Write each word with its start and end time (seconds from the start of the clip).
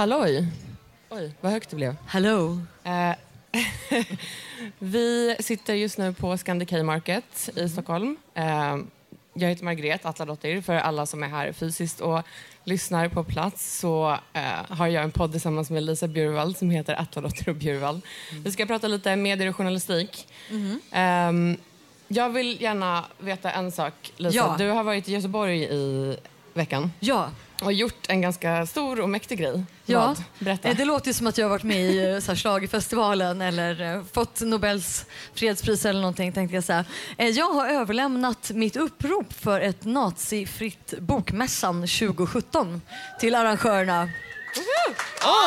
Halloj! 0.00 0.46
Oj, 1.10 1.32
vad 1.40 1.52
högt 1.52 1.70
det 1.70 1.76
blev. 1.76 1.96
Hello. 2.06 2.60
Eh, 2.84 3.12
vi 4.78 5.36
sitter 5.40 5.74
just 5.74 5.98
nu 5.98 6.12
på 6.12 6.38
Scandic 6.38 6.70
Market 6.72 7.50
i 7.56 7.68
Stockholm. 7.68 8.16
Eh, 8.34 8.76
jag 9.34 9.48
heter 9.48 9.64
Margret 9.64 10.06
Atladottir. 10.06 10.60
För 10.60 10.74
alla 10.74 11.06
som 11.06 11.22
är 11.22 11.28
här 11.28 11.52
fysiskt 11.52 12.00
och 12.00 12.22
lyssnar 12.64 13.08
på 13.08 13.24
plats 13.24 13.78
så 13.78 14.18
eh, 14.32 14.42
har 14.68 14.86
jag 14.86 15.04
en 15.04 15.10
podd 15.10 15.32
tillsammans 15.32 15.70
med 15.70 15.82
Lisa 15.82 16.08
Bjurvald 16.08 16.56
som 16.56 16.70
heter 16.70 17.00
Atladottir 17.00 17.48
och 17.48 17.56
Bjurvald. 17.56 18.02
Vi 18.44 18.52
ska 18.52 18.66
prata 18.66 18.88
lite 18.88 19.16
medier 19.16 19.48
och 19.48 19.56
journalistik. 19.56 20.28
Eh, 20.92 21.32
jag 22.08 22.30
vill 22.30 22.62
gärna 22.62 23.04
veta 23.18 23.50
en 23.50 23.72
sak, 23.72 24.12
Lisa. 24.16 24.36
Ja. 24.36 24.54
Du 24.58 24.68
har 24.68 24.84
varit 24.84 25.08
i 25.08 25.12
Göteborg 25.12 25.62
i 25.62 26.16
veckan 26.60 26.92
Ja. 27.00 27.30
och 27.62 27.72
gjort 27.72 28.06
en 28.08 28.20
ganska 28.20 28.66
stor 28.66 29.00
och 29.00 29.08
mäktig 29.08 29.38
grej. 29.38 29.64
Ja, 29.86 30.06
Vad? 30.06 30.22
Berätta. 30.38 30.68
Eh, 30.68 30.76
det 30.76 30.84
låter 30.84 31.12
som 31.12 31.26
att 31.26 31.38
jag 31.38 31.44
har 31.44 31.50
varit 31.50 31.62
med 31.62 31.80
i 31.90 32.20
eh, 32.28 32.34
schlagerfestivalen 32.34 33.40
eller 33.40 33.96
eh, 33.96 34.02
fått 34.12 34.40
Nobels 34.40 35.06
fredspris 35.34 35.84
eller 35.84 36.00
någonting 36.00 36.32
tänkte 36.32 36.54
jag 36.54 36.64
säga. 36.64 36.84
Jag 37.16 37.52
har 37.52 37.68
överlämnat 37.68 38.50
mitt 38.54 38.76
upprop 38.76 39.32
för 39.32 39.60
ett 39.60 39.84
nazifritt 39.84 40.94
Bokmässan 40.98 41.80
2017 41.80 42.82
till 43.20 43.34
arrangörerna. 43.34 44.08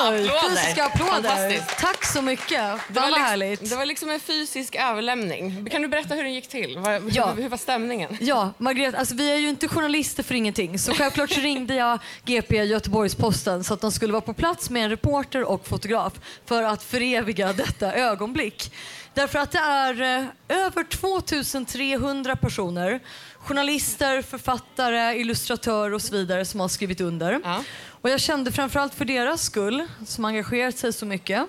Oj, 0.09 0.31
fysiska 0.49 0.85
applåder. 0.85 1.59
Tack 1.79 2.05
så 2.05 2.21
mycket. 2.21 2.49
Det 2.87 2.99
var, 2.99 3.07
liksom, 3.07 3.23
härligt. 3.23 3.69
det 3.69 3.75
var 3.75 3.85
liksom 3.85 4.09
en 4.09 4.19
fysisk 4.19 4.75
överlämning. 4.75 5.69
Kan 5.71 5.81
du 5.81 5.87
berätta 5.87 6.15
hur 6.15 6.23
den 6.23 6.33
gick 6.33 6.47
till? 6.49 6.77
Vad, 6.79 7.01
Ja. 7.13 7.31
hur, 7.35 7.41
hur 7.41 7.49
var 7.49 7.57
stämningen? 7.57 8.17
Ja, 8.21 8.53
Margret, 8.57 8.95
alltså 8.95 9.15
vi 9.15 9.31
är 9.31 9.37
ju 9.37 9.49
inte 9.49 9.67
journalister 9.67 10.23
för 10.23 10.35
ingenting. 10.35 10.79
Så 10.79 10.93
självklart 10.93 11.29
så 11.31 11.39
ringde 11.41 11.75
jag 11.75 11.99
GP 12.25 12.63
Göteborgs-Posten 12.63 13.63
så 13.63 13.73
att 13.73 13.81
de 13.81 13.91
skulle 13.91 14.13
vara 14.13 14.21
på 14.21 14.33
plats 14.33 14.69
med 14.69 14.83
en 14.83 14.89
reporter 14.89 15.43
och 15.43 15.67
fotograf 15.67 16.13
för 16.45 16.63
att 16.63 16.83
föreviga 16.83 17.53
detta 17.53 17.93
ögonblick. 17.93 18.73
Därför 19.13 19.39
att 19.39 19.51
det 19.51 19.59
är 19.59 20.01
eh, 20.01 20.25
över 20.65 20.83
2300 20.83 22.35
personer, 22.35 22.99
journalister, 23.37 24.21
författare, 24.21 25.19
illustratörer 25.19 25.93
och 25.93 26.01
så 26.01 26.13
vidare 26.13 26.45
som 26.45 26.59
har 26.59 26.67
skrivit 26.67 27.01
under. 27.01 27.41
Ja. 27.43 27.63
Och 28.03 28.09
jag 28.09 28.19
kände 28.19 28.51
framförallt 28.51 28.93
för 28.93 29.05
deras 29.05 29.43
skull, 29.43 29.87
som 30.05 30.25
engagerat 30.25 30.77
sig 30.77 30.93
så 30.93 31.05
mycket, 31.05 31.45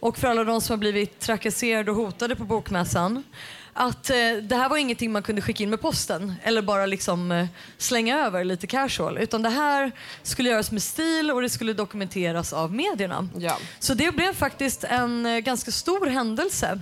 och 0.00 0.18
för 0.18 0.28
alla 0.28 0.44
de 0.44 0.60
som 0.60 0.72
har 0.72 0.78
blivit 0.78 1.20
trakasserade 1.20 1.90
och 1.90 1.96
hotade 1.96 2.36
på 2.36 2.44
bokmässan, 2.44 3.24
att 3.72 4.10
eh, 4.10 4.16
det 4.42 4.56
här 4.56 4.68
var 4.68 4.76
ingenting 4.76 5.12
man 5.12 5.22
kunde 5.22 5.42
skicka 5.42 5.62
in 5.62 5.70
med 5.70 5.80
posten 5.80 6.34
eller 6.42 6.62
bara 6.62 6.86
liksom 6.86 7.32
eh, 7.32 7.46
slänga 7.78 8.18
över 8.26 8.44
lite 8.44 8.66
casual. 8.66 9.18
Utan 9.18 9.42
det 9.42 9.48
här 9.48 9.92
skulle 10.22 10.48
göras 10.48 10.72
med 10.72 10.82
stil 10.82 11.30
och 11.30 11.42
det 11.42 11.48
skulle 11.48 11.72
dokumenteras 11.72 12.52
av 12.52 12.74
medierna. 12.74 13.28
Ja. 13.38 13.58
Så 13.78 13.94
det 13.94 14.14
blev 14.14 14.34
faktiskt 14.34 14.84
en 14.84 15.26
eh, 15.26 15.38
ganska 15.38 15.70
stor 15.70 16.06
händelse. 16.06 16.80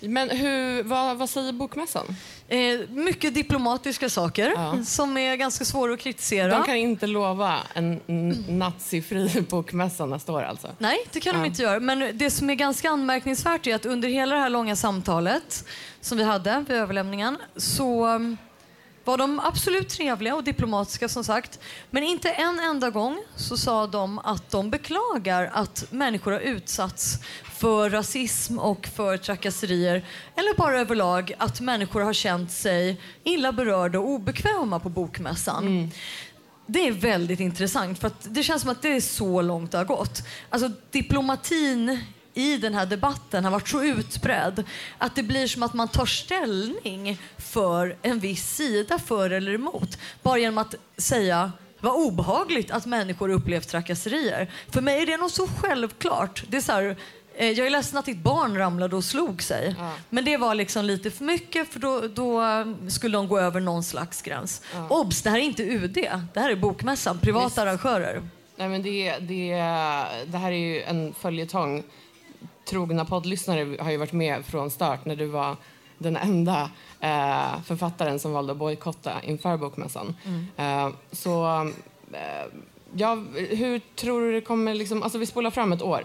Men 0.00 0.30
hur, 0.30 0.82
vad, 0.82 1.16
vad 1.16 1.30
säger 1.30 1.52
bokmässan? 1.52 2.16
Eh, 2.48 2.58
mycket 2.90 3.34
diplomatiska 3.34 4.08
saker 4.08 4.52
Ja. 4.56 4.84
som 4.84 5.16
är 5.16 5.36
ganska 5.36 5.64
svåra 5.64 5.92
att 5.94 6.00
kritisera. 6.00 6.48
De 6.58 6.64
kan 6.64 6.76
inte 6.76 7.06
lova 7.06 7.58
en 7.74 8.00
nazifri 8.48 9.40
bokmässa 9.48 10.06
nästa 10.06 10.32
år 10.32 10.42
alltså? 10.42 10.68
Nej, 10.78 10.98
det 11.12 11.20
kan 11.20 11.34
de 11.34 11.40
Ja. 11.40 11.46
inte 11.46 11.62
göra. 11.62 11.80
Men 11.80 12.18
det 12.18 12.30
som 12.30 12.50
är 12.50 12.54
ganska 12.54 12.90
anmärkningsvärt 12.90 13.66
är 13.66 13.74
att 13.74 13.86
under 13.86 14.08
hela 14.08 14.34
det 14.34 14.40
här 14.40 14.50
långa 14.50 14.76
samtalet 14.76 15.64
som 16.00 16.18
vi 16.18 16.24
hade 16.24 16.64
vid 16.68 16.76
överlämningen 16.76 17.38
så 17.56 18.06
var 19.08 19.18
de 19.18 19.40
absolut 19.40 19.88
trevliga 19.88 20.36
och 20.36 20.44
diplomatiska 20.44 21.08
som 21.08 21.24
sagt. 21.24 21.60
Men 21.90 22.02
inte 22.02 22.30
en 22.30 22.60
enda 22.60 22.90
gång 22.90 23.22
så 23.36 23.56
sa 23.56 23.86
de 23.86 24.18
att 24.18 24.50
de 24.50 24.70
beklagar 24.70 25.50
att 25.54 25.84
människor 25.90 26.32
har 26.32 26.40
utsatts 26.40 27.18
för 27.54 27.90
rasism 27.90 28.58
och 28.58 28.86
för 28.86 29.16
trakasserier. 29.16 30.04
Eller 30.36 30.56
bara 30.56 30.80
överlag 30.80 31.32
att 31.38 31.60
människor 31.60 32.00
har 32.00 32.12
känt 32.12 32.52
sig 32.52 33.00
illa 33.24 33.52
berörda 33.52 33.98
och 33.98 34.08
obekväma 34.08 34.80
på 34.80 34.88
bokmässan. 34.88 35.90
Det 36.66 36.88
är 36.88 36.92
väldigt 36.92 37.40
intressant 37.40 37.98
för 37.98 38.06
att 38.06 38.34
det 38.34 38.42
känns 38.42 38.62
som 38.62 38.70
att 38.70 38.82
det 38.82 38.96
är 38.96 39.00
så 39.00 39.42
långt 39.42 39.72
det 39.72 39.78
har 39.78 39.84
gått. 39.84 40.22
Alltså 40.50 40.70
diplomatin 40.90 42.00
i 42.38 42.56
den 42.56 42.74
här 42.74 42.86
debatten 42.86 43.44
har 43.44 43.50
varit 43.50 43.68
så 43.68 43.82
utbredd 43.82 44.64
att 44.98 45.16
det 45.16 45.22
blir 45.22 45.46
som 45.46 45.62
att 45.62 45.74
man 45.74 45.88
tar 45.88 46.06
ställning 46.06 47.20
för 47.38 47.96
en 48.02 48.18
viss 48.18 48.54
sida, 48.56 48.98
för 48.98 49.30
eller 49.30 49.54
emot. 49.54 49.98
Bara 50.22 50.38
genom 50.38 50.58
att 50.58 50.74
säga 50.96 51.52
vad 51.80 51.92
obehagligt 51.94 52.70
att 52.70 52.86
människor 52.86 53.28
upplevt 53.28 53.68
trakasserier. 53.68 54.50
För 54.70 54.80
mig 54.80 55.02
är 55.02 55.06
det 55.06 55.16
nog 55.16 55.30
så 55.30 55.46
självklart. 55.46 56.44
Det 56.48 56.56
är 56.56 56.60
så 56.60 56.72
här, 56.72 56.96
eh, 57.36 57.50
jag 57.50 57.66
är 57.66 57.70
ledsen 57.70 57.98
att 57.98 58.04
ditt 58.06 58.18
barn 58.22 58.58
ramlade 58.58 58.96
och 58.96 59.04
slog 59.04 59.42
sig. 59.42 59.74
Men 60.10 60.24
det 60.24 60.36
var 60.36 60.54
liksom 60.54 60.84
lite 60.84 61.10
för 61.10 61.24
mycket 61.24 61.72
för 61.72 61.80
då, 61.80 62.00
då 62.00 62.42
eh, 62.42 62.88
skulle 62.88 63.16
de 63.18 63.28
gå 63.28 63.38
över 63.38 63.60
någon 63.60 63.82
slags 63.84 64.22
gräns. 64.22 64.62
Obs, 64.88 65.22
det 65.22 65.30
här 65.30 65.38
är 65.38 65.42
inte 65.42 65.62
UD. 65.62 65.94
Det 66.34 66.40
här 66.40 66.50
är 66.50 66.56
Bokmässan, 66.56 67.18
privata 67.18 67.46
Visst. 67.46 67.58
arrangörer. 67.58 68.22
Nej, 68.56 68.68
men 68.68 68.82
det, 68.82 69.18
det, 69.18 69.50
det 70.26 70.38
här 70.38 70.52
är 70.52 70.56
ju 70.56 70.82
en 70.82 71.14
följetong. 71.20 71.84
Trogna 72.68 73.04
poddlyssnare 73.04 73.76
har 73.82 73.90
ju 73.90 73.96
varit 73.96 74.12
med 74.12 74.44
från 74.46 74.70
start 74.70 75.04
när 75.04 75.16
du 75.16 75.26
var 75.26 75.56
den 75.98 76.16
enda 76.16 76.70
eh, 77.00 77.62
författaren 77.64 78.18
som 78.18 78.32
valde 78.32 78.52
att 78.52 78.58
bojkotta 78.58 79.22
inför 79.22 79.56
bokmässan. 79.56 80.16
Eh, 80.56 80.88
så 81.12 81.46
eh, 82.12 82.46
ja, 82.92 83.14
hur 83.34 83.80
tror 83.96 84.20
du 84.20 84.32
det 84.32 84.40
kommer... 84.40 84.74
Liksom, 84.74 85.02
alltså 85.02 85.18
vi 85.18 85.26
spolar 85.26 85.50
fram 85.50 85.72
ett 85.72 85.82
år. 85.82 86.02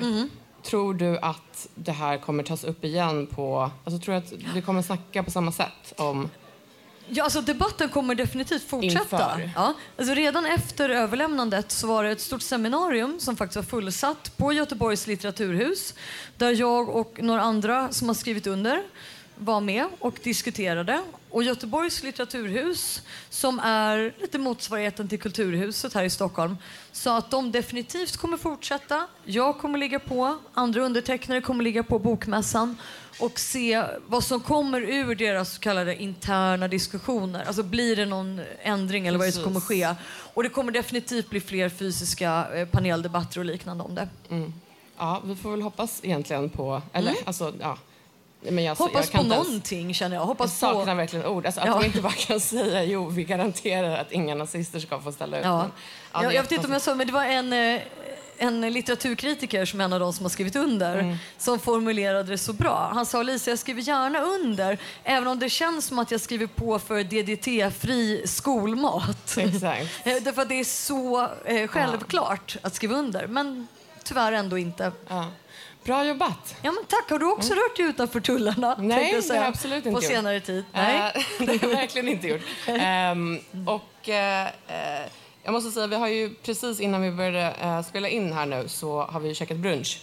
Tror 0.63 0.94
du 0.94 1.18
att 1.18 1.68
det 1.75 1.91
här 1.91 2.18
kommer 2.18 2.44
tas 2.44 2.63
upp 2.63 2.84
igen 2.84 3.28
på... 3.28 3.72
Alltså 3.84 4.00
tror 4.06 4.16
du 4.16 4.19
att 4.19 4.34
vi 4.56 4.62
kommer 4.62 4.81
snacka 4.81 5.24
på 5.24 5.31
samma 5.31 5.51
sätt 5.51 5.94
om... 5.98 6.30
Ja, 7.09 7.23
alltså 7.23 7.41
debatten 7.41 7.89
kommer 7.89 8.15
definitivt 8.15 8.69
fortsätta. 8.69 9.01
Inför. 9.01 9.51
Ja, 9.55 9.73
alltså 9.97 10.13
redan 10.13 10.45
efter 10.45 10.89
överlämnandet 10.89 11.71
så 11.71 11.88
var 11.88 12.03
det 12.03 12.11
ett 12.11 12.21
stort 12.21 12.41
seminarium 12.41 13.19
som 13.19 13.38
faktiskt 13.38 13.55
var 13.55 13.63
fullsatt 13.63 14.38
på 14.38 14.53
Göteborgs 14.53 15.07
litteraturhus 15.07 15.94
där 16.38 16.51
jag 16.51 16.89
och 16.89 17.19
några 17.21 17.41
andra 17.41 17.91
som 17.91 18.07
har 18.07 18.15
skrivit 18.15 18.47
under 18.47 18.83
var 19.35 19.61
med 19.61 19.85
och 20.00 20.19
diskuterade. 20.23 21.03
Och 21.33 21.44
Göteborgs 21.44 22.03
litteraturhus, 22.03 23.01
som 23.30 23.59
är 23.59 24.13
lite 24.21 24.38
motsvarigheten 24.38 25.07
till 25.07 25.19
Kulturhuset 25.21 25.94
här 25.94 26.03
i 26.03 26.09
Stockholm, 26.09 26.57
sa 26.91 27.18
att 27.18 27.31
de 27.31 27.51
definitivt 27.51 28.18
kommer 28.18 28.38
fortsätta. 28.38 29.07
Jag 29.25 29.57
kommer 29.57 29.77
ligga 29.80 30.00
på, 30.00 30.38
andra 30.53 30.81
undertecknare 30.81 31.41
kommer 31.41 31.63
ligga 31.63 31.83
på 31.83 32.00
bokmässan 32.00 32.77
och 33.19 33.39
se 33.39 33.83
vad 34.07 34.24
som 34.24 34.39
kommer 34.39 34.81
ur 34.81 35.15
deras 35.15 35.53
så 35.53 35.59
kallade 35.59 36.01
interna 36.03 36.68
diskussioner. 36.68 37.44
Alltså 37.45 37.63
blir 37.63 37.95
det 37.95 38.06
någon 38.06 38.41
ändring 38.62 39.07
eller 39.07 39.18
vad 39.19 39.27
det 39.27 39.31
som 39.31 39.44
kommer 39.44 39.59
ske? 39.59 39.95
Och 40.33 40.44
det 40.44 40.50
kommer 40.50 40.71
definitivt 40.71 41.30
bli 41.30 41.39
fler 41.39 41.69
fysiska 41.69 42.47
eh, 42.56 42.68
paneldebatter 42.68 43.39
och 43.39 43.45
liknande 43.45 43.83
om 43.83 43.95
det. 43.95 44.07
Ja, 44.97 45.21
vi 45.25 45.35
får 45.35 45.51
väl 45.51 45.62
hoppas 45.62 46.00
egentligen 46.03 46.50
på... 46.50 46.81
Eller, 46.94 47.12
Mm. 47.12 47.24
alltså, 47.25 47.53
ja. 47.59 47.77
Men 48.50 48.63
jag, 48.63 48.75
Hoppas 48.75 49.06
jag 49.06 49.12
kan 49.12 49.30
på 49.30 49.34
ens- 49.34 49.48
någonting 49.48 49.94
känner 49.94 50.16
jag. 50.16 50.22
Jag 50.22 50.28
Hoppas 50.28 50.60
saknar 50.60 50.86
på... 50.86 50.98
verkligen 50.98 51.25
ord. 51.25 51.45
Alltså, 51.45 51.62
att 51.62 51.68
Ja. 51.68 51.74
de 51.80 51.86
inte 51.86 52.01
bara 52.01 52.13
kan 52.13 52.40
säga 52.54 52.84
jo, 52.84 53.10
vi 53.10 53.24
garanterar 53.24 53.98
att 53.98 54.12
inga 54.12 54.36
nazister 54.36 54.80
ska 54.80 55.00
få 55.00 55.12
ställa 55.12 55.38
ut. 55.40 55.45
Ja. 55.45 55.57
Men- 55.57 55.72
ja, 56.13 56.24
jag, 56.24 56.34
jag 56.34 56.42
vet 56.42 56.51
inte 56.51 56.68
om 56.68 56.74
jag 56.74 56.81
sa, 56.81 56.95
men 56.95 57.07
det 57.07 57.13
var 57.13 57.24
en, 57.25 57.54
eh, 57.54 57.81
en 58.38 58.62
litteraturkritiker 58.62 59.66
som 59.66 59.81
en 59.81 59.94
av 59.94 60.00
de 60.00 60.13
som 60.13 60.25
har 60.25 60.30
skrivit 60.30 60.56
under 60.56 61.00
Mm. 61.00 61.16
som 61.38 61.60
formulerade 61.60 62.24
det 62.31 62.38
så 62.38 62.54
bra. 62.54 62.90
Han 62.94 63.06
sa 63.06 63.24
Lisa, 63.24 63.50
jag 63.51 63.60
skriver 63.60 63.81
gärna 63.81 64.19
under 64.22 64.78
även 65.04 65.28
om 65.28 65.40
det 65.40 65.50
känns 65.50 65.86
som 65.86 66.00
att 66.00 66.12
jag 66.12 66.22
skriver 66.22 66.48
på 66.48 66.80
för 66.80 67.04
DDT-fri 67.04 68.22
skolmat. 68.28 69.38
Exakt. 69.38 69.88
Eh, 70.04 70.16
Därför 70.24 70.42
att 70.42 70.50
det 70.50 70.60
är 70.60 70.63
så 70.63 71.28
eh, 71.45 71.68
självklart 71.68 72.57
att 72.62 72.75
skriva 72.75 72.95
under, 72.95 73.28
men 73.28 73.68
tyvärr 74.04 74.31
ändå 74.31 74.57
inte. 74.57 74.92
Ja. 75.07 75.25
Bra 75.83 76.06
jobbat. 76.06 76.56
Ja, 76.62 76.71
men 76.71 76.85
tack. 76.88 77.09
Har 77.09 77.19
du 77.19 77.31
också 77.31 77.53
rört 77.53 77.77
dig 77.77 77.85
utanför 77.85 78.19
tullarna? 78.19 78.75
Mm. 78.75 78.88
Nej, 78.88 79.21
det 79.21 79.30
har 79.30 79.35
jag 79.35 79.45
absolut 79.45 79.83
På 79.83 79.89
inte 79.89 80.06
gjort. 80.06 80.13
senare 80.13 80.39
tid? 80.39 80.65
Nej. 80.74 81.12
Eh, 81.15 81.21
det 81.45 81.45
har 81.62 81.69
jag 81.69 81.75
verkligen 81.77 82.07
inte 82.07 82.27
gjort. 82.27 82.41
Ehm, 82.68 83.39
och 83.68 84.09
eh, 84.09 84.47
eh, 84.47 85.07
jag 85.44 85.51
måste 85.53 85.71
säga, 85.71 85.88
vi 85.88 85.95
har 85.95 86.07
ju 86.07 86.33
precis 86.33 86.80
innan 86.80 87.01
vi 87.01 87.12
började 87.12 87.83
spela 87.83 88.07
in 88.09 88.33
här 88.33 88.45
nu 88.45 88.63
så 88.68 89.01
har 89.01 89.19
vi 89.19 89.35
käkat 89.35 89.57
brunch 89.57 90.01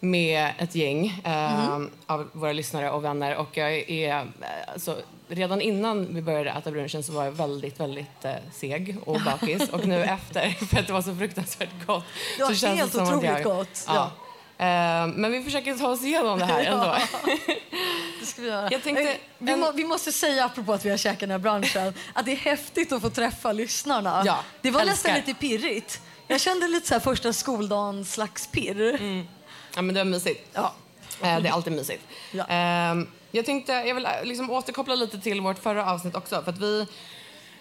med 0.00 0.52
ett 0.58 0.74
gäng 0.74 1.22
eh, 1.24 1.80
av 2.06 2.28
våra 2.32 2.52
lyssnare 2.52 2.90
och 2.90 3.04
vänner. 3.04 3.36
Och 3.36 3.56
jag 3.56 3.90
är, 3.90 4.26
alltså, 4.72 4.96
redan 5.28 5.60
innan 5.60 6.14
vi 6.14 6.22
började 6.22 6.50
äta 6.50 6.70
brunchen 6.70 7.02
så 7.02 7.12
var 7.12 7.24
jag 7.24 7.32
väldigt, 7.32 7.80
väldigt 7.80 8.26
seg 8.52 8.96
och 9.04 9.20
bakis. 9.20 9.68
och 9.68 9.86
nu 9.86 10.02
efter, 10.04 10.50
för 10.66 10.78
att 10.78 10.86
det 10.86 10.92
var 10.92 11.02
så 11.02 11.14
fruktansvärt 11.14 11.86
gott. 11.86 12.04
Det 12.36 12.42
var 12.42 12.50
så 12.50 12.56
känns 12.56 12.78
helt 12.78 12.92
som 12.92 13.02
att 13.02 13.08
otroligt 13.08 13.30
jag, 13.30 13.42
gott. 13.44 13.84
Ja. 13.86 14.10
Eh, 14.62 15.06
men 15.06 15.32
vi 15.32 15.42
försöker 15.42 15.74
ta 15.74 15.88
oss 15.88 16.02
igenom 16.02 16.38
det 16.38 16.44
här 16.44 16.64
ändå. 16.64 16.96
Det 18.20 18.26
ska 18.26 18.42
vi 18.42 18.48
göra. 18.48 18.68
Jag 18.70 18.82
tänkte- 18.82 19.16
vi, 19.38 19.56
må, 19.56 19.72
vi 19.72 19.84
måste 19.84 20.12
säga, 20.12 20.44
apropå 20.44 20.72
att 20.72 20.84
vi 20.84 20.90
har 20.90 20.96
käkat 20.96 21.20
den 21.20 21.30
här 21.30 21.38
branschen, 21.38 21.94
att 22.12 22.26
det 22.26 22.32
är 22.32 22.36
häftigt 22.36 22.92
att 22.92 23.02
få 23.02 23.10
träffa 23.10 23.52
lyssnarna. 23.52 24.22
Ja, 24.26 24.38
det 24.60 24.70
var 24.70 24.80
älskar. 24.80 24.92
nästan 24.92 25.14
lite 25.14 25.34
pirrigt. 25.34 26.00
Jag 26.28 26.40
kände 26.40 26.68
lite 26.68 26.88
så 26.88 26.94
här 26.94 27.00
första 27.00 27.32
skoldagen 27.32 28.04
slags 28.04 28.46
pirr. 28.46 28.98
Ja, 29.74 29.82
men 29.82 29.94
det 29.94 30.00
var 30.00 30.04
mysigt. 30.10 30.48
Ja. 30.52 30.74
Eh, 31.22 31.40
det 31.40 31.48
är 31.48 31.52
alltid 31.52 31.72
mysigt. 31.72 32.02
Ja. 32.30 32.44
Ehm, 32.48 33.08
jag 33.30 33.44
tänkte, 33.46 33.72
jag 33.72 33.94
vill 33.94 34.04
eh, 34.04 34.10
liksom 34.24 34.50
återkoppla 34.50 34.94
lite 34.94 35.20
till 35.20 35.40
vårt 35.40 35.58
förra 35.58 35.90
avsnitt 35.92 36.16
också. 36.16 36.42
För 36.42 36.50
att 36.52 36.58
vi, 36.58 36.86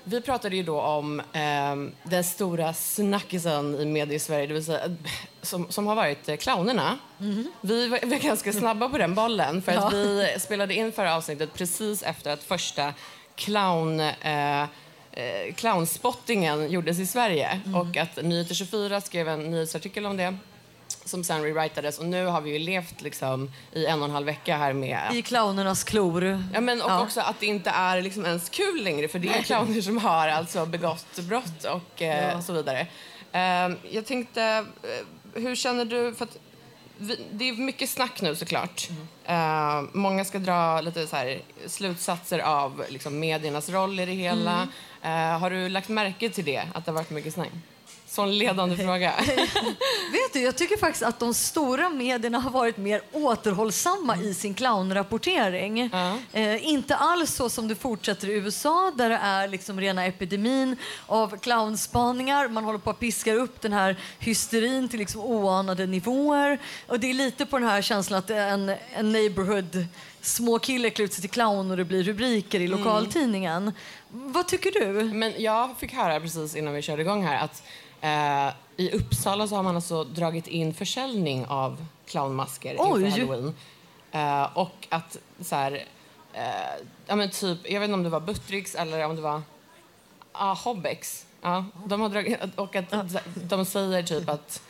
vi 0.03 0.21
pratade 0.21 0.55
ju 0.55 0.63
då 0.63 0.81
om 0.81 1.21
ehm, 1.33 1.91
den 2.03 2.23
stora 2.23 2.73
snackisen 2.73 3.75
i 3.75 3.85
medie-Sverige, 3.85 4.47
det 4.47 4.53
vill 4.53 4.65
säga, 4.65 4.85
eh, 4.85 4.91
som, 5.41 5.71
som 5.71 5.87
har 5.87 5.95
varit 5.95 6.29
eh, 6.29 6.35
clownerna. 6.35 6.97
Vi 7.61 7.87
var, 7.87 7.99
var 8.05 8.17
ganska 8.17 8.53
snabba 8.59 8.89
på 8.89 8.97
den 8.97 9.15
bollen 9.15 9.61
för 9.61 9.71
att 9.71 9.93
vi 9.93 10.35
spelade 10.39 10.73
in 10.73 10.91
förra 10.91 11.15
avsnittet 11.15 11.53
precis 11.53 12.03
efter 12.03 12.31
att 12.31 12.43
första 12.43 12.93
clown... 13.35 13.99
Eh, 13.99 14.61
eh, 15.11 15.53
clownspottingen 15.55 16.71
gjordes 16.71 16.99
i 16.99 17.05
Sverige. 17.05 17.61
Och 17.75 17.97
att 17.97 18.23
Nyheter 18.23 18.55
24 18.55 19.01
skrev 19.01 19.27
en 19.27 19.51
nyhetsartikel 19.51 20.05
om 20.05 20.17
det 20.17 20.37
som 21.05 21.23
sen 21.23 21.43
rewritades 21.43 21.99
och 21.99 22.05
nu 22.05 22.25
har 22.25 22.41
vi 22.41 22.51
ju 22.51 22.59
levt 22.59 23.01
liksom 23.01 23.51
i 23.73 23.85
en 23.85 23.99
och 23.99 24.05
en 24.05 24.11
halv 24.11 24.25
vecka 24.25 24.57
här 24.57 24.73
med 24.73 24.99
I 25.13 25.21
clownernas 25.21 25.83
klor. 25.83 26.43
Ja, 26.53 26.61
men 26.61 26.81
och 26.81 26.89
Ja. 26.91 27.01
också 27.03 27.21
att 27.21 27.39
det 27.39 27.45
inte 27.45 27.69
är 27.69 28.01
liksom 28.01 28.25
ens 28.25 28.49
kul 28.49 28.83
längre 28.83 29.07
för 29.07 29.19
det 29.19 29.27
är 29.29 29.41
clowner 29.41 29.81
som 29.81 29.97
har 29.97 30.27
alltså 30.27 30.65
begått 30.65 31.19
brott 31.19 31.63
och 31.63 32.01
eh, 32.01 32.39
så 32.41 32.53
vidare. 32.53 32.87
Ehm, 33.31 33.77
jag 33.91 34.05
tänkte, 34.05 34.43
eh, 34.83 35.41
hur 35.41 35.55
känner 35.55 35.85
du? 35.85 36.13
För 36.13 36.25
att 36.25 36.37
vi, 36.97 37.19
det 37.31 37.49
är 37.49 37.53
mycket 37.53 37.89
snack 37.89 38.21
nu 38.21 38.35
såklart. 38.35 38.87
Ehm, 39.25 39.89
många 39.93 40.25
ska 40.25 40.39
dra 40.39 40.81
lite 40.81 41.07
så 41.07 41.15
här, 41.15 41.41
slutsatser 41.67 42.39
av 42.39 42.83
liksom, 42.89 43.19
mediernas 43.19 43.69
roll 43.69 43.99
i 43.99 44.05
det 44.05 44.11
hela. 44.11 44.67
Eh, 45.01 45.39
har 45.39 45.49
du 45.49 45.69
lagt 45.69 45.89
märke 45.89 46.29
till 46.29 46.45
det, 46.45 46.63
att 46.73 46.85
det 46.85 46.91
har 46.91 46.95
varit 46.95 47.09
mycket 47.09 47.33
snack? 47.33 47.49
Sån 48.11 48.37
ledande 48.37 48.77
fråga. 48.77 49.13
Vet 50.11 50.33
du, 50.33 50.39
jag 50.41 50.55
tycker 50.55 50.77
faktiskt 50.77 51.03
att 51.03 51.19
de 51.19 51.33
stora 51.33 51.89
medierna 51.89 52.39
har 52.39 52.51
varit 52.51 52.77
mer 52.77 53.01
återhållsamma 53.11 54.17
i 54.17 54.33
sin 54.33 54.53
clownrapportering. 54.53 55.79
Eh, 56.33 56.67
inte 56.67 56.95
alls 56.95 57.35
så 57.35 57.49
som 57.49 57.67
det 57.67 57.75
fortsätter 57.75 58.29
i 58.29 58.33
USA 58.33 58.91
där 58.95 59.09
det 59.09 59.15
är 59.15 59.47
liksom 59.47 59.79
rena 59.79 60.05
epidemin 60.05 60.75
av 61.07 61.37
clownspaningar. 61.37 62.47
Man 62.47 62.63
håller 62.63 62.79
på 62.79 62.89
att 62.89 62.99
piska 62.99 63.33
upp 63.33 63.61
den 63.61 63.73
här 63.73 63.95
hysterin 64.19 64.89
till 64.89 64.99
liksom 64.99 65.21
oanade 65.21 65.85
nivåer. 65.85 66.59
Och 66.87 66.99
det 66.99 67.09
är 67.09 67.13
lite 67.13 67.45
på 67.45 67.59
den 67.59 67.67
här 67.67 67.81
känslan 67.81 68.19
att 68.19 68.29
en, 68.29 68.75
en 68.93 69.11
neighborhood 69.11 69.85
små 70.21 70.59
kille 70.59 70.89
klär 70.89 71.05
ut 71.05 71.13
sig 71.13 71.21
till 71.21 71.29
clown 71.29 71.71
och 71.71 71.77
det 71.77 71.85
blir 71.85 72.03
rubriker 72.03 72.59
i 72.59 72.67
lokaltidningen. 72.67 73.71
Vad 74.09 74.47
tycker 74.47 74.71
du? 74.71 75.03
Men 75.03 75.33
jag 75.37 75.77
fick 75.79 75.93
höra 75.93 76.19
precis 76.19 76.55
innan 76.55 76.73
vi 76.73 76.81
körde 76.81 77.01
igång 77.01 77.25
här 77.25 77.43
att 77.43 77.63
eh, 78.01 78.53
i 78.77 78.91
Uppsala 78.91 79.47
så 79.47 79.55
har 79.55 79.63
man 79.63 79.75
alltså 79.75 80.03
dragit 80.03 80.47
in 80.47 80.73
försäljning 80.73 81.45
av 81.45 81.85
clownmasker 82.05 82.75
Oj. 82.79 83.03
inför 83.03 83.19
halloween. 83.19 83.55
Eh, 84.11 84.57
och 84.57 84.87
att 84.89 85.17
så 85.41 85.55
här, 85.55 85.85
eh, 86.33 86.85
ja 87.05 87.15
men 87.15 87.29
typ, 87.29 87.71
jag 87.71 87.79
vet 87.79 87.87
inte 87.87 87.93
om 87.93 88.03
det 88.03 88.09
var 88.09 88.19
Buttricks 88.19 88.75
eller 88.75 89.05
om 89.05 89.15
det 89.15 89.21
var 89.21 89.41
ah, 90.31 90.53
Hobbex. 90.53 91.25
Ja, 91.41 91.65
de 91.85 92.01
har 92.01 92.09
dragit, 92.09 92.39
och 92.55 92.75
att 92.75 93.15
de 93.35 93.65
säger 93.65 94.03
typ 94.03 94.29
att 94.29 94.61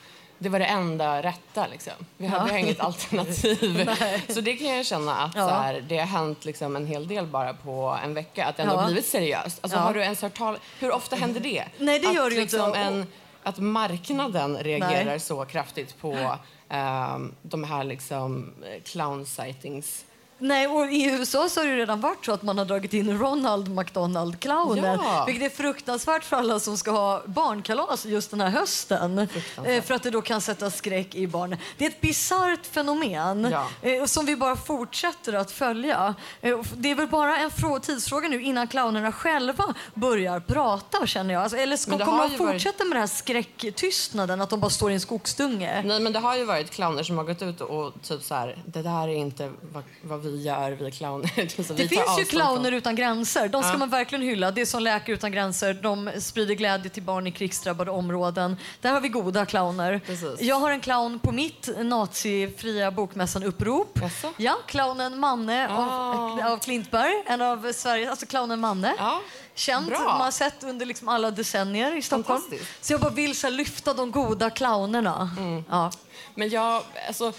det 0.41 0.49
var 0.49 0.59
det 0.59 0.65
enda 0.65 1.21
rätta. 1.23 1.67
Liksom. 1.67 1.93
Vi, 2.17 2.27
har 2.27 2.57
inget 2.57 2.79
alternativ. 2.79 3.89
så 4.29 4.41
det 4.41 4.55
kan 4.57 4.67
jag 4.67 4.85
känna 4.85 5.17
att 5.17 5.35
Ja. 5.35 5.49
så 5.49 5.55
här, 5.55 5.81
det 5.87 5.97
har 5.97 6.05
hänt 6.05 6.45
liksom 6.45 6.75
en 6.75 6.87
hel 6.87 7.07
del 7.07 7.27
bara 7.27 7.53
på 7.53 7.97
en 8.03 8.13
vecka. 8.13 8.45
Att 8.45 8.57
det 8.57 8.63
ändå 8.63 8.75
Ja. 8.75 8.79
har 8.79 8.85
blivit 8.85 9.05
seriöst. 9.05 9.59
Alltså, 9.61 9.77
Ja. 9.79 9.83
Har 9.83 9.93
du 9.93 10.01
ens 10.01 10.21
hört 10.21 10.37
tal 10.37 10.57
Hur 10.79 10.91
ofta 10.91 11.15
händer 11.15 11.39
det? 11.41 11.65
Nej, 11.77 11.99
det 11.99 12.07
att, 12.07 12.15
gör 12.15 12.29
det 12.29 12.35
ju 12.35 12.41
liksom 12.41 12.67
inte. 12.67 12.79
En, 12.79 13.07
att 13.43 13.57
marknaden 13.57 14.57
reagerar 14.57 15.05
Nej. 15.05 15.19
så 15.19 15.45
kraftigt 15.45 16.01
på 16.01 16.37
ehm, 16.69 17.35
de 17.41 17.63
här 17.63 17.83
liksom, 17.83 18.53
clown 18.85 19.25
sightings. 19.25 20.05
Nej, 20.43 20.67
och 20.67 20.91
i 20.91 21.03
USA 21.03 21.49
så 21.49 21.59
har 21.59 21.67
det 21.67 21.75
redan 21.77 22.01
varit 22.01 22.25
så 22.25 22.31
att 22.31 22.41
man 22.41 22.57
har 22.57 22.65
dragit 22.65 22.93
in 22.93 23.19
Ronald 23.19 23.67
McDonald-clownen. 23.79 24.99
Ja. 25.03 25.23
Vilket 25.27 25.51
är 25.51 25.55
fruktansvärt 25.57 26.23
för 26.23 26.37
alla 26.37 26.59
som 26.59 26.77
ska 26.77 26.91
ha 26.91 27.21
barnkalas 27.25 28.05
just 28.05 28.31
den 28.31 28.41
här 28.41 28.49
hösten. 28.49 29.27
Eh, 29.65 29.83
för 29.83 29.93
att 29.93 30.03
det 30.03 30.09
då 30.09 30.21
kan 30.21 30.41
sätta 30.41 30.71
skräck 30.71 31.15
i 31.15 31.27
barnen. 31.27 31.59
Det 31.77 31.85
är 31.85 31.89
ett 31.89 32.01
bisarrt 32.01 32.65
fenomen 32.65 33.47
Ja. 33.51 33.67
eh, 33.89 34.05
som 34.05 34.25
vi 34.25 34.35
bara 34.35 34.55
fortsätter 34.55 35.33
att 35.33 35.51
följa. 35.51 36.15
Eh, 36.41 36.59
det 36.77 36.91
är 36.91 36.95
väl 36.95 37.07
bara 37.07 37.37
en 37.37 37.49
frå- 37.49 37.79
tidsfråga 37.79 38.27
nu 38.27 38.41
innan 38.43 38.67
clownerna 38.67 39.11
själva 39.11 39.73
börjar 39.93 40.39
prata 40.39 41.05
känner 41.07 41.33
jag. 41.33 41.43
Alltså, 41.43 41.57
eller 41.57 41.77
ska, 41.77 41.91
kommer 41.91 42.05
de 42.05 42.31
ju 42.31 42.37
varit- 42.37 42.53
fortsätta 42.53 42.83
med 42.83 42.91
den 42.95 42.99
här 43.01 43.07
skräcktystnaden 43.07 44.41
att 44.41 44.49
de 44.49 44.59
bara 44.59 44.69
står 44.71 44.91
i 44.91 44.93
en 44.93 44.99
skogsdunge? 44.99 45.81
Nej, 45.85 45.99
men 45.99 46.13
det 46.13 46.19
har 46.19 46.35
ju 46.35 46.45
varit 46.45 46.69
clowner 46.71 47.03
som 47.03 47.17
har 47.17 47.25
gått 47.25 47.41
ut 47.41 47.61
och 47.61 47.93
typ 48.03 48.23
så 48.23 48.35
här, 48.35 48.57
det 48.65 48.81
där 48.81 49.07
är 49.07 49.15
inte 49.15 49.51
vad, 49.73 49.83
vad 50.03 50.21
vi 50.21 50.30
gör, 50.37 50.71
vi 50.71 50.91
clowner. 50.91 51.31
Det 51.77 51.87
finns 51.87 52.19
ju 52.19 52.25
clowner 52.25 52.63
från- 52.63 52.73
utan 52.73 52.95
gränser. 52.95 53.47
De 53.49 53.63
ska 53.63 53.71
Ja. 53.71 53.77
man 53.77 53.89
verkligen 53.89 54.21
hylla. 54.25 54.51
Det 54.51 54.61
är 54.61 54.65
som 54.65 54.83
Läkare 54.83 55.13
utan 55.15 55.31
gränser. 55.31 55.73
De 55.73 56.11
sprider 56.21 56.53
glädje 56.55 56.89
till 56.89 57.03
barn 57.03 57.27
i 57.27 57.31
krigsdrabbade 57.31 57.91
områden. 57.91 58.57
Där 58.81 58.91
har 58.91 59.01
vi 59.01 59.09
goda 59.09 59.45
clowner. 59.45 60.01
Precis. 60.05 60.41
Jag 60.41 60.55
har 60.55 60.71
en 60.71 60.79
clown 60.81 61.19
på 61.19 61.31
mitt 61.31 61.69
nazifria 61.77 62.91
bokmässan-upprop. 62.91 63.99
Ja, 64.37 64.57
clownen 64.65 65.19
Manne 65.19 65.67
av, 65.69 66.41
av 66.51 66.57
Klintberg. 66.57 67.23
En 67.27 67.41
av 67.41 67.71
Sveriges, 67.73 68.09
alltså 68.09 68.25
clownen 68.25 68.59
Manne. 68.59 68.95
Ja, 68.97 69.21
Känd, 69.55 69.87
bra. 69.87 69.99
man 69.99 70.21
har 70.21 70.31
sett 70.31 70.63
under 70.63 70.85
liksom 70.85 71.07
alla 71.07 71.31
decennier 71.31 71.97
i 71.97 72.01
Stockholm. 72.01 72.41
Så 72.81 72.93
jag 72.93 73.01
bara 73.01 73.11
vill 73.11 73.35
så 73.39 73.49
lyfta 73.49 73.93
de 73.93 74.11
goda 74.11 74.49
clownerna. 74.49 75.29
Mm. 75.37 75.63
Ja. 75.69 75.91
Men 76.35 76.49
jag, 76.49 76.83
alltså, 77.07 77.33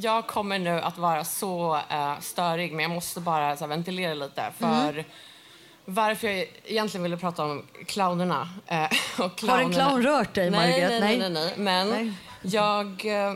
jag 0.00 0.26
kommer 0.26 0.58
nu 0.58 0.80
att 0.80 0.98
vara 0.98 1.24
så 1.24 1.74
uh, 1.76 2.20
störig, 2.20 2.72
men 2.72 2.82
jag 2.82 2.90
måste 2.90 3.20
bara 3.20 3.56
så 3.56 3.64
här, 3.64 3.68
ventilera 3.68 4.14
lite. 4.14 4.52
För 4.58 4.92
Mm. 4.92 5.04
varför 5.84 6.28
jag 6.28 6.46
egentligen 6.64 7.02
ville 7.02 7.16
prata 7.16 7.44
om 7.44 7.66
clownerna. 7.86 8.48
eh, 8.66 8.82
och 9.18 9.18
Har 9.18 9.24
en 9.24 9.30
clownerna. 9.30 9.74
clown 9.74 10.02
rört 10.02 10.34
dig, 10.34 10.50
nej, 10.50 10.70
Margaret? 10.70 11.00
nej, 11.00 11.18
nej, 11.18 11.30
nej, 11.30 11.30
nej. 11.30 11.54
Men 11.56 11.88
Nej. 11.88 12.12
jag 12.42 12.86
eh, 13.06 13.34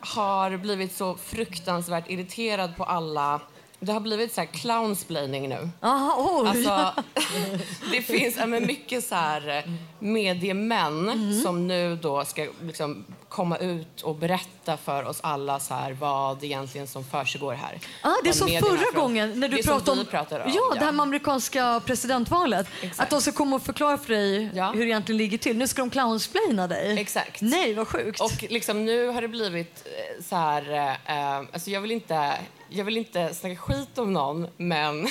har 0.00 0.56
blivit 0.56 0.92
så 0.96 1.14
fruktansvärt 1.16 2.10
irriterad 2.10 2.76
på 2.76 2.84
alla... 2.84 3.40
Det 3.80 3.92
har 3.92 4.00
blivit 4.00 4.34
så 4.34 4.40
här 4.40 4.48
clownsplaining 4.48 5.48
nu. 5.48 5.68
Aha, 5.80 6.14
oj. 6.42 6.48
Alltså, 6.48 7.02
det 7.90 8.02
finns 8.02 8.36
ja, 8.38 8.46
men 8.46 8.66
mycket 8.66 9.04
så 9.04 9.14
här, 9.14 9.48
eh, 9.58 9.64
mediemän 9.98 11.08
Mm. 11.08 11.40
som 11.42 11.66
nu 11.66 11.96
då 11.96 12.24
ska 12.24 12.46
liksom 12.62 13.04
komma 13.28 13.56
ut 13.56 14.02
och 14.02 14.14
berätta 14.14 14.76
för 14.76 15.04
oss 15.04 15.18
alla 15.22 15.60
så 15.60 15.74
här, 15.74 15.92
vad 15.92 16.44
egentligen 16.44 16.86
som 16.86 17.04
försiggår 17.04 17.52
här. 17.54 17.78
Ah, 18.02 18.10
det 18.22 18.28
är 18.28 18.32
som 18.32 18.48
förra 18.48 19.00
gången 19.00 19.40
när 19.40 19.48
du 19.48 19.62
pratade 19.62 19.90
om, 19.90 19.98
vi 19.98 20.04
pratar 20.04 20.40
om. 20.40 20.52
ja, 20.54 20.74
det 20.78 20.84
här 20.84 20.92
med 20.92 21.02
amerikanska 21.02 21.80
presidentvalet. 21.86 22.66
Exakt. 22.82 23.00
Att 23.00 23.10
de 23.10 23.20
ska 23.20 23.32
komma 23.32 23.56
och 23.56 23.62
förklara 23.62 23.98
för 23.98 24.12
dig 24.14 24.50
Ja. 24.54 24.70
hur 24.72 24.80
det 24.80 24.86
egentligen 24.86 25.16
ligger 25.16 25.38
till. 25.38 25.56
Nu 25.56 25.68
ska 25.68 25.82
de 25.82 25.90
clownsplaina 25.90 26.66
dig. 26.66 26.98
Exakt. 26.98 27.40
Nej, 27.40 27.74
vad 27.74 27.88
sjukt. 27.88 28.20
Och 28.20 28.44
liksom 28.50 28.84
nu 28.84 29.06
har 29.08 29.22
det 29.22 29.28
blivit 29.28 29.86
eh, 29.86 30.24
så 30.24 30.36
här... 30.36 30.72
Eh, 31.06 31.36
alltså 31.52 31.70
jag 31.70 31.80
vill 31.80 31.90
inte 31.90 32.32
jag 32.68 32.84
vill 32.84 32.96
inte 32.96 33.34
snacka 33.34 33.56
skit 33.56 33.98
om 33.98 34.12
någon, 34.12 34.46
men... 34.56 35.02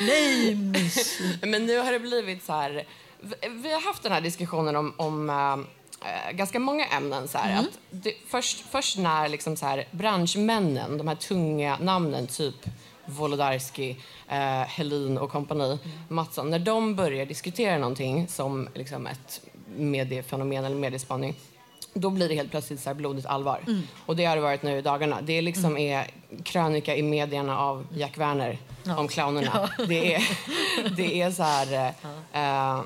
Nej! 0.00 0.54
men 1.42 1.66
nu 1.66 1.78
har 1.78 1.92
det 1.92 2.00
blivit 2.00 2.44
så 2.44 2.52
här... 2.52 2.84
Vi, 3.48 3.72
har 3.72 3.80
haft 3.80 4.02
den 4.02 4.12
här 4.12 4.20
diskussionen 4.20 4.76
om, 4.76 4.94
om 4.96 5.30
äh, 5.30 6.32
ganska 6.32 6.58
många 6.58 6.86
ämnen. 6.86 7.28
Så 7.28 7.38
här, 7.38 7.60
att 7.60 7.78
det, 7.90 8.14
först, 8.26 8.60
först 8.70 8.98
när 8.98 9.28
liksom 9.28 9.56
så 9.56 9.66
här, 9.66 9.88
branschmännen, 9.90 10.98
de 10.98 11.08
här 11.08 11.14
tunga 11.14 11.78
namnen, 11.80 12.26
typ 12.26 12.66
Wolodarski, 13.04 13.96
eh, 14.28 14.62
Helin 14.62 15.18
och 15.18 15.30
kompani, 15.30 15.78
Mattsson, 16.08 16.50
när 16.50 16.58
de 16.58 16.96
börjar 16.96 17.26
diskutera 17.26 17.78
någonting 17.78 18.28
som 18.28 18.68
liksom 18.74 19.06
ett 19.06 19.40
mediefenomen 19.76 20.64
eller 20.64 20.76
mediespaning, 20.76 21.34
då 21.94 22.10
blir 22.10 22.28
det 22.28 22.34
helt 22.34 22.50
plötsligt 22.50 22.80
så 22.80 22.88
här 22.90 22.94
blodigt 22.94 23.26
allvar. 23.26 23.60
Och 24.06 24.16
det 24.16 24.24
har 24.24 24.36
det 24.36 24.42
varit 24.42 24.62
nu 24.62 24.78
i 24.78 24.82
dagarna. 24.82 25.20
Det 25.22 25.42
liksom 25.42 25.76
är 25.76 26.06
krönika 26.44 26.96
i 26.96 27.02
medierna 27.02 27.58
av 27.58 27.86
Jack 27.94 28.18
Werner 28.18 28.58
om 28.96 29.08
clownerna. 29.08 29.70
Det, 29.88 30.14
är, 30.14 30.22
det 30.96 31.22
är 31.22 31.30
så 31.30 31.42
här... 31.42 31.94
Eh, 32.32 32.82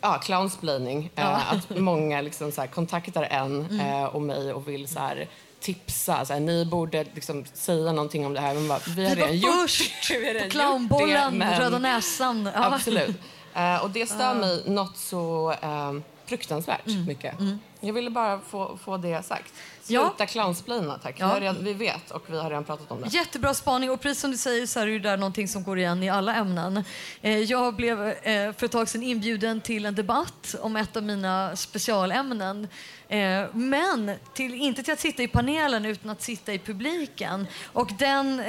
ja, 0.00 0.18
clownsplaining. 0.18 1.10
Eh, 1.16 1.52
att 1.52 1.70
många 1.78 2.20
liksom 2.20 2.52
så 2.52 2.66
kontaktar 2.66 3.22
en 3.22 3.80
eh, 3.80 4.04
och 4.04 4.22
mig 4.22 4.52
och 4.52 4.68
vill 4.68 4.88
så 4.88 4.98
här 4.98 5.28
tipsa. 5.60 6.24
Så 6.24 6.32
här, 6.32 6.40
ni 6.40 6.64
borde 6.64 7.04
liksom 7.14 7.44
säga 7.54 7.92
någonting 7.92 8.26
om 8.26 8.34
det 8.34 8.40
här. 8.40 8.54
Men 8.54 8.68
bara, 8.68 8.78
vi 8.96 9.08
har 9.08 9.14
Vi 9.14 9.20
var 9.20 9.26
redan 9.28 9.38
gjort 9.38 9.54
först 9.54 10.10
redan 10.10 10.34
på 10.34 10.44
gjort 10.44 10.52
clownbollen, 10.52 11.32
det, 11.32 11.38
men- 11.38 11.60
röda 11.60 11.78
näsan. 11.78 12.50
Ja. 12.54 12.74
Absolut. 12.74 13.16
Eh, 13.54 13.82
och 13.84 13.90
det 13.90 14.06
stör 14.06 14.34
mig 14.34 14.62
något 14.66 14.96
så 14.96 15.54
eh, 15.62 15.92
fruktansvärt 16.38 16.86
Mm. 16.86 17.04
mycket. 17.04 17.34
Jag 17.80 17.92
ville 17.92 18.10
bara 18.10 18.40
få, 18.40 18.78
få 18.84 18.96
det 18.96 19.22
sagt. 19.24 19.52
Ja. 19.86 20.00
Sluta 20.08 20.26
clownsplina, 20.26 20.98
tack. 21.02 21.16
Ja. 21.18 21.34
Vi, 21.34 21.40
redan, 21.40 21.64
vi 21.64 21.72
vet 21.72 22.10
och 22.10 22.22
vi 22.26 22.38
har 22.38 22.50
redan 22.50 22.64
pratat 22.64 22.90
om 22.90 23.00
det. 23.00 23.08
Jättebra 23.08 23.54
spaning 23.54 23.90
och 23.90 24.00
precis 24.00 24.20
som 24.20 24.30
du 24.30 24.36
säger 24.36 24.66
så 24.66 24.80
är 24.80 24.86
det 24.86 24.98
där 24.98 25.16
någonting 25.16 25.48
som 25.48 25.64
går 25.64 25.78
igen 25.78 26.02
i 26.02 26.10
alla 26.10 26.34
ämnen. 26.34 26.84
Eh, 27.22 27.38
Jag 27.38 27.74
blev 27.74 28.08
eh, 28.08 28.52
för 28.52 28.64
ett 28.64 28.72
tag 28.72 28.88
sedan 28.88 29.02
inbjuden 29.02 29.60
till 29.60 29.86
en 29.86 29.94
debatt 29.94 30.54
om 30.60 30.76
ett 30.76 30.96
av 30.96 31.02
mina 31.02 31.56
specialämnen. 31.56 32.68
Eh, 33.08 33.42
Men 33.52 34.12
till, 34.34 34.54
inte 34.54 34.82
till 34.82 34.92
att 34.92 35.00
sitta 35.00 35.22
i 35.22 35.28
panelen 35.28 35.84
utan 35.84 36.10
att 36.10 36.22
sitta 36.22 36.52
i 36.52 36.58
publiken. 36.58 37.46
Och 37.72 37.90
den 37.98 38.42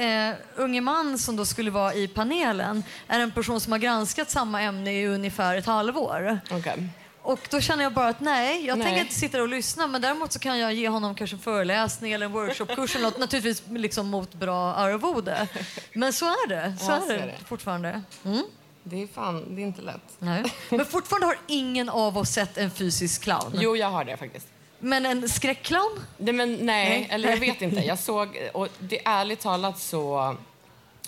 unge 0.56 0.80
man 0.80 1.18
som 1.18 1.36
då 1.36 1.44
skulle 1.44 1.70
vara 1.70 1.94
i 1.94 2.08
panelen 2.08 2.82
är 3.08 3.20
en 3.20 3.30
person 3.30 3.60
som 3.60 3.72
har 3.72 3.78
granskat 3.78 4.30
samma 4.30 4.62
ämne 4.62 4.92
i 4.92 5.06
ungefär 5.06 5.56
ett 5.56 5.66
halvår. 5.66 6.40
Okej. 6.50 6.88
Och 7.26 7.40
då 7.50 7.60
känner 7.60 7.82
jag 7.82 7.92
bara 7.92 8.08
att 8.08 8.20
nej, 8.20 8.66
jag 8.66 8.78
Nej. 8.78 8.84
tänker 8.86 9.00
inte 9.00 9.14
sitta 9.14 9.42
och 9.42 9.48
lyssna 9.48 9.86
men 9.86 10.02
däremot 10.02 10.32
så 10.32 10.38
kan 10.38 10.58
jag 10.58 10.74
ge 10.74 10.88
honom 10.88 11.14
kanske 11.14 11.36
en 11.36 11.40
föreläsning 11.40 12.12
eller 12.12 12.26
en 12.26 12.32
workshopkurs 12.32 12.96
eller 12.96 13.04
något, 13.04 13.18
naturligtvis 13.18 13.62
liksom 13.70 14.06
mot 14.06 14.34
bra 14.34 14.74
arvode. 14.74 15.48
Men 15.92 16.12
så 16.12 16.24
är 16.26 16.48
det, 16.48 16.74
så 16.80 16.90
Ja, 16.90 17.14
är 17.14 17.18
det, 17.18 17.34
fortfarande. 17.46 18.02
Mm. 18.24 18.42
Det 18.82 19.02
är 19.02 19.06
fan, 19.06 19.54
det 19.54 19.62
är 19.62 19.66
inte 19.66 19.82
lätt. 19.82 20.02
Nej. 20.18 20.44
Men 20.70 20.86
fortfarande 20.86 21.26
har 21.26 21.38
ingen 21.46 21.88
av 21.88 22.18
oss 22.18 22.28
sett 22.30 22.58
en 22.58 22.70
fysisk 22.70 23.22
clown. 23.22 23.52
Jo, 23.54 23.76
jag 23.76 23.90
har 23.90 24.04
det 24.04 24.16
faktiskt. 24.16 24.46
Men 24.78 25.06
en 25.06 25.28
skräckclown? 25.28 26.00
Nej, 26.16 26.32
men, 26.34 26.52
nej, 26.52 26.64
Nej. 26.66 27.08
eller 27.10 27.30
jag 27.30 27.36
vet 27.36 27.62
inte. 27.68 27.80
Jag 27.80 27.98
såg, 27.98 28.50
och 28.54 28.68
det 28.78 29.00
ärligt 29.04 29.40
talat 29.40 29.78
så... 29.78 30.36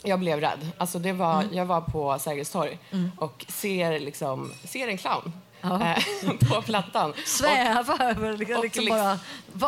Jag 0.03 0.19
blev 0.19 0.41
rädd. 0.41 0.69
Alltså 0.79 0.99
det 0.99 1.13
var, 1.13 1.43
Mm. 1.43 1.55
Jag 1.55 1.65
var 1.67 1.81
på 1.81 2.19
Sergels 2.19 2.51
torg 2.51 2.79
och 3.19 3.45
ser, 3.49 3.99
liksom, 4.01 4.53
ser 4.65 4.89
en 4.89 4.99
clown 4.99 5.33
eh, 5.63 5.99
på 6.49 6.63
plattan. 6.63 7.11
Och- 7.11 7.19
Sväva 7.29 7.97
över, 8.01 8.37
liksom, 8.37 8.63
liksom 8.63 8.87
bara... 8.89 9.19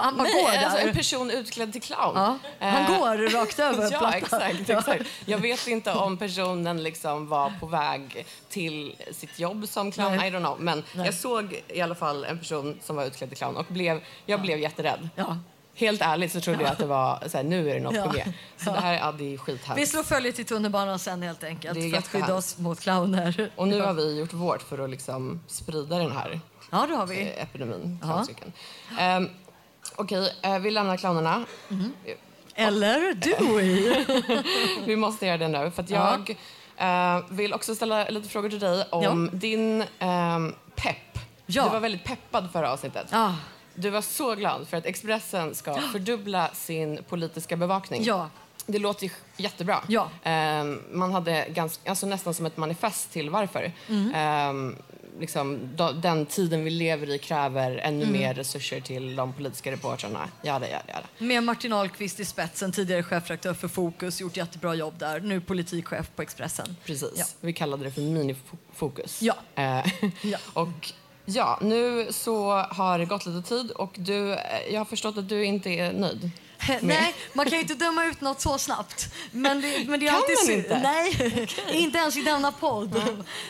Han 0.03 0.17
bara 0.17 0.23
Nej, 0.23 0.43
går 0.45 0.51
där. 0.53 0.65
alltså 0.65 0.79
en 0.79 0.95
person 0.95 1.31
utklädd 1.31 1.73
till 1.73 1.83
clown. 1.83 2.13
ja. 2.15 2.39
Han 2.61 2.83
Eh, 2.93 2.99
går 2.99 3.17
rakt 3.41 3.59
över 3.59 3.83
Ja, 3.83 3.89
plattan. 3.99 4.13
exakt, 4.15 4.71
exakt. 4.71 5.03
Jag 5.27 5.39
vet 5.39 5.67
inte 5.67 5.93
om 5.93 6.17
personen 6.17 6.83
liksom 6.83 7.29
var 7.29 7.53
på 7.61 7.67
väg 7.67 8.27
till 8.49 8.97
sitt 9.13 9.39
jobb 9.39 9.69
som 9.69 9.93
clown. 9.93 10.17
Nej. 10.17 10.29
I 10.29 10.33
don't 10.33 10.39
know. 10.41 10.61
Men 10.61 10.85
Nej. 10.93 11.07
jag 11.07 11.15
såg 11.15 11.63
i 11.69 11.81
alla 11.81 11.95
fall 11.95 12.25
en 12.25 12.39
person 12.39 12.79
som 12.83 12.97
var 12.97 13.05
utklädd 13.05 13.31
till 13.31 13.39
clown 13.39 13.57
och 13.57 13.67
blev, 13.69 14.01
jag 14.27 14.41
blev 14.41 14.59
jätterädd. 14.59 15.09
Ja. 15.17 15.39
Helt 15.75 16.03
ärligt 16.03 16.33
så 16.33 16.41
trodde 16.41 16.63
jag 16.63 16.73
att 16.73 16.79
det 16.79 16.87
var 16.87 17.23
så 17.29 17.37
här, 17.37 17.45
nu 17.45 17.71
är 17.71 17.75
det 17.75 17.81
något 17.81 17.95
Ja. 17.95 18.05
på 18.05 18.13
G. 18.17 18.25
Så 18.57 18.71
det 18.73 18.81
här 18.81 18.93
ja, 18.95 19.13
det 19.13 19.25
är 19.25 19.29
Vi 19.31 19.39
skithemskt. 19.39 19.91
slår 19.91 20.03
följe 20.03 20.33
till 20.33 20.45
tunnelbanan 20.45 20.99
sen 20.99 21.23
helt 21.23 21.45
enkelt 21.45 21.75
Det 21.75 21.87
är 21.87 21.91
för 21.91 21.99
att 21.99 22.09
skydda 22.09 22.35
oss 22.35 22.59
mot 22.59 22.81
clowner. 22.81 23.51
Och 23.57 23.69
nu 23.69 23.81
har 23.81 23.93
vi 23.95 24.19
gjort 24.19 24.33
vårt 24.33 24.63
för 24.63 24.79
att 24.79 24.91
liksom 24.91 25.41
sprida 25.47 25.99
den 25.99 26.13
här 26.13 26.41
Ja, 26.71 26.87
det 26.89 26.95
har 26.95 27.07
vi. 27.07 27.21
eh, 27.23 27.43
epidemin, 27.43 27.99
Ja. 28.03 29.17
Um, 29.17 29.29
Okej, 29.97 30.35
eh, 30.43 30.59
vi 30.59 30.71
lämnar 30.71 30.97
clownerna. 30.97 31.45
Eller 32.55 33.15
Dewey. 33.15 34.05
Vi 34.87 34.97
måste 34.97 35.27
göra 35.27 35.37
det 35.39 35.49
nu. 35.49 35.71
För 35.71 35.83
att 35.83 35.91
jag 35.91 36.37
eh, 36.77 37.21
vill 37.31 37.55
också 37.55 37.75
ställa 37.75 38.09
lite 38.09 38.29
frågor 38.29 38.49
till 38.51 38.59
dig 38.59 38.85
om 38.91 39.29
Ja. 39.33 39.39
din 39.39 39.85
ehm, 39.99 40.55
pepp. 40.77 41.19
Ja. 41.47 41.65
Du 41.65 41.69
var 41.71 41.81
väldigt 41.81 42.05
peppad 42.05 42.49
förra 42.53 42.73
avsnittet. 42.73 43.07
Ah. 43.13 43.33
Du 43.81 43.91
var 43.91 44.03
så 44.03 44.35
glad 44.35 44.69
för 44.69 44.77
att 44.77 44.87
Expressen 44.87 45.55
ska 45.55 45.75
fördubbla 45.75 46.51
sin 46.55 47.03
politiska 47.09 47.57
bevakning. 47.57 48.03
Ja. 48.05 48.31
Det 48.67 48.79
låter 48.79 49.05
ju 49.07 49.11
jättebra. 49.37 49.81
Ja. 49.89 50.11
Ehm, 50.23 50.83
man 50.93 51.13
hade 51.13 51.47
ganska, 51.49 51.91
alltså 51.91 52.07
nästan 52.07 52.35
som 52.35 52.47
ett 52.47 52.57
manifest 52.57 53.13
till 53.13 53.31
varför. 53.31 53.73
Mm. 53.89 54.13
Ehm, 54.15 54.77
liksom, 55.21 55.59
då, 55.75 55.93
den 55.93 56.27
tiden 56.27 56.65
vi 56.65 56.71
lever 56.71 57.11
i 57.11 57.19
kräver 57.19 57.77
ännu 57.77 58.03
Mm. 58.05 58.13
mer 58.13 58.35
resurser 58.35 58.81
till 58.81 59.17
de 59.17 59.33
politiska 59.33 59.73
reportrarna. 59.73 60.29
Jada, 60.43 60.69
jada, 60.69 60.85
jada. 60.89 61.07
Med 61.19 61.43
Martin 61.45 61.73
Ahlqvist 61.73 62.21
i 62.21 62.25
spetsen, 62.25 62.73
tidigare 62.73 63.03
chefredaktör 63.03 63.55
för 63.55 63.69
Fokus, 63.69 64.21
gjort 64.21 64.37
jättebra 64.37 64.75
jobb 64.75 64.99
där. 64.99 65.21
Nu 65.21 65.41
politikchef 65.41 66.11
på 66.17 66.23
Expressen. 66.23 66.77
Precis. 66.85 67.13
Ja. 67.17 67.25
Vi 67.41 67.53
kallade 67.53 67.85
det 67.85 67.91
för 67.91 68.01
minifokus. 68.01 69.23
Ja. 69.23 69.35
Eh, 69.55 69.87
Ja. 70.23 70.39
och 70.53 70.93
ja, 71.35 71.59
nu 71.63 72.09
så 72.11 72.53
har 72.71 72.99
det 72.99 73.05
gått 73.05 73.27
lite 73.27 73.49
tid 73.49 73.71
och 73.71 73.93
du, 73.95 74.33
eh, 74.33 74.39
jag 74.71 74.81
har 74.81 74.85
förstått 74.85 75.19
att 75.19 75.29
du 75.29 75.45
inte 75.45 75.71
är 75.71 75.93
nöjd. 75.93 76.31
Nej, 76.81 77.15
man 77.33 77.47
kan 77.47 77.55
ju 77.55 77.61
inte 77.61 77.75
döma 77.75 78.05
ut 78.05 78.21
något 78.21 78.41
så 78.41 78.59
snabbt. 78.59 79.15
Men 79.31 79.61
det, 79.61 79.85
men 79.89 80.01
det 80.01 80.07
är 80.07 80.11
Kan 80.11 80.17
alltid 80.17 80.37
man 80.37 80.47
synd. 80.47 80.59
inte? 80.59 80.79
Nej, 80.79 81.49
inte 81.73 81.99
ens 81.99 82.17
i 82.17 82.23
denna 82.23 82.53
podd. 82.53 83.03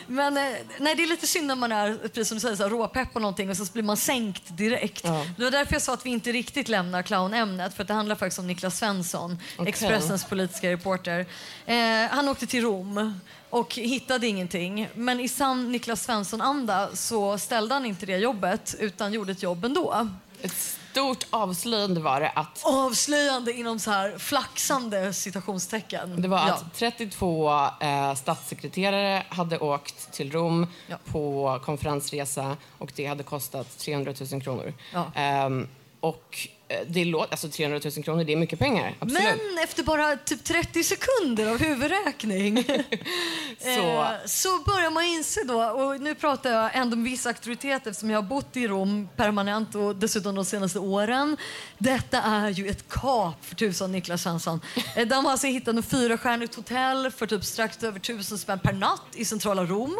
Men 0.07 0.37
eh, 0.37 0.43
nej, 0.79 0.95
det 0.95 1.03
är 1.03 1.07
lite 1.07 1.27
synd 1.27 1.47
när 1.47 1.55
man 1.55 1.71
är 1.71 1.97
precis 1.97 2.27
som 2.27 2.35
du 2.35 2.41
säger, 2.41 2.55
så 2.55 2.63
här, 2.63 2.69
råpepp 2.69 3.13
på 3.13 3.19
någonting 3.19 3.49
och 3.49 3.57
så 3.57 3.65
blir 3.73 3.83
man 3.83 3.97
sänkt 3.97 4.43
direkt. 4.57 5.01
Ja. 5.05 5.25
Det 5.37 5.43
var 5.43 5.51
därför 5.51 5.73
jag 5.73 5.81
sa 5.81 5.93
att 5.93 6.05
vi 6.05 6.09
inte 6.09 6.31
riktigt 6.31 6.69
lämnar 6.69 7.01
clownämnet. 7.01 7.73
För 7.73 7.83
det 7.83 7.93
handlar 7.93 8.15
faktiskt 8.15 8.39
om 8.39 8.47
Niklas 8.47 8.77
Svensson, 8.77 9.37
Okej. 9.57 9.69
Expressens 9.69 10.25
politiska 10.25 10.69
reporter. 10.71 11.25
Eh, 11.65 11.75
han 12.09 12.29
åkte 12.29 12.47
till 12.47 12.61
Rom 12.63 13.19
och 13.51 13.75
hittade 13.75 14.27
ingenting. 14.27 14.87
Men 14.95 15.19
i 15.19 15.27
sann 15.29 15.71
Niklas 15.71 16.03
Svensson-anda 16.03 16.89
så 16.95 17.37
ställde 17.37 17.73
han 17.75 17.85
inte 17.85 18.05
det 18.05 18.17
jobbet 18.17 18.75
utan 18.79 19.13
gjorde 19.13 19.31
ett 19.31 19.43
jobb 19.43 19.65
ändå. 19.65 20.07
Ett 20.41 20.51
stort 20.91 21.25
avslöjande 21.29 22.01
var 22.01 22.21
det 22.21 22.29
att 22.29 22.61
Avslöjande 22.65 23.53
inom 23.53 23.79
så 23.79 23.91
här 23.91 24.17
flaxande 24.17 25.13
citationstecken. 25.13 26.21
det 26.21 26.27
var 26.27 26.37
Ja. 26.47 26.53
att 26.53 26.73
32 26.73 27.51
eh, 27.81 28.15
statssekreterare 28.15 29.23
hade 29.29 29.59
åkt 29.59 30.11
till 30.13 30.31
Rom 30.31 30.67
Ja. 30.87 30.97
på 31.05 31.59
konferensresa 31.65 32.57
och 32.77 32.91
det 32.95 33.05
hade 33.05 33.23
kostat 33.23 33.77
300 33.77 34.13
000 34.31 34.41
kronor. 34.41 34.73
Ja. 34.93 35.11
Ehm, 35.15 35.67
och 35.99 36.47
det 36.87 37.05
låter, 37.05 37.31
alltså 37.31 37.49
300 37.49 37.79
000 37.95 38.03
kronor, 38.03 38.23
det 38.23 38.33
är 38.33 38.37
mycket 38.37 38.59
pengar. 38.59 38.95
Absolut. 38.99 39.23
Men 39.23 39.63
efter 39.63 39.83
bara 39.83 40.17
typ 40.17 40.43
30 40.43 40.83
sekunder 40.83 41.51
av 41.51 41.59
huvudräkning 41.59 42.63
Så- 43.59 44.01
eh, 44.01 44.07
så 44.25 44.59
börjar 44.63 44.89
man 44.91 45.03
inse 45.03 45.43
då, 45.43 45.61
och 45.63 46.01
nu 46.01 46.15
pratar 46.15 46.51
jag 46.51 46.75
ändå 46.75 46.95
med 46.97 47.05
viss 47.11 47.25
auktoritet 47.25 47.87
eftersom 47.87 48.09
jag 48.09 48.17
har 48.21 48.27
bott 48.29 48.57
i 48.57 48.67
Rom 48.67 49.09
permanent 49.15 49.75
och 49.75 49.95
dessutom 49.95 50.35
de 50.35 50.45
senaste 50.45 50.79
åren. 50.79 51.37
Detta 51.77 52.21
är 52.21 52.49
ju 52.49 52.67
ett 52.67 52.89
kap 52.89 53.35
för 53.45 53.55
tusan 53.55 53.91
Niklas 53.91 54.21
Svensson. 54.23 54.61
Eh, 54.95 55.07
De 55.07 55.25
har 55.25 55.31
alltså 55.31 55.47
hittat 55.47 55.77
ett 55.77 55.89
fyrastjärnigt 55.89 56.55
hotell 56.55 57.11
för 57.11 57.27
typ 57.27 57.45
strax 57.45 57.83
över 57.83 57.99
tusen 57.99 58.37
spänn 58.37 58.59
per 58.59 58.73
natt 58.73 59.01
i 59.15 59.25
centrala 59.25 59.63
Rom. 59.65 59.97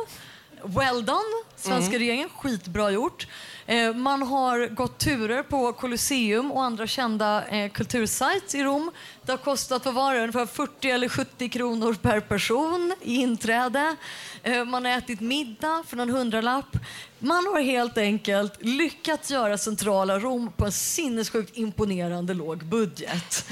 Well 0.64 1.06
done, 1.06 1.44
svenska 1.56 2.00
regeringen. 2.00 2.30
Skitbra 2.30 2.92
gjort. 2.92 3.28
Eh, 3.66 3.94
man 3.94 4.22
har 4.22 4.68
gått 4.68 4.98
turer 4.98 5.44
på 5.44 5.74
Colosseum 5.74 6.52
och 6.52 6.64
andra 6.64 6.88
kända 6.88 7.48
eh, 7.48 7.72
kultursites 7.72 8.56
i 8.56 8.64
Rom. 8.64 8.92
Det 9.22 9.32
har 9.32 9.38
kostat, 9.38 9.86
vad 9.86 9.94
var 9.94 10.14
det, 10.14 10.20
ungefär 10.20 10.46
40 10.46 10.90
eller 10.90 11.10
70 11.10 11.50
kronor 11.50 11.94
per 11.94 12.20
person 12.20 12.94
i 13.02 13.16
inträde. 13.16 13.96
Eh, 14.44 14.66
man 14.66 14.86
har 14.86 14.92
ätit 14.92 15.20
middag 15.20 15.84
för 15.88 15.98
någon 15.98 16.10
hundralapp. 16.10 16.78
Man 17.24 17.48
har 17.54 17.62
helt 17.62 17.98
enkelt 17.98 18.54
lyckats 18.60 19.32
göra 19.32 19.58
centrala 19.58 20.20
Rom 20.20 20.52
på 20.58 20.66
en 20.66 20.72
sinnessjukt 20.72 21.58
imponerande 21.58 22.34
låg 22.34 22.66
budget. 22.66 23.46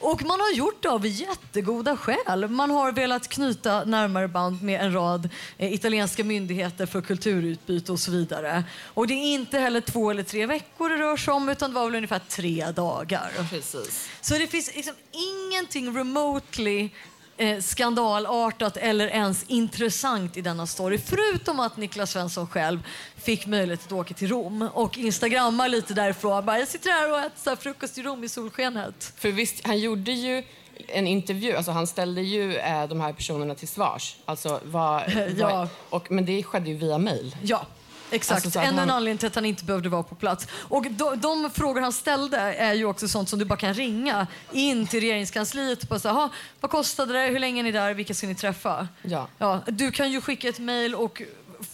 Och 0.00 0.22
man 0.22 0.40
har 0.40 0.52
gjort 0.52 0.82
det 0.82 0.88
av 0.88 1.06
jättegoda 1.06 1.96
skäl. 1.96 2.48
Man 2.48 2.70
har 2.70 2.92
velat 2.92 3.28
knyta 3.28 3.84
närmare 3.84 4.28
band 4.28 4.62
med 4.62 4.80
en 4.80 4.92
rad 4.92 5.28
eh, 5.58 5.74
italienska 5.74 6.24
myndigheter 6.24 6.86
för 6.86 7.26
utbyte 7.26 7.92
och 7.92 8.00
så 8.00 8.10
vidare. 8.10 8.64
Och 8.84 9.06
det 9.06 9.14
är 9.14 9.34
inte 9.34 9.58
heller 9.58 9.80
två 9.80 10.10
eller 10.10 10.22
tre 10.22 10.46
veckor 10.46 10.88
det 10.88 10.96
rör 10.96 11.16
sig 11.16 11.34
om 11.34 11.48
utan 11.48 11.70
det 11.70 11.74
var 11.74 11.84
väl 11.84 11.94
ungefär 11.94 12.20
tre 12.28 12.66
dagar. 12.70 13.30
Precis. 13.50 14.08
Så 14.20 14.34
det 14.34 14.46
finns 14.46 14.74
liksom 14.74 14.94
ingenting 15.12 15.96
remotely 15.96 16.90
eh, 17.36 17.60
skandalartat 17.60 18.76
eller 18.76 19.08
ens 19.08 19.44
intressant 19.48 20.36
i 20.36 20.40
denna 20.40 20.66
story. 20.66 20.98
Förutom 20.98 21.60
att 21.60 21.76
Niklas 21.76 22.10
Svensson 22.10 22.46
själv 22.46 22.78
fick 23.16 23.46
möjlighet 23.46 23.86
att 23.86 23.92
åka 23.92 24.14
till 24.14 24.28
Rom 24.28 24.68
och 24.74 24.98
instagramma 24.98 25.66
lite 25.66 25.94
därifrån. 25.94 26.46
Bara, 26.46 26.58
jag 26.58 26.68
sitter 26.68 26.90
här 26.90 27.12
och 27.12 27.18
äter 27.18 27.56
frukost 27.56 27.98
i 27.98 28.02
Rom 28.02 28.24
i 28.24 28.28
solskenet. 28.28 29.12
För 29.16 29.28
visst, 29.32 29.66
han 29.66 29.78
gjorde 29.78 30.12
ju 30.12 30.42
en 30.88 31.06
intervju, 31.06 31.56
alltså 31.56 31.72
han 31.72 31.86
ställde 31.86 32.22
ju 32.22 32.56
eh, 32.56 32.88
de 32.88 33.00
här 33.00 33.12
personerna 33.12 33.54
till 33.54 33.68
svars. 33.68 34.16
Alltså, 34.24 34.60
vad, 34.64 35.02
Ja. 35.36 35.48
vad, 35.50 35.68
och, 35.90 36.10
men 36.10 36.24
det 36.24 36.42
skedde 36.42 36.70
ju 36.70 36.76
via 36.76 36.98
mail. 36.98 37.36
Ja, 37.42 37.66
exakt. 38.10 38.44
Alltså, 38.44 38.60
Ännu 38.60 38.82
en 38.82 38.90
anledning 38.90 39.18
till 39.18 39.26
att 39.26 39.34
han 39.34 39.44
inte 39.44 39.64
behövde 39.64 39.88
vara 39.88 40.02
på 40.02 40.14
plats. 40.14 40.46
Och 40.52 40.86
de, 40.90 41.20
de 41.20 41.50
frågor 41.50 41.80
han 41.80 41.92
ställde 41.92 42.36
är 42.38 42.74
ju 42.74 42.84
också 42.84 43.08
sånt 43.08 43.28
som 43.28 43.38
du 43.38 43.44
bara 43.44 43.56
kan 43.58 43.74
ringa 43.74 44.26
in 44.52 44.86
till 44.86 45.00
regeringskansliet 45.00 45.90
och 45.90 46.00
säga, 46.00 46.12
"Ha, 46.14 46.28
vad 46.60 46.70
kostade 46.70 47.12
det, 47.12 47.26
hur 47.26 47.38
länge 47.38 47.60
är 47.60 47.64
ni 47.64 47.72
där, 47.72 47.94
vilka 47.94 48.14
ska 48.14 48.26
ni 48.26 48.34
träffa? 48.34 48.88
Ja. 49.02 49.28
Ja, 49.38 49.60
du 49.66 49.90
kan 49.90 50.10
ju 50.12 50.20
skicka 50.20 50.48
ett 50.48 50.58
mejl 50.58 50.94
och 50.94 51.22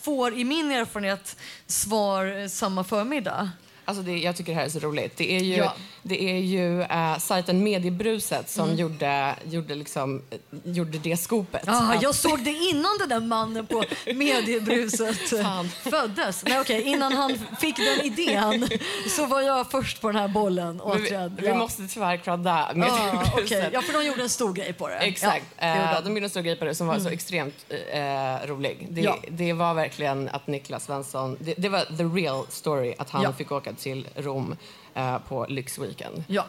får 0.03 0.35
i 0.39 0.45
min 0.45 0.71
erfarenhet 0.71 1.37
svar 1.67 2.41
eh, 2.43 2.49
samma 2.49 2.85
förmiddag. 2.85 3.51
Alltså 3.85 4.03
det, 4.03 4.19
jag 4.19 4.37
tycker 4.37 4.53
det 4.53 4.59
här 4.59 4.65
är 4.65 4.69
så 4.71 4.79
roligt. 4.79 5.17
Det 5.17 5.37
är 5.37 5.41
ju, 5.41 5.55
Ja. 5.57 5.75
det 6.03 6.23
är 6.31 6.39
ju 6.39 6.83
eh, 6.83 7.19
sajten 7.19 7.63
Mediebruset 7.65 8.51
som 8.51 8.75
gjorde, 8.77 9.35
gjorde, 9.51 9.75
liksom, 9.75 10.23
eh, 10.31 10.39
gjorde 10.65 10.99
det 10.99 11.17
skopet. 11.17 11.63
Ah, 11.69 11.93
Att- 11.93 12.03
jag 12.03 12.15
såg 12.15 12.45
det 12.45 12.51
innan 12.51 12.99
den 13.01 13.09
där 13.09 13.21
mannen 13.21 13.67
på 13.67 13.85
mediebruset 14.15 15.33
eh, 15.33 15.63
föddes. 15.65 16.45
Nej, 16.45 16.61
okej, 16.61 16.83
innan 16.83 17.13
han 17.13 17.39
fick 17.61 17.77
den 17.77 18.01
idén 18.01 18.69
så 19.17 19.27
var 19.27 19.41
jag 19.41 19.71
först 19.71 20.01
på 20.01 20.07
den 20.09 20.17
här 20.17 20.29
bollen. 20.29 20.77
Men 20.77 20.97
vi, 20.97 21.03
återigen. 21.09 21.37
vi 21.41 21.47
Ja. 21.47 21.55
måste 21.55 21.87
tyvärr 21.89 22.17
credda 22.17 22.53
Ah, 22.71 22.75
Mediebruset. 22.75 23.35
okej. 23.45 23.71
Ja, 23.73 23.83
för 23.83 23.93
de 23.93 24.05
gjorde 24.07 24.23
en 24.23 24.29
stor 24.29 24.53
grej 24.53 24.73
på 24.73 24.89
det. 24.89 24.95
Exakt. 24.95 25.47
Ja, 25.59 25.65
eh, 25.67 25.95
de. 25.95 26.05
de 26.05 26.15
gjorde 26.15 26.27
en 26.27 26.31
stor 26.31 26.41
grej 26.43 26.57
på 26.57 26.65
det 26.65 26.75
som 26.75 26.87
var 26.87 26.99
så 26.99 27.09
extremt 27.09 27.55
eh, 27.93 28.47
rolig. 28.47 28.87
Det, 28.91 29.13
det 29.29 29.53
var 29.53 29.75
verkligen 29.75 30.29
att 30.29 30.47
Niklas 30.47 30.85
Svensson... 30.85 31.37
Det, 31.41 31.55
det 31.59 31.69
var 31.69 31.81
the 31.97 32.05
real 32.05 32.45
story, 32.49 32.95
att 32.99 33.11
han 33.11 33.35
fick 33.37 33.53
åka 33.53 33.72
till 33.77 34.09
Rom 34.17 34.57
eh, 34.95 35.19
på 35.29 35.47
lyxweekend. 35.49 36.25
Ja. 36.27 36.47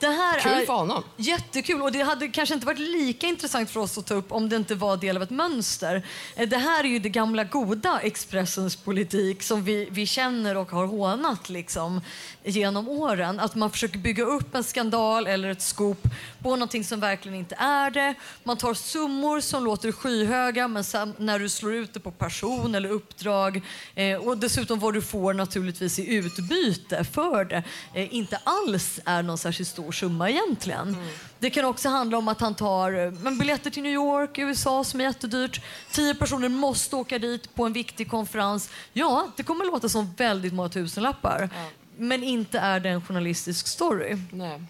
Det 0.00 0.06
här 0.06 0.40
Kul 0.40 0.52
är 0.52 0.66
för 0.66 0.72
honom. 0.72 1.04
Jättekul. 1.16 1.82
Och 1.82 1.92
det 1.92 2.02
hade 2.02 2.28
kanske 2.28 2.54
inte 2.54 2.66
varit 2.66 2.78
lika 2.78 3.26
intressant 3.26 3.70
för 3.70 3.80
oss 3.80 3.98
att 3.98 4.06
ta 4.06 4.14
upp 4.14 4.32
om 4.32 4.48
det 4.48 4.56
inte 4.56 4.74
var 4.74 4.96
del 4.96 5.16
av 5.16 5.22
ett 5.22 5.30
mönster. 5.30 6.02
Eh, 6.36 6.48
Det 6.48 6.56
här 6.56 6.84
är 6.84 6.88
ju 6.88 6.98
det 6.98 7.08
gamla 7.08 7.44
goda 7.44 8.00
Expressens 8.02 8.76
politik 8.76 9.42
som 9.42 9.64
vi, 9.64 9.88
vi 9.90 10.06
känner 10.06 10.56
och 10.56 10.70
har 10.70 10.86
hånat 10.86 11.48
liksom, 11.48 12.00
genom 12.44 12.88
åren. 12.88 13.40
Att 13.40 13.54
man 13.54 13.70
försöker 13.70 13.98
bygga 13.98 14.24
upp 14.24 14.54
en 14.54 14.64
skandal 14.64 15.26
eller 15.26 15.50
ett 15.50 15.62
scoop 15.62 16.02
på 16.42 16.50
någonting 16.50 16.84
som 16.84 17.00
verkligen 17.00 17.38
inte 17.38 17.54
är 17.54 17.90
det. 17.90 18.14
Man 18.44 18.56
tar 18.56 18.74
summor 18.74 19.40
som 19.40 19.64
låter 19.64 19.92
skyhöga 19.92 20.68
men 20.68 20.84
sen 20.84 21.14
när 21.18 21.38
du 21.38 21.48
slår 21.48 21.74
ut 21.74 21.94
det 21.94 22.00
på 22.00 22.10
person 22.10 22.74
eller 22.74 22.88
uppdrag 22.90 23.62
eh, 23.94 24.16
och 24.16 24.38
dessutom 24.38 24.78
vad 24.78 24.94
du 24.94 25.02
får 25.02 25.34
naturligtvis 25.34 25.98
i 25.98 26.14
utbyte 26.14 27.04
för 27.04 27.44
det 27.44 27.62
eh, 27.94 28.14
inte 28.14 28.38
alls 28.44 29.00
är 29.04 29.22
någon 29.22 29.38
särskilt 29.38 29.68
stor 29.68 29.87
summa 29.94 30.30
egentligen. 30.30 30.96
Det 31.38 31.50
kan 31.50 31.64
också 31.64 31.88
handla 31.88 32.18
om 32.18 32.28
att 32.28 32.40
han 32.40 32.54
tar 32.54 32.92
eh, 33.06 33.10
men 33.10 33.38
biljetter 33.38 33.70
till 33.70 33.82
New 33.82 33.92
York, 33.92 34.38
USA 34.38 34.84
som 34.84 35.00
är 35.00 35.04
jättedyrt. 35.04 35.60
Tio 35.90 36.14
personer 36.14 36.48
måste 36.48 36.96
åka 36.96 37.18
dit 37.18 37.54
på 37.54 37.64
en 37.64 37.72
viktig 37.72 38.10
konferens. 38.10 38.70
Ja, 38.92 39.28
det 39.36 39.42
kommer 39.42 39.64
låta 39.64 39.88
som 39.88 40.14
väldigt 40.16 40.52
många 40.52 40.68
tusenlappar. 40.68 41.50
Men 41.96 42.22
inte 42.24 42.58
är 42.58 42.80
det 42.80 42.88
en 42.88 43.02
journalistisk 43.06 43.66
story. 43.66 44.16
Nej. 44.32 44.62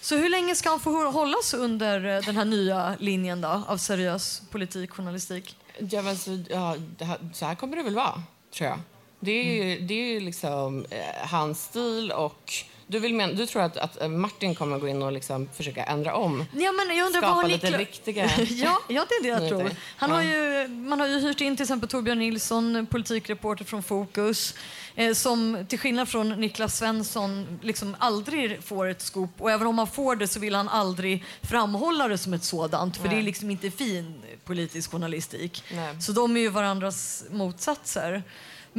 Så 0.00 0.16
hur 0.16 0.28
länge 0.28 0.54
ska 0.54 0.68
han 0.70 0.80
få 0.80 0.90
hå- 0.90 1.12
hållas 1.12 1.54
under 1.54 2.16
eh, 2.16 2.22
den 2.22 2.36
här 2.36 2.44
nya 2.44 2.96
linjen 3.00 3.40
då, 3.40 3.62
av 3.68 3.76
seriös 3.78 4.42
politikjournalistik? 4.50 5.56
Ja, 5.90 6.02
men 6.02 6.16
så, 6.18 6.42
ja, 6.50 6.76
här, 7.00 7.18
så 7.34 7.46
här 7.46 7.54
kommer 7.54 7.76
det 7.76 7.82
väl 7.82 7.94
vara, 7.94 8.22
tror 8.54 8.68
jag. 8.70 8.78
Det 9.20 9.30
är 9.32 9.54
ju, 9.64 9.72
Mm. 9.72 9.86
det 9.86 9.94
är 10.16 10.20
liksom 10.20 10.86
eh, 10.90 11.28
hans 11.28 11.62
stil 11.64 12.12
och... 12.12 12.52
Du, 12.88 12.98
vill 12.98 13.14
men, 13.14 13.36
du 13.36 13.46
tror 13.46 13.62
att, 13.62 13.76
att 13.76 14.02
eh, 14.02 14.08
Martin 14.08 14.54
kommer 14.54 14.78
gå 14.78 14.88
in 14.88 15.02
och 15.02 15.12
liksom 15.12 15.48
försöka 15.56 15.84
ändra 15.84 16.14
om? 16.14 16.44
Ja, 16.52 16.72
men 16.72 16.96
jag 16.96 17.06
undrar 17.06 17.20
Skapa 17.20 17.34
vad 17.34 17.42
har 17.44 17.48
lite 17.50 17.66
Nikla- 17.66 17.78
riktiga 17.78 18.30
ja, 18.48 18.78
ja, 18.88 19.06
det 19.08 19.14
är 19.14 19.22
det 19.22 19.28
jag 19.28 19.48
tror. 19.48 19.70
Han 19.96 20.10
har 20.10 20.22
Ja. 20.22 20.28
ju, 20.62 20.68
man 20.68 21.00
har 21.00 21.06
ju 21.06 21.18
hyrt 21.20 21.40
in 21.40 21.56
till 21.56 21.64
exempel 21.64 21.88
Torbjörn 21.88 22.18
Nilsson, 22.18 22.86
politikreporter 22.90 23.64
från 23.64 23.82
Fokus, 23.82 24.54
eh, 24.94 25.12
som 25.14 25.66
till 25.68 25.78
skillnad 25.78 26.08
från 26.08 26.28
Niklas 26.28 26.76
Svensson 26.78 27.58
liksom 27.62 27.96
aldrig 27.98 28.64
får 28.64 28.86
ett 28.88 29.02
scoop. 29.02 29.30
Och 29.38 29.50
även 29.50 29.66
om 29.66 29.78
han 29.78 29.86
får 29.86 30.16
det 30.16 30.28
så 30.28 30.40
vill 30.40 30.54
han 30.54 30.68
aldrig 30.68 31.24
framhålla 31.42 32.08
det 32.08 32.18
som 32.18 32.34
ett 32.34 32.44
sådant, 32.44 32.96
för 32.96 33.08
det 33.08 33.16
är 33.18 33.22
liksom 33.22 33.50
inte 33.50 33.70
fin 33.70 34.22
politisk 34.44 34.90
journalistik. 34.90 35.64
Nej. 35.72 36.02
Så 36.02 36.12
de 36.12 36.36
är 36.36 36.40
ju 36.40 36.48
varandras 36.48 37.24
motsatser. 37.30 38.22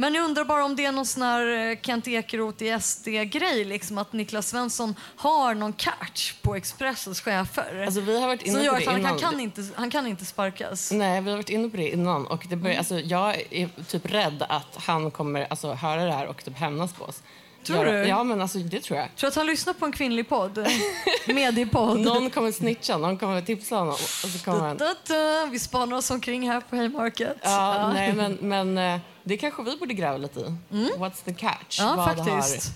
Men 0.00 0.14
jag 0.14 0.24
undrar 0.24 0.44
bara 0.44 0.64
om 0.64 0.76
det 0.76 0.84
är 0.84 0.92
någon 0.92 1.06
sån 1.06 1.22
här 1.22 1.70
eh, 1.70 1.78
Kent 1.82 2.08
Ekeroth 2.08 2.62
i 2.62 2.80
SD-grej, 2.80 3.64
liksom 3.64 3.98
att 3.98 4.12
Niklas 4.12 4.48
Svensson 4.48 4.94
har 5.16 5.54
någon 5.54 5.72
catch 5.72 6.32
på 6.42 6.54
Expressens 6.56 7.20
chefer. 7.20 7.82
Alltså, 7.84 8.00
vi 8.00 8.20
har 8.20 8.26
varit 8.26 8.42
inne 8.42 8.58
på 8.58 8.62
det 8.62 8.84
han, 8.84 8.86
han, 8.86 9.00
innan. 9.00 9.18
kan 9.18 9.40
inte, 9.40 9.64
han 9.74 9.90
kan 9.90 10.06
inte 10.06 10.24
sparkas. 10.24 10.92
Nej, 10.92 11.20
vi 11.20 11.30
har 11.30 11.36
varit 11.36 11.50
inne 11.50 11.68
på 11.68 11.76
det 11.76 11.88
innan. 11.88 12.26
Och 12.26 12.46
det 12.48 12.56
börjar, 12.56 12.74
Mm. 12.74 12.78
alltså, 12.78 12.98
jag 13.00 13.36
är 13.50 13.84
typ 13.88 14.12
rädd 14.12 14.44
att 14.48 14.76
han 14.76 15.10
kommer 15.10 15.46
alltså, 15.50 15.72
höra 15.72 16.04
det 16.04 16.12
här 16.12 16.26
och 16.26 16.44
typ 16.44 16.56
hämnas 16.56 16.92
på 16.92 17.04
oss. 17.04 17.22
Tror 17.64 17.84
du? 17.84 17.92
Ja, 17.92 18.24
men 18.24 18.40
alltså, 18.40 18.58
det 18.58 18.80
tror 18.80 18.98
jag. 18.98 19.08
Tror 19.16 19.26
du 19.26 19.28
att 19.28 19.36
han 19.36 19.46
lyssnar 19.46 19.72
på 19.72 19.84
en 19.86 19.92
kvinnlig 19.92 20.28
podd? 20.28 20.66
Mediepodd. 21.26 22.00
Någon 22.00 22.30
kommer 22.30 22.52
snitcha, 22.52 22.98
någon 22.98 23.18
kommer 23.18 23.40
tipsa 23.42 23.76
honom. 23.76 23.94
Och 23.94 24.28
så 24.30 24.44
kommer 24.44 24.60
han... 24.60 25.50
Vi 25.50 25.58
spanar 25.58 25.96
oss 25.96 26.10
omkring 26.10 26.50
här 26.50 26.60
på 26.60 26.76
Haymarket. 26.76 27.36
Ja, 27.42 27.90
nej, 27.94 28.12
men, 28.12 28.38
men 28.40 28.78
eh, 28.78 29.00
det 29.28 29.36
kanske 29.36 29.62
vi 29.62 29.76
borde 29.76 29.94
gräva 29.94 30.16
lite 30.16 30.40
i. 30.40 30.74
What's 30.76 31.24
the 31.24 31.34
catch? 31.34 31.80
Mm. 31.80 31.90
Ja, 31.90 31.96
Vad 31.96 32.04
faktiskt. 32.04 32.72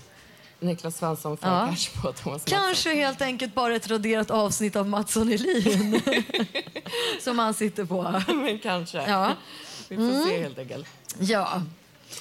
har 0.59 0.67
Niklas 0.67 0.97
Svensson 0.97 1.37
för 1.37 1.47
Ja. 1.49 1.67
catch 1.69 1.89
på 1.89 2.01
Thomas 2.11 2.25
Mattsson? 2.25 2.59
Kanske 2.59 2.93
helt 2.95 3.21
enkelt 3.21 3.53
bara 3.55 3.75
ett 3.75 3.87
raderat 3.87 4.31
avsnitt 4.31 4.75
av 4.75 4.87
Mattsson 4.89 5.31
Elin 5.31 6.01
som 7.21 7.39
han 7.39 7.53
sitter 7.53 7.85
på. 7.85 8.21
men 8.27 8.59
kanske. 8.59 8.97
Ja. 8.97 9.25
Mm. 9.25 9.35
Vi 9.87 9.95
får 9.95 10.27
se 10.29 10.41
helt 10.43 10.57
enkelt. 10.59 10.87
ja. 11.19 11.61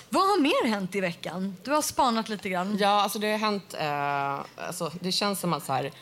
Vad 0.08 0.22
har 0.22 0.40
mer 0.40 0.68
hänt 0.68 0.94
i 0.94 1.00
veckan? 1.00 1.56
Du 1.64 1.70
har 1.70 1.82
spanat 1.82 2.28
lite 2.28 2.48
grann. 2.48 2.76
Ja, 2.80 3.02
alltså 3.02 3.18
det 3.18 3.30
har 3.30 3.38
hänt... 3.38 3.74
Eh, 3.78 4.66
alltså, 4.66 4.92
det 5.00 5.12
känns 5.12 5.40
som 5.40 5.52
att 5.52 5.64
så 5.66 5.72
här, 5.72 5.92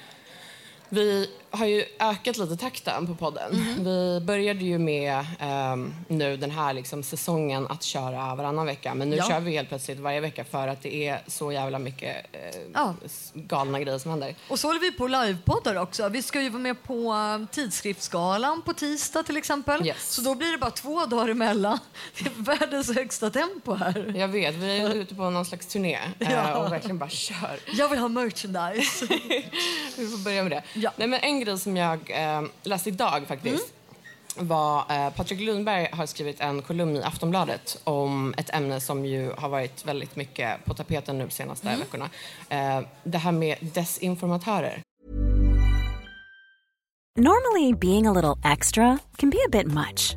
vi 0.89 1.31
har 1.51 1.67
ju 1.67 1.85
ökat 1.99 2.37
lite 2.37 2.57
takten 2.57 3.07
på 3.07 3.15
podden. 3.15 3.53
Mhm. 3.57 3.85
Vi 3.85 4.21
började 4.27 4.65
ju 4.65 4.79
med 4.79 5.25
ehm, 5.39 5.95
nu 6.09 6.37
den 6.37 6.51
här 6.51 6.73
liksom, 6.73 7.03
säsongen 7.03 7.67
att 7.71 7.83
köra 7.83 8.35
varannan 8.35 8.67
vecka. 8.67 8.95
Men 8.95 9.11
nu 9.11 9.17
Ja. 9.17 9.29
kör 9.29 9.41
vi 9.41 9.57
helt 9.57 9.69
plötsligt 9.69 9.99
varje 9.99 10.21
vecka 10.21 10.45
för 10.45 10.69
att 10.69 10.83
det 10.83 11.09
är 11.09 11.23
så 11.27 11.53
jävla 11.53 11.79
mycket 11.79 12.27
eh, 12.33 12.61
Ja. 12.75 12.95
galna 13.35 13.81
grejer 13.81 13.99
som 13.99 14.11
händer. 14.11 14.35
Och 14.49 14.59
så 14.59 14.67
håller 14.69 14.81
vi 14.81 14.93
på 14.93 15.07
livepoddar 15.07 15.77
också. 15.77 16.09
Vi 16.09 16.23
ska 16.23 16.41
ju 16.43 16.49
vara 16.51 16.63
med 16.63 16.83
på 16.83 17.13
uh, 17.13 17.47
Tidskriftsgalan 17.47 18.63
på 18.63 18.73
tisdag 18.73 19.23
till 19.23 19.37
exempel. 19.37 19.87
Yes. 19.87 20.11
Så 20.15 20.23
då 20.23 20.35
blir 20.35 20.53
det 20.53 20.59
bara 20.59 20.71
två 20.71 21.07
dagar 21.07 21.29
emellan. 21.29 21.79
Det 22.19 22.27
är 22.27 22.43
världens 22.59 22.95
högsta 22.95 23.31
tempo 23.31 23.75
här. 23.75 24.13
Jag 24.17 24.29
vet, 24.29 24.55
vi 24.55 24.79
är 24.81 24.95
ute 24.95 25.15
på 25.15 25.31
någon 25.31 25.45
slags 25.45 25.67
turné 25.67 25.99
eh, 26.19 26.33
Ja. 26.33 26.57
och 26.57 26.73
verkligen 26.73 26.99
bara 26.99 27.11
kör. 27.11 27.59
Jag 27.73 27.89
vill 27.89 27.99
ha 27.99 28.09
merchandise. 28.09 29.07
Vi 29.97 30.07
får 30.09 30.25
börja 30.25 30.43
med 30.43 30.53
det. 30.53 30.63
Nej, 30.97 31.09
men 31.09 31.21
en 31.21 31.40
grej 31.41 31.59
som 31.59 31.77
jag 31.77 31.99
eh, 32.11 32.43
läste 32.63 32.89
idag 32.89 33.23
faktiskt 33.29 33.73
var 34.37 34.79
eh, 34.89 35.11
Patrik 35.11 35.41
Lundberg 35.41 35.89
har 35.93 36.07
skrivit 36.07 36.41
en 36.41 36.63
kolumn 36.63 36.97
i 36.97 37.03
Aftonbladet 37.03 37.81
om 37.85 38.35
ett 38.37 38.55
ämne 38.55 38.81
som 38.81 39.07
ju 39.07 39.33
har 39.39 39.49
varit 39.49 39.85
väldigt 39.85 40.17
mycket 40.17 40.65
på 40.65 40.75
tapeten 40.75 41.19
nu 41.19 41.25
de 41.25 41.31
senaste 41.31 41.77
veckorna. 41.77 42.11
Eh, 42.49 42.81
det 43.05 43.19
här 43.19 43.33
med 43.33 43.57
desinformatörer. 43.61 44.83
Normally, 47.19 47.75
being 47.75 48.07
a 48.07 48.13
little 48.13 48.53
extra 48.53 48.99
can 49.17 49.31
be 49.31 49.39
a 49.47 49.49
bit 49.51 49.67
much, 49.67 50.17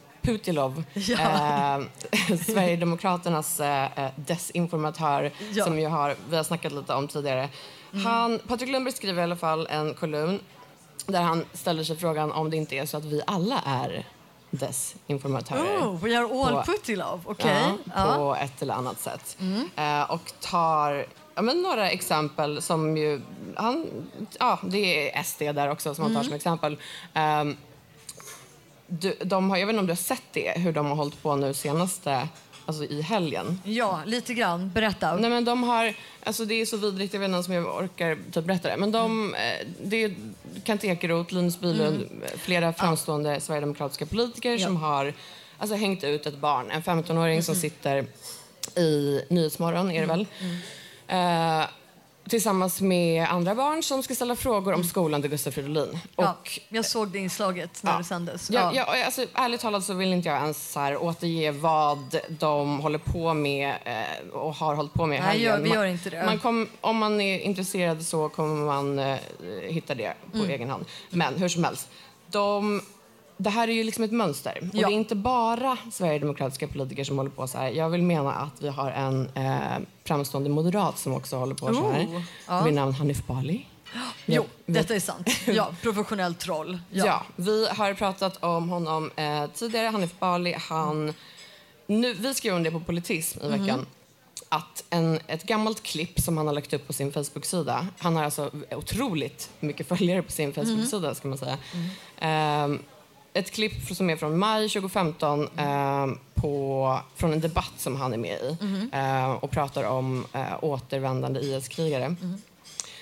Putilov, 0.21 0.83
eh, 0.95 1.79
Sverigedemokraternas 2.37 3.59
eh, 3.59 4.09
desinformatör 4.15 5.31
Ja. 5.51 5.63
som 5.65 5.79
ju 5.79 5.87
har, 5.87 6.15
vi 6.29 6.35
har 6.37 6.43
snackat 6.43 6.71
lite 6.71 6.93
om 6.93 7.07
tidigare. 7.07 7.49
Han, 8.03 8.39
Patrik 8.47 8.69
Lundberg 8.69 8.93
skriver 8.95 9.21
i 9.21 9.23
alla 9.23 9.35
fall 9.35 9.67
en 9.69 9.93
kolumn 9.93 10.39
där 11.05 11.21
han 11.21 11.45
ställer 11.53 11.83
sig 11.83 11.97
frågan 11.97 12.31
om 12.31 12.49
det 12.49 12.57
inte 12.57 12.75
är 12.75 12.85
så 12.85 12.97
att 12.97 13.05
vi 13.05 13.21
alla 13.27 13.61
är 13.65 14.05
desinformatörer. 14.49 15.77
Oh, 15.79 15.99
we 16.03 16.17
are 16.17 16.25
all 16.25 16.55
På- 16.55 16.63
Putilov. 16.71 17.21
Okej. 17.25 17.61
Ja, 17.85 17.91
Ja. 17.95 18.15
på 18.15 18.35
ett 18.35 18.61
eller 18.61 18.73
annat 18.73 18.99
sätt. 18.99 19.37
Eh, 19.75 20.11
och 20.11 20.33
tar 20.39 21.05
ja, 21.35 21.41
men 21.41 21.61
några 21.61 21.89
exempel 21.91 22.61
som 22.61 22.97
ju... 22.97 23.21
Han, 23.55 23.85
ja, 24.39 24.59
det 24.63 25.11
är 25.17 25.23
SD 25.23 25.39
där 25.41 25.69
också 25.71 25.95
som 25.95 26.03
han 26.03 26.15
tar 26.15 26.23
som 26.23 26.33
exempel. 26.33 26.77
Ehm, 27.13 27.57
du, 28.99 29.15
de 29.23 29.49
har, 29.49 29.57
jag 29.57 29.67
vet 29.67 29.73
inte 29.73 29.79
om 29.79 29.85
du 29.87 29.91
har 29.91 29.95
sett 29.95 30.23
det, 30.31 30.53
hur 30.59 30.73
de 30.73 30.85
har 30.85 30.95
hållit 30.95 31.23
på 31.23 31.35
nu 31.35 31.53
senaste, 31.53 32.27
alltså 32.65 32.83
i 32.83 33.01
helgen. 33.01 33.61
ja, 33.63 34.01
lite 34.05 34.33
grann. 34.33 34.69
Berätta. 34.69 35.15
Nej 35.15 35.29
men 35.29 35.45
de 35.45 35.63
har, 35.63 35.93
alltså 36.23 36.45
det 36.45 36.61
är 36.61 36.65
så 36.65 36.77
vidrigt, 36.77 37.13
jag 37.13 37.19
vet 37.19 37.29
inte 37.29 37.51
om 37.51 37.53
jag 37.53 37.83
orkar 37.83 38.17
typ 38.31 38.45
berätta 38.45 38.69
det. 38.69 38.77
Men 38.77 38.91
de, 38.91 39.35
eh, 39.35 39.67
det 39.83 40.03
är 40.03 40.15
Kent 40.63 40.83
Ekeroth, 40.83 41.33
Linus 41.33 41.59
Bylund, 41.59 42.09
flera 42.37 42.73
framstående 42.73 43.39
sverigedemokratiska 43.39 44.05
politiker 44.05 44.57
som 44.57 44.75
har 44.75 45.13
alltså, 45.57 45.75
hängt 45.75 46.03
ut 46.03 46.25
ett 46.25 46.37
barn, 46.37 46.71
en 46.71 46.81
15-åring 46.83 47.43
som 47.43 47.55
sitter 47.55 48.05
i 48.75 49.21
Nyhetsmorgon, 49.29 49.91
är 49.91 50.01
det 50.01 50.07
väl. 50.07 50.27
Eh, 51.07 51.65
tillsammans 52.29 52.81
med 52.81 53.27
andra 53.29 53.55
barn 53.55 53.83
som 53.83 54.03
ska 54.03 54.15
ställa 54.15 54.35
frågor 54.35 54.73
om 54.73 54.83
skolan 54.83 55.21
till 55.21 55.31
Gustav 55.31 55.51
Fridolin. 55.51 55.99
ja, 56.15 56.29
Och 56.41 56.59
jag 56.69 56.85
såg 56.85 57.07
det 57.07 57.19
inslaget 57.19 57.83
när 57.83 57.91
Ja. 57.91 57.97
det 57.97 58.03
sändes. 58.03 58.49
Ja, 58.49 58.71
ja, 58.75 59.05
alltså, 59.05 59.25
ärligt 59.33 59.61
talat 59.61 59.83
så 59.83 59.93
vill 59.93 60.13
inte 60.13 60.29
jag 60.29 60.37
ens 60.41 60.71
så 60.71 60.79
här, 60.79 60.97
återge 61.03 61.51
vad 61.51 62.15
de 62.29 62.79
håller 62.79 62.97
på 62.99 63.33
med 63.33 63.75
eh, 63.85 64.29
och 64.33 64.55
har 64.55 64.75
hållit 64.75 64.93
på 64.93 65.05
med 65.05 65.19
Nej, 65.21 65.29
helgen. 65.29 65.45
gör- 65.55 65.61
vi 65.61 65.69
gör 65.69 65.85
inte 65.85 66.09
det. 66.09 66.23
Man 66.25 66.39
kom, 66.39 66.67
om 66.81 66.97
man 66.97 67.21
är 67.21 67.39
intresserad 67.39 68.03
så 68.05 68.29
kommer 68.29 68.65
man 68.65 68.99
eh, 68.99 69.17
hitta 69.67 69.95
det 69.95 70.13
på 70.31 70.37
Mm. 70.37 70.49
egen 70.49 70.69
hand. 70.69 70.85
Men 71.09 71.35
hur 71.37 71.49
som 71.49 71.63
helst, 71.63 71.89
de, 72.27 72.81
det 73.41 73.49
här 73.49 73.67
är 73.67 73.71
ju 73.71 73.83
liksom 73.83 74.03
ett 74.03 74.11
mönster. 74.11 74.57
Och 74.61 74.75
Ja. 74.79 74.87
det 74.87 74.93
är 74.93 74.95
inte 74.95 75.15
bara 75.15 75.77
sverigedemokratiska 75.91 76.67
politiker 76.67 77.03
som 77.03 77.17
håller 77.17 77.29
på 77.31 77.47
så 77.47 77.57
här. 77.57 77.69
Jag 77.69 77.89
vill 77.89 78.03
mena 78.03 78.33
att 78.33 78.61
vi 78.61 78.67
har 78.67 78.91
en 78.91 79.29
eh, 79.35 79.77
framstående 80.05 80.49
moderat 80.49 80.97
som 80.99 81.13
också 81.13 81.35
håller 81.37 81.55
på 81.55 81.73
så 81.73 81.91
här. 81.91 82.05
Oh, 82.05 82.21
ja. 82.47 82.61
Vid 82.63 82.73
namn 82.73 82.93
Hanif 82.93 83.27
Bali. 83.27 83.65
Jo, 84.25 84.43
Ja, 84.65 84.73
detta 84.73 84.95
är 84.95 84.99
sant. 84.99 85.27
Ja, 85.47 85.69
professionell 85.81 86.35
troll. 86.35 86.79
Ja. 86.89 87.23
vi 87.35 87.67
har 87.67 87.93
pratat 87.93 88.43
om 88.43 88.69
honom 88.69 89.11
eh, 89.15 89.45
tidigare. 89.53 89.87
Hanif 89.87 90.19
Bali, 90.19 90.55
han... 90.59 91.13
Nu, 91.87 92.13
vi 92.13 92.33
skrev 92.33 92.55
om 92.55 92.63
det 92.63 92.71
på 92.71 92.79
Politism 92.79 93.39
i 93.45 93.49
veckan. 93.49 93.85
Att 94.49 94.83
en, 94.89 95.19
ett 95.27 95.43
gammalt 95.43 95.83
klipp 95.83 96.19
som 96.19 96.37
han 96.37 96.47
har 96.47 96.53
lagt 96.53 96.73
upp 96.73 96.87
på 96.87 96.93
sin 96.93 97.11
Facebook-sida. 97.11 97.87
Han 97.97 98.15
har 98.15 98.23
alltså 98.23 98.51
otroligt 98.71 99.49
mycket 99.59 99.87
följare 99.87 100.21
på 100.21 100.31
sin 100.31 100.53
Facebook-sida, 100.53 101.15
ska 101.15 101.27
man 101.27 101.37
säga. 101.37 101.57
Ehm, 102.19 102.79
ett 103.33 103.51
klipp 103.51 103.95
som 103.95 104.09
är 104.09 104.15
från 104.15 104.37
maj 104.39 104.69
2015 104.69 105.47
ehm, 105.57 106.17
på, 106.33 106.99
från 107.15 107.33
en 107.33 107.39
debatt 107.41 107.73
som 107.77 107.95
han 107.95 108.13
är 108.13 108.17
med 108.17 108.37
i 108.41 108.57
ehm, 108.91 109.35
och 109.35 109.51
pratar 109.51 109.83
om 109.83 110.25
eh, 110.33 110.41
återvändande 110.61 111.39
IS-krigare. 111.39 112.15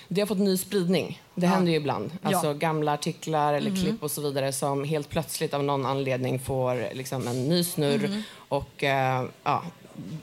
Det 0.08 0.20
har 0.20 0.26
fått 0.26 0.38
ny 0.38 0.56
spridning. 0.56 1.22
Det 1.34 1.46
händer 1.46 1.72
ju 1.72 1.78
ibland. 1.78 2.10
Alltså 2.22 2.46
Ja. 2.46 2.52
gamla 2.52 2.92
artiklar 2.94 3.54
eller 3.54 3.70
klipp 3.76 4.02
och 4.02 4.10
så 4.10 4.20
vidare 4.22 4.52
som 4.52 4.84
helt 4.84 5.08
plötsligt 5.08 5.54
av 5.54 5.64
någon 5.64 5.86
anledning 5.86 6.38
får 6.40 6.94
liksom 6.94 7.28
en 7.28 7.48
ny 7.48 7.64
snurr. 7.64 8.22
Och 8.48 8.84
eh, 8.84 9.24
ja, 9.44 9.62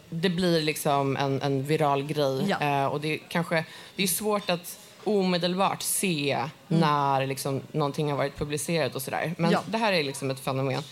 det 0.09 0.29
blir 0.29 0.61
liksom 0.61 1.17
en, 1.17 1.41
en 1.41 1.63
viral 1.63 2.03
grej. 2.03 2.45
Ja. 2.49 2.59
Eh, 2.61 2.85
och 2.85 3.01
det 3.01 3.13
är 3.13 3.19
kanske 3.29 3.65
det 3.95 4.03
är 4.03 4.07
svårt 4.07 4.49
att 4.49 4.79
omedelbart 5.03 5.81
se 5.81 6.43
när 6.67 7.27
liksom 7.27 7.61
någonting 7.71 8.09
har 8.09 8.17
varit 8.17 8.37
publicerat 8.37 8.95
och 8.95 9.01
sådär. 9.01 9.35
Men 9.37 9.51
Ja. 9.51 9.61
det 9.67 9.77
här 9.77 9.93
är 9.93 10.03
liksom 10.03 10.31
ett 10.31 10.39
fenomen. 10.39 10.83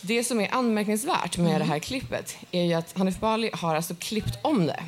Det 0.00 0.24
som 0.24 0.40
är 0.40 0.54
anmärkningsvärt 0.54 1.38
med 1.38 1.60
det 1.60 1.64
här 1.64 1.78
klippet 1.78 2.36
är 2.50 2.62
ju 2.62 2.74
att 2.74 2.98
Hanif 2.98 3.18
Bali 3.20 3.50
har 3.52 3.74
alltså 3.76 3.94
klippt 3.98 4.38
om 4.42 4.66
det. 4.66 4.82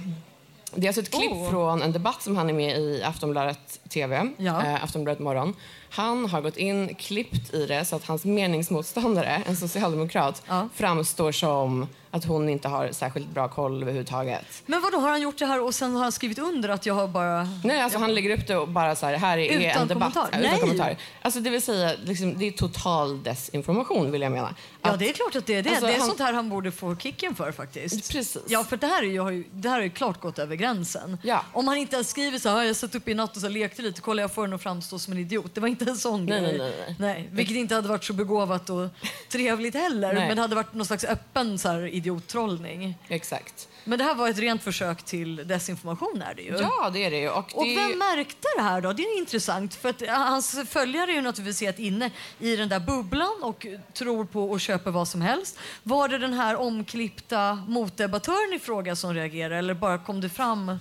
Det 0.75 0.87
är 0.87 0.89
alltså 0.89 1.03
ett 1.03 1.11
klipp 1.11 1.33
Oh. 1.33 1.51
från 1.51 1.83
en 1.83 1.93
debatt 1.93 2.23
som 2.23 2.37
han 2.37 2.49
är 2.49 2.55
med 2.55 2.79
i 2.79 3.03
Aftonbladet 3.03 3.81
TV, 3.89 4.29
Ja. 4.37 4.65
eh, 4.67 4.85
Aftonbladet 4.85 5.21
Morgon. 5.21 5.55
Han 5.91 6.27
har 6.27 6.41
gått 6.41 6.57
in, 6.57 6.95
klippt 6.95 7.55
i 7.55 7.67
det 7.67 7.85
så 7.85 7.97
att 7.97 8.05
hans 8.07 8.25
meningsmotståndare, 8.25 9.43
en 9.47 9.57
socialdemokrat, 9.57 10.43
Ja. 10.49 10.69
framstår 10.75 11.33
som 11.33 11.87
att 12.11 12.25
hon 12.25 12.49
inte 12.49 12.69
har 12.69 12.93
särskilt 12.93 13.31
bra 13.31 13.49
koll 13.49 13.83
överhuvudtaget. 13.83 14.63
Men 14.67 14.81
vad 14.83 14.93
då 14.93 14.99
har 14.99 15.09
han 15.11 15.21
gjort 15.23 15.39
det 15.39 15.47
här 15.47 15.63
och 15.63 15.75
sen 15.75 15.95
har 15.95 16.03
han 16.03 16.13
skrivit 16.13 16.39
under 16.39 16.69
att 16.69 16.87
jag 16.87 16.95
har 16.95 17.09
bara... 17.09 17.49
Nej, 17.65 17.81
alltså 17.83 17.99
han 17.99 18.15
lägger 18.15 18.39
upp 18.39 18.47
det 18.47 18.57
och 18.57 18.69
bara 18.69 18.97
så 18.97 19.07
här, 19.07 19.17
här 19.17 19.39
är 19.39 19.59
Utan 19.71 19.83
en 19.83 19.89
debatt. 19.89 20.15
kommentar? 20.15 20.29
Ja, 20.33 20.39
Utan 20.39 20.51
Nej. 20.51 20.61
kommentar. 20.61 20.97
Alltså 21.23 21.41
det 21.41 21.51
vill 21.51 21.63
säga, 21.63 21.93
liksom, 22.05 22.39
det 22.39 22.47
är 22.47 22.51
total 22.51 23.23
desinformation 23.23 24.11
vill 24.13 24.23
jag 24.23 24.33
mena. 24.33 24.55
Ja, 24.83 24.91
Att- 24.91 24.99
det 24.99 25.09
är 25.09 25.13
klart 25.13 25.37
att 25.37 25.47
det 25.47 25.55
är 25.55 25.63
det. 25.63 25.71
Alltså, 25.71 25.87
det 25.87 25.93
är 25.93 25.99
han- 25.99 26.09
sånt 26.09 26.21
här 26.21 26.33
han 26.33 26.49
borde 26.49 26.73
få 26.73 26.97
kicken 26.97 27.35
för 27.35 27.53
faktiskt. 27.53 28.13
Precis. 28.13 28.43
Ja, 28.49 28.65
för 28.65 28.77
det 28.77 28.87
här, 28.87 29.03
är 29.03 29.31
ju, 29.31 29.45
det 29.53 29.69
här 29.69 29.81
ju 29.83 29.91
klart 29.91 30.21
gått 30.21 30.39
över 30.39 30.57
gränsen. 30.57 31.19
Ja. 31.23 31.45
Om 31.53 31.69
han 31.69 31.77
inte 31.77 31.95
ens 31.97 32.11
skriver 32.11 32.39
så 32.39 32.49
här, 32.49 32.63
jag 32.63 32.77
satt 32.77 32.95
upp 32.95 33.09
i 33.09 33.15
natt 33.15 33.37
och 33.37 33.43
så 33.43 33.49
lekte 33.49 33.83
lite, 33.83 34.01
kolla 34.01 34.23
jag 34.23 34.33
får 34.35 34.43
den 34.47 34.53
att 34.55 34.63
framstå 34.63 34.99
som 34.99 35.13
en 35.13 35.19
idiot. 35.19 35.55
Det 35.55 35.61
var 35.61 35.69
inte 35.69 35.78
en 35.87 35.97
sån 35.97 36.27
Nej, 36.27 36.41
grej. 36.41 36.59
nej, 36.59 36.73
nej, 36.79 36.95
nej. 36.99 37.29
vilket 37.33 37.57
inte 37.57 37.75
hade 37.75 37.89
varit 37.89 38.05
så 38.05 38.13
begåvat 38.13 38.71
och 38.71 38.89
trevligt 39.29 39.75
heller. 39.75 40.13
Nej. 40.13 40.29
Men 40.29 40.39
hade 40.39 40.55
varit 40.55 40.75
någon 40.75 40.87
slags 40.87 41.05
öppen 41.05 41.59
så 41.59 41.69
här, 41.69 41.87
idiottrollning. 41.87 42.95
Exakt. 43.09 43.69
Men 43.85 43.99
det 43.99 44.05
här 44.05 44.15
var 44.15 44.29
ett 44.29 44.39
rent 44.39 44.63
försök 44.63 45.03
till 45.03 45.37
desinformation 45.49 46.23
är 46.23 46.35
det 46.35 46.43
ju. 46.43 46.57
Ja, 46.61 46.91
det 46.93 47.05
är 47.05 47.11
det 47.11 47.19
ju. 47.19 47.29
Och, 47.31 47.57
Och 47.57 47.65
det 47.65 47.71
ju- 47.71 47.77
vem 47.77 47.99
märkte 47.99 48.49
det 48.57 48.63
här 48.63 48.81
då? 48.81 48.93
Det 48.93 49.03
är 49.03 49.19
intressant. 49.19 49.75
För 49.75 49.89
att 49.89 50.03
hans 50.09 50.57
följare 50.69 51.11
är 51.11 51.15
ju 51.15 51.21
naturligtvis 51.23 51.61
helt 51.61 51.79
inne 51.79 52.11
i 52.39 52.57
den 52.57 52.69
där 52.69 52.81
bubblan 52.81 53.43
och 53.43 53.67
tror 53.95 54.25
på 54.25 54.51
och 54.51 54.61
köper 54.61 54.91
vad 54.91 55.09
som 55.09 55.21
helst. 55.23 55.59
Var 55.83 56.09
det 56.09 56.19
den 56.19 56.33
här 56.33 56.57
omklippta 56.57 57.55
motdebattören 57.69 58.53
i 58.53 58.59
fråga 58.59 58.97
som 58.97 59.15
reagerade 59.15 59.57
eller 59.57 59.75
bara 59.75 59.99
kom 59.99 60.21
det 60.21 60.29
fram? 60.29 60.79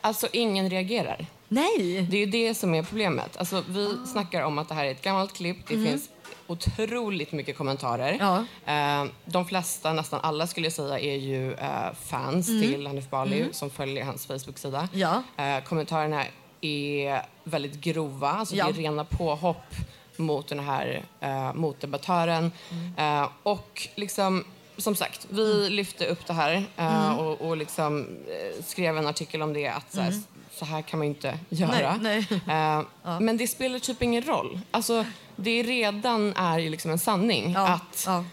Alltså 0.00 0.28
ingen 0.32 0.70
reagerar. 0.70 1.26
Nej! 1.48 2.06
Det 2.10 2.22
är 2.22 2.26
det 2.26 2.54
som 2.54 2.74
är 2.74 2.82
problemet. 2.82 3.36
Alltså, 3.36 3.64
vi 3.68 3.96
snackar 4.06 4.42
om 4.42 4.58
att 4.58 4.68
det 4.68 4.74
här 4.74 4.84
är 4.84 4.90
ett 4.90 5.02
gammalt 5.02 5.32
klipp. 5.32 5.56
Det 5.68 5.74
finns 5.86 6.08
otroligt 6.46 7.32
mycket 7.32 7.56
kommentarer. 7.56 8.16
Ja. 8.20 8.44
Eh, 8.72 9.04
de 9.24 9.46
flesta, 9.46 9.92
nästan 9.92 10.20
alla 10.22 10.46
skulle 10.46 10.66
jag 10.66 10.72
säga, 10.72 10.98
är 10.98 11.16
ju 11.16 11.52
eh, 11.52 11.92
fans 12.06 12.46
till 12.46 12.86
Hanif 12.86 13.10
Bali 13.10 13.44
som 13.52 13.70
följer 13.70 14.04
hans 14.04 14.26
Facebook-sida. 14.26 14.88
Ja. 14.92 15.22
Eh, 15.36 15.64
kommentarerna 15.64 16.24
är 16.60 17.22
väldigt 17.44 17.74
grova. 17.80 18.30
Alltså 18.30 18.54
Ja. 18.56 18.64
Det 18.64 18.70
är 18.70 18.74
rena 18.74 19.04
påhopp 19.04 19.74
mot 20.16 20.48
den 20.48 20.58
här 20.60 21.04
uh, 21.22 21.54
motdebattören. 21.54 22.52
Mm. 22.70 23.22
Eh, 23.22 23.28
och 23.42 23.88
liksom, 23.94 24.44
som 24.76 24.94
sagt, 24.96 25.26
vi 25.30 25.70
lyfte 25.70 26.06
upp 26.06 26.26
det 26.26 26.32
här 26.32 26.52
eh, 26.76 27.06
Mm. 27.06 27.18
och, 27.18 27.40
och 27.40 27.56
liksom, 27.56 28.00
eh, 28.28 28.64
skrev 28.64 28.98
en 28.98 29.06
artikel 29.06 29.42
om 29.42 29.52
det. 29.52 29.68
Att 29.68 29.92
så 29.92 30.00
här, 30.00 30.12
så 30.58 30.64
här 30.64 30.82
kan 30.82 30.98
man 30.98 31.06
ju 31.06 31.14
inte 31.14 31.38
göra. 31.48 31.96
Nej, 32.00 32.26
Eh, 32.48 33.20
Men 33.20 33.36
det 33.36 33.48
spelar 33.48 33.78
typ 33.78 34.02
ingen 34.02 34.22
roll. 34.22 34.60
Alltså, 34.70 35.04
det 35.36 35.62
redan 35.62 36.32
är 36.36 36.58
ju 36.58 36.70
liksom 36.70 36.90
en 36.90 36.98
sanning 36.98 37.52
Ja, 37.52 37.68
att 37.68 38.06
ja. 38.06 38.24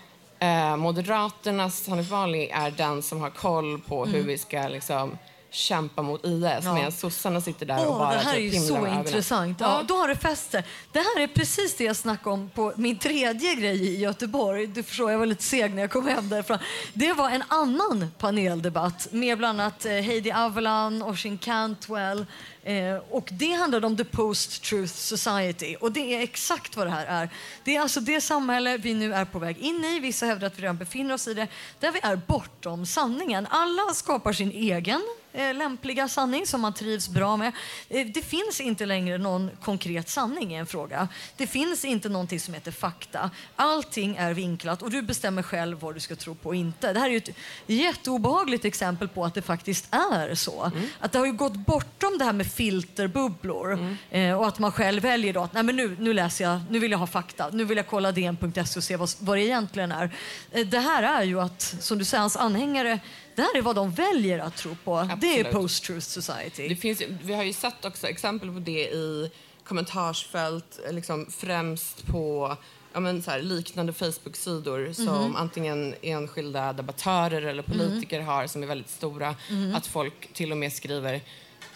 eh, 0.47 0.77
Moderaternas 0.77 1.87
Hanif 1.87 2.09
Bali 2.09 2.49
är 2.49 2.71
den 2.71 3.01
som 3.01 3.21
har 3.21 3.29
koll 3.29 3.79
på 3.79 4.05
hur 4.05 4.23
vi 4.23 4.37
ska 4.37 4.67
liksom, 4.67 5.17
kämpa 5.49 6.01
mot 6.01 6.25
IS. 6.25 6.43
Ja. 6.63 6.73
medan 6.73 6.91
sossarna 6.91 7.41
sitter 7.41 7.65
där 7.65 7.85
och 7.87 7.91
Åh, 7.91 7.97
bara 7.99 8.13
det 8.13 8.19
här 8.19 8.33
är 8.33 8.37
typ 8.37 8.53
ju 8.53 8.59
himlar 8.59 8.79
så 8.79 8.99
intressant. 8.99 9.59
Ja, 9.59 9.83
då 9.87 9.95
har 9.95 10.07
det 10.07 10.15
fäst 10.15 10.51
sig. 10.51 10.63
Det 10.91 10.99
här 10.99 11.19
är 11.19 11.27
precis 11.27 11.77
det 11.77 11.83
jag 11.83 11.95
snackade 11.95 12.33
om 12.33 12.49
på 12.49 12.73
min 12.75 12.99
tredje 12.99 13.55
grej 13.55 13.87
i 13.87 13.97
Göteborg. 13.99 14.67
Du 14.67 14.83
förstår, 14.83 15.11
jag 15.11 15.19
var 15.19 15.25
lite 15.25 15.43
seg 15.43 15.73
när 15.73 15.81
jag 15.81 15.91
kom 15.91 16.07
hem 16.07 16.29
därifrån. 16.29 16.57
Det 16.93 17.13
var 17.13 17.29
en 17.29 17.43
annan 17.47 18.11
paneldebatt 18.17 19.07
med 19.11 19.37
bland 19.37 19.61
annat 19.61 19.85
eh, 19.85 19.91
Heidi 19.91 20.31
Avalan, 20.31 21.03
Oisin 21.03 21.37
Cantwell. 21.37 22.25
Eh, 22.65 22.97
och 23.09 23.29
det 23.31 23.51
handlade 23.51 23.87
om 23.87 23.97
the 23.97 24.03
post-truth 24.03 24.93
society. 24.93 25.75
Och 25.75 25.91
det 25.91 26.15
är 26.15 26.21
exakt 26.21 26.77
vad 26.77 26.87
det 26.87 26.91
här 26.91 27.05
är. 27.05 27.29
Det 27.63 27.75
är 27.75 27.81
alltså 27.81 27.99
det 27.99 28.21
samhälle 28.21 28.77
vi 28.77 28.93
nu 28.93 29.13
är 29.13 29.25
på 29.25 29.39
väg 29.39 29.57
in 29.57 29.85
i. 29.85 29.99
Vissa 29.99 30.25
hävdar 30.25 30.47
att 30.47 30.57
vi 30.59 30.63
redan 30.63 30.77
befinner 30.77 31.13
oss 31.13 31.27
i 31.27 31.33
det. 31.33 31.47
Där 31.79 31.91
vi 31.91 31.99
är 32.03 32.15
bortom 32.15 32.85
sanningen. 32.85 33.47
Alla 33.49 33.93
skapar 33.93 34.33
sin 34.33 34.51
egen 34.51 35.01
eh, 35.33 35.53
lämpliga 35.53 36.07
sanning 36.07 36.47
som 36.47 36.61
man 36.61 36.73
trivs 36.73 37.09
bra 37.09 37.37
med. 37.37 37.51
Eh, 37.89 38.07
det 38.07 38.21
finns 38.21 38.61
inte 38.61 38.85
längre 38.85 39.17
någon 39.17 39.49
konkret 39.63 40.09
sanning 40.09 40.53
i 40.53 40.55
en 40.55 40.65
fråga. 40.65 41.07
Det 41.37 41.47
finns 41.47 41.85
inte 41.85 42.09
någonting 42.09 42.39
som 42.39 42.53
heter 42.53 42.71
fakta. 42.71 43.31
Allting 43.55 44.15
är 44.15 44.33
vinklat 44.33 44.81
och 44.81 44.91
du 44.91 45.01
bestämmer 45.01 45.41
själv 45.41 45.79
vad 45.79 45.93
du 45.93 45.99
ska 45.99 46.15
tro 46.15 46.35
på 46.35 46.49
och 46.49 46.55
inte. 46.55 46.93
Det 46.93 46.99
här 46.99 47.07
är 47.07 47.11
ju 47.11 47.17
ett 47.17 47.37
jätteobehagligt 47.67 48.65
exempel 48.65 49.07
på 49.07 49.25
att 49.25 49.33
det 49.33 49.41
faktiskt 49.41 49.87
är 49.91 50.35
så. 50.35 50.71
Att 50.99 51.11
det 51.11 51.19
har 51.19 51.25
ju 51.25 51.33
gått 51.33 51.53
bortom 51.53 52.17
det 52.17 52.25
här 52.25 52.33
med 52.33 52.51
filterbubblor 52.55 53.97
eh, 54.11 54.33
och 54.33 54.47
att 54.47 54.59
man 54.59 54.71
själv 54.71 55.03
väljer 55.03 55.33
då 55.33 55.41
att 55.41 55.53
Nej, 55.53 55.63
men 55.63 55.75
nu, 55.75 55.95
nu 55.99 56.13
läser 56.13 56.43
jag, 56.43 56.59
nu 56.69 56.79
vill 56.79 56.91
jag 56.91 56.97
ha 56.97 57.07
fakta, 57.07 57.49
nu 57.49 57.63
vill 57.65 57.77
jag 57.77 57.87
kolla 57.87 58.11
DN.se 58.11 58.79
och 58.79 58.83
se 58.83 58.95
vad, 58.95 59.09
vad 59.19 59.37
det 59.37 59.43
egentligen 59.43 59.91
är. 59.91 60.15
Eh, 60.51 60.67
det 60.67 60.79
här 60.79 61.03
är 61.03 61.23
ju 61.23 61.41
att, 61.41 61.61
som 61.79 61.97
du 61.97 62.05
säger, 62.05 62.21
hans 62.21 62.37
anhängare 62.37 62.99
det 63.35 63.41
här 63.41 63.57
är 63.57 63.61
vad 63.61 63.75
de 63.75 63.91
väljer 63.91 64.39
att 64.39 64.55
tro 64.55 64.75
på. 64.83 64.95
Det 65.21 65.27
är 65.27 65.39
Absolut. 65.39 65.51
post-truth 65.51 66.07
society. 66.07 66.67
Det 66.67 66.75
finns, 66.75 67.01
vi 67.23 67.33
har 67.33 67.43
ju 67.43 67.53
sett 67.53 67.85
också 67.85 68.07
exempel 68.07 68.51
på 68.51 68.59
det 68.59 68.81
i 68.81 69.31
kommentarsfält, 69.63 70.79
eh, 70.87 70.93
liksom 70.93 71.25
främst 71.29 72.05
på 72.05 72.57
ja, 72.93 72.99
men 72.99 73.21
så 73.21 73.31
här, 73.31 73.41
liknande 73.41 73.93
Facebook-sidor 73.93 74.93
som 74.93 75.35
antingen 75.35 75.95
enskilda 76.01 76.73
debattörer 76.73 77.41
eller 77.41 77.63
politiker 77.63 78.21
har 78.21 78.47
som 78.47 78.63
är 78.63 78.67
väldigt 78.67 78.89
stora. 78.89 79.35
Att 79.73 79.87
folk 79.87 80.33
till 80.33 80.51
och 80.51 80.57
med 80.57 80.73
skriver 80.73 81.21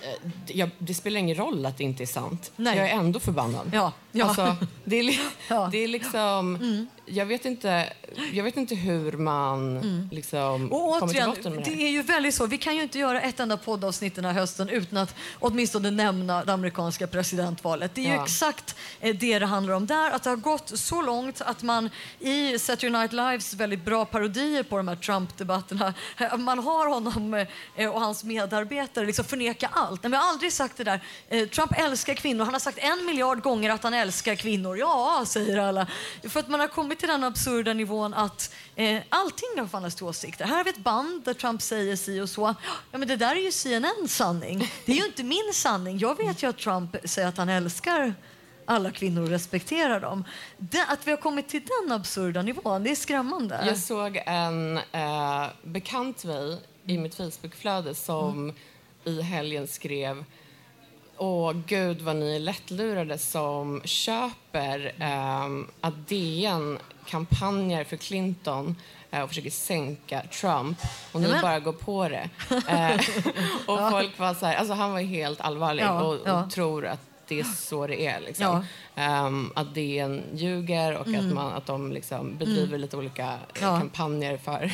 eh, 0.03 0.29
det- 0.47 0.53
ja, 0.53 0.67
det 0.77 0.93
spelar 0.93 1.19
ingen 1.19 1.35
roll 1.37 1.65
att 1.65 1.77
det 1.77 1.83
inte 1.83 2.03
är 2.03 2.07
sant. 2.07 2.51
Nej. 2.55 2.77
Jag 2.77 2.89
är 2.89 2.93
ändå 2.93 3.19
förbannad. 3.19 3.71
Ja, 3.73 3.91
ja. 4.11 4.25
Alltså, 4.25 4.55
det, 4.83 4.99
är 4.99 5.19
Ja. 5.47 5.69
det 5.71 5.77
är 5.77 5.87
liksom... 5.87 6.87
Jag, 7.11 7.25
vet 7.25 7.45
inte, 7.45 7.93
jag 8.33 8.43
vet 8.43 8.57
inte 8.57 8.75
hur 8.75 9.11
man 9.11 9.79
liksom 10.11 10.71
Och 10.73 10.99
kommer 10.99 11.13
till 11.13 11.17
återigen, 11.21 11.29
botten 11.29 11.55
med 11.55 11.63
det 11.63 11.69
det 11.71 11.75
här. 11.75 11.83
är 11.85 11.89
ju 11.89 12.01
väldigt 12.01 12.35
så. 12.35 12.45
Vi 12.45 12.57
kan 12.57 12.75
ju 12.75 12.83
inte 12.83 12.99
göra 12.99 13.21
ett 13.21 13.39
enda 13.39 13.57
poddavsnitt 13.57 14.15
den 14.15 14.25
här 14.25 14.33
hösten 14.33 14.69
utan 14.69 14.97
att 14.97 15.15
åtminstone 15.39 15.91
nämna 15.91 16.45
det 16.45 16.53
amerikanska 16.53 17.07
presidentvalet. 17.07 17.95
Det 17.95 18.01
är 18.01 18.05
ju 18.09 18.13
Ja. 18.15 18.23
exakt 18.23 18.75
eh, 18.99 19.15
det 19.15 19.39
det 19.39 19.45
handlar 19.45 19.73
om 19.73 19.85
där. 19.85 20.11
Att 20.11 20.23
det 20.23 20.29
har 20.29 20.37
gått 20.37 20.71
så 20.79 21.01
långt 21.01 21.41
att 21.41 21.63
man 21.63 21.89
i 22.19 22.59
Saturday 22.59 22.89
Night 22.99 23.13
Lives 23.13 23.53
väldigt 23.53 23.85
bra 23.85 24.05
parodier 24.05 24.63
på 24.63 24.77
de 24.77 24.87
här 24.87 24.95
Trump-debatterna, 24.95 25.93
man 26.37 26.59
har 26.59 26.87
honom 26.89 27.45
eh, 27.75 27.89
och 27.89 28.01
hans 28.01 28.23
medarbetare 28.23 29.05
liksom 29.05 29.25
förneka 29.25 29.69
allt. 29.73 29.88
Men 30.01 30.11
vi 30.11 30.17
har 30.17 30.29
aldrig 30.29 30.53
sagt 30.53 30.77
det 30.77 30.83
där. 30.83 31.03
Eh, 31.29 31.47
Trump 31.47 31.71
älskar 31.77 32.13
kvinnor. 32.13 32.45
Han 32.45 32.53
har 32.53 32.59
sagt 32.59 32.77
en 32.77 33.05
miljard 33.05 33.41
gånger 33.41 33.69
att 33.69 33.83
han 33.83 33.93
älskar 33.93 34.35
kvinnor. 34.35 34.77
Ja, 34.77 35.23
säger 35.27 35.57
alla. 35.57 35.87
För 36.29 36.39
att 36.39 36.47
man 36.47 36.59
har 36.59 36.67
kommit 36.67 36.99
till 36.99 37.07
den 37.07 37.23
absurda 37.23 37.73
nivån 37.73 38.13
att 38.13 38.53
eh, 38.75 39.01
allting 39.09 39.47
har 39.57 39.89
till 39.89 40.05
åsikter. 40.05 40.45
Här 40.45 40.57
har 40.57 40.63
vi 40.63 40.69
ett 40.69 40.77
band 40.77 41.23
där 41.23 41.33
Trump 41.33 41.61
säger 41.61 41.95
si 41.95 42.19
och 42.19 42.29
så. 42.29 42.55
Ja, 42.91 42.97
men 42.97 43.07
det 43.07 43.15
där 43.15 43.35
är 43.35 43.39
ju 43.39 43.51
CNNs 43.51 44.15
sanning. 44.15 44.71
Det 44.85 44.91
är 44.91 44.95
ju 44.95 45.05
inte 45.05 45.23
min 45.23 45.53
sanning. 45.53 45.97
Jag 45.97 46.17
vet 46.17 46.43
ju 46.43 46.49
att 46.49 46.57
Trump 46.57 46.95
säger 47.03 47.27
att 47.27 47.37
han 47.37 47.49
älskar 47.49 48.13
alla 48.65 48.91
kvinnor 48.91 49.21
och 49.21 49.29
respekterar 49.29 49.99
dem. 49.99 50.23
Det, 50.57 50.85
att 50.87 51.07
vi 51.07 51.11
har 51.11 51.17
kommit 51.17 51.49
till 51.49 51.61
den 51.81 51.91
absurda 51.91 52.41
nivån, 52.41 52.83
det 52.83 52.91
är 52.91 52.95
skrämmande. 52.95 53.63
Jag 53.65 53.77
såg 53.77 54.23
en 54.25 54.77
eh, 54.77 55.47
bekant 55.63 56.23
mig 56.23 56.61
i 56.85 56.97
mitt 56.97 57.15
Facebookflöde 57.15 57.95
som 57.95 58.53
i 59.05 59.21
helgen 59.21 59.67
skrev 59.67 60.23
Åh 61.21 61.53
gud 61.67 62.01
vad 62.01 62.15
ni 62.15 62.35
är 62.35 62.39
lättlurade 62.39 63.17
som 63.17 63.81
köper 63.85 64.93
ehm, 64.99 65.67
att 65.81 66.07
DN 66.07 66.79
kampanjer 67.05 67.83
för 67.83 67.97
Clinton 67.97 68.75
eh, 69.11 69.21
och 69.21 69.29
försöker 69.29 69.49
sänka 69.49 70.21
Trump 70.21 70.77
och 71.11 71.21
ni 71.21 71.27
Nämen. 71.27 71.41
bara 71.41 71.59
går 71.59 71.73
på 71.73 72.09
det. 72.09 72.29
Eh, 72.69 72.95
och 73.67 73.89
folk 73.91 74.19
var 74.19 74.33
så 74.33 74.45
här, 74.45 74.55
alltså 74.55 74.73
han 74.73 74.91
var 74.91 74.99
helt 74.99 75.41
allvarlig 75.41 75.83
Ja, 75.83 76.01
och, 76.01 76.13
och 76.13 76.19
ja. 76.25 76.49
tror 76.53 76.85
att 76.85 76.99
det 77.27 77.39
är 77.39 77.43
så 77.43 77.87
det 77.87 78.05
är. 78.07 78.19
Liksom. 78.19 78.45
Ja. 78.45 78.63
Ehm, 79.03 79.51
att 79.55 79.73
DN 79.75 80.23
ljuger 80.33 80.95
och 80.97 81.07
att, 81.07 81.33
man, 81.33 81.53
att 81.53 81.65
de 81.65 81.91
liksom 81.91 82.37
bedriver 82.37 82.77
lite 82.77 82.97
olika 82.97 83.25
eh, 83.27 83.37
Ja. 83.61 83.77
kampanjer 83.79 84.37
för 84.37 84.71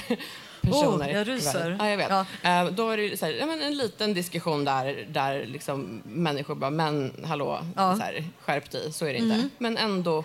personer. 0.65 1.05
Oh, 1.07 1.11
jag 1.11 1.27
ryser. 1.27 1.75
Ja, 1.79 1.89
jag 1.89 1.97
vet. 1.97 2.09
Ja. 2.09 2.25
Ehm, 2.41 2.75
då 2.75 2.85
var 2.85 2.97
det 2.97 3.19
så 3.19 3.25
här, 3.25 3.33
ja, 3.33 3.45
men 3.45 3.61
en 3.61 3.77
liten 3.77 4.13
diskussion 4.13 4.65
där, 4.65 5.07
där 5.09 5.45
liksom 5.45 6.01
människor 6.05 6.55
bara, 6.55 6.71
men 6.71 7.13
hallå, 7.25 7.59
Ja. 7.75 7.83
Mm. 7.85 7.97
så 7.97 8.03
här, 8.03 8.23
skärp 8.45 8.71
dig, 8.71 8.93
så 8.93 9.05
är 9.05 9.13
det 9.13 9.19
inte. 9.19 9.49
Men 9.57 9.77
ändå 9.77 10.23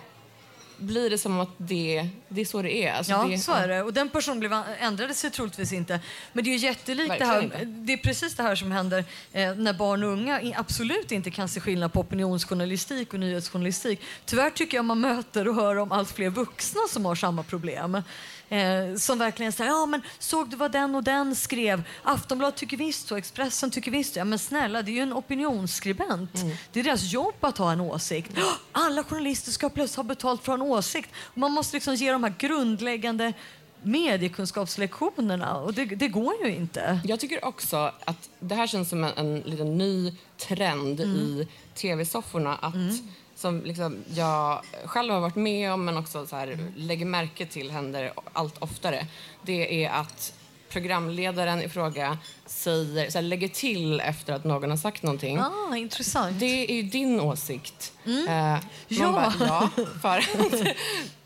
blir 0.80 1.10
det 1.10 1.18
som 1.18 1.40
att 1.40 1.48
det, 1.56 2.08
det 2.28 2.40
är 2.40 2.44
så 2.44 2.62
det 2.62 2.84
är. 2.86 2.92
Alltså 2.92 3.12
Ja, 3.12 3.24
det, 3.30 3.38
så 3.38 3.52
är 3.52 3.68
det. 3.68 3.82
Och 3.82 3.92
den 3.92 4.08
personen 4.08 4.40
blev, 4.40 4.52
ändrade 4.80 5.14
sig 5.14 5.30
troligtvis 5.30 5.72
inte. 5.72 6.00
Men 6.32 6.44
det 6.44 6.54
är 6.54 6.58
jättelikt 6.58 7.18
det 7.18 7.24
här. 7.24 7.42
inte. 7.42 7.64
Det 7.64 7.92
är 7.92 7.96
precis 7.96 8.34
det 8.34 8.42
här 8.42 8.54
som 8.54 8.72
händer 8.72 9.04
eh, 9.32 9.54
när 9.54 9.72
barn 9.72 10.02
och 10.02 10.10
unga 10.10 10.40
absolut 10.56 11.12
inte 11.12 11.30
kan 11.30 11.48
se 11.48 11.60
skillnad 11.60 11.92
på 11.92 12.00
opinionsjournalistik 12.00 13.12
och 13.14 13.20
nyhetsjournalistik. 13.20 14.00
Tyvärr 14.24 14.50
tycker 14.50 14.78
jag 14.78 14.84
man 14.84 15.00
möter 15.00 15.48
och 15.48 15.54
hör 15.54 15.76
om 15.76 15.92
allt 15.92 16.10
fler 16.10 16.30
vuxna 16.30 16.80
som 16.88 17.04
har 17.04 17.14
samma 17.14 17.42
problem. 17.42 18.02
Eh, 18.50 18.96
som 18.96 19.18
verkligen 19.18 19.52
säger, 19.52 19.70
ja 19.70 19.86
men 19.86 20.02
såg 20.18 20.48
du 20.50 20.56
vad 20.56 20.72
den 20.72 20.94
och 20.94 21.04
den 21.04 21.36
skrev? 21.36 21.82
Aftonbladet 22.02 22.56
tycker 22.56 22.76
visst 22.76 23.08
så, 23.08 23.16
Expressen 23.16 23.70
tycker 23.70 23.90
visst 23.90 24.12
så. 24.12 24.18
Ja 24.18 24.24
men 24.24 24.38
snälla, 24.38 24.82
det 24.82 24.90
är 24.90 24.92
ju 24.94 25.00
en 25.00 25.12
opinionsskribent. 25.12 26.30
Det 26.72 26.80
är 26.80 26.84
deras 26.84 27.12
jobb 27.12 27.34
att 27.40 27.58
ha 27.58 27.72
en 27.72 27.80
åsikt. 27.80 28.32
Alla 28.72 29.04
journalister 29.04 29.52
ska 29.52 29.68
plötsligt 29.68 29.96
ha 29.96 30.02
betalt 30.04 30.44
för 30.44 30.52
en 30.54 30.62
åsikt. 30.62 31.10
Man 31.34 31.52
måste 31.52 31.76
liksom 31.76 31.94
ge 31.94 32.12
de 32.12 32.24
här 32.24 32.34
grundläggande 32.38 33.32
mediekunskapslektionerna 33.82 35.56
och 35.56 35.74
det, 35.74 35.84
det 35.84 36.08
går 36.08 36.34
ju 36.44 36.54
inte. 36.54 37.00
Jag 37.04 37.20
tycker 37.20 37.44
också 37.44 37.76
att 38.04 38.28
det 38.40 38.54
här 38.54 38.66
känns 38.66 38.88
som 38.88 39.04
en, 39.04 39.12
en 39.16 39.40
liten 39.40 39.78
ny 39.78 40.14
trend 40.36 41.00
Mm. 41.00 41.16
i 41.16 41.48
tv-sofforna. 41.74 42.54
Att, 42.56 42.74
Som 43.40 43.62
liksom 43.64 44.04
jag 44.14 44.62
själv 44.84 45.12
har 45.12 45.20
varit 45.20 45.36
med 45.36 45.72
om 45.72 45.84
men 45.84 45.96
också 45.96 46.26
så 46.26 46.36
här, 46.36 46.58
lägger 46.76 47.06
märke 47.06 47.46
till 47.46 47.70
händer 47.70 48.12
allt 48.32 48.58
oftare. 48.58 49.06
Det 49.42 49.84
är 49.84 49.90
att 49.90 50.32
programledaren 50.68 51.62
i 51.62 51.68
fråga 51.68 52.18
säger, 52.46 53.10
så 53.10 53.18
här, 53.18 53.22
lägger 53.22 53.48
till 53.48 54.00
efter 54.00 54.32
att 54.32 54.44
någon 54.44 54.70
har 54.70 54.76
sagt 54.76 55.02
någonting. 55.02 55.38
Ah, 55.38 55.76
intressant. 55.76 56.40
Det 56.40 56.70
är 56.70 56.74
ju 56.74 56.82
din 56.82 57.20
åsikt. 57.20 57.92
Eh, 58.04 58.10
Mm. 58.10 58.60
Ja. 58.88 59.12
Bara, 59.12 59.32
ja, 59.40 59.68
för 60.02 60.18
att, 60.18 60.76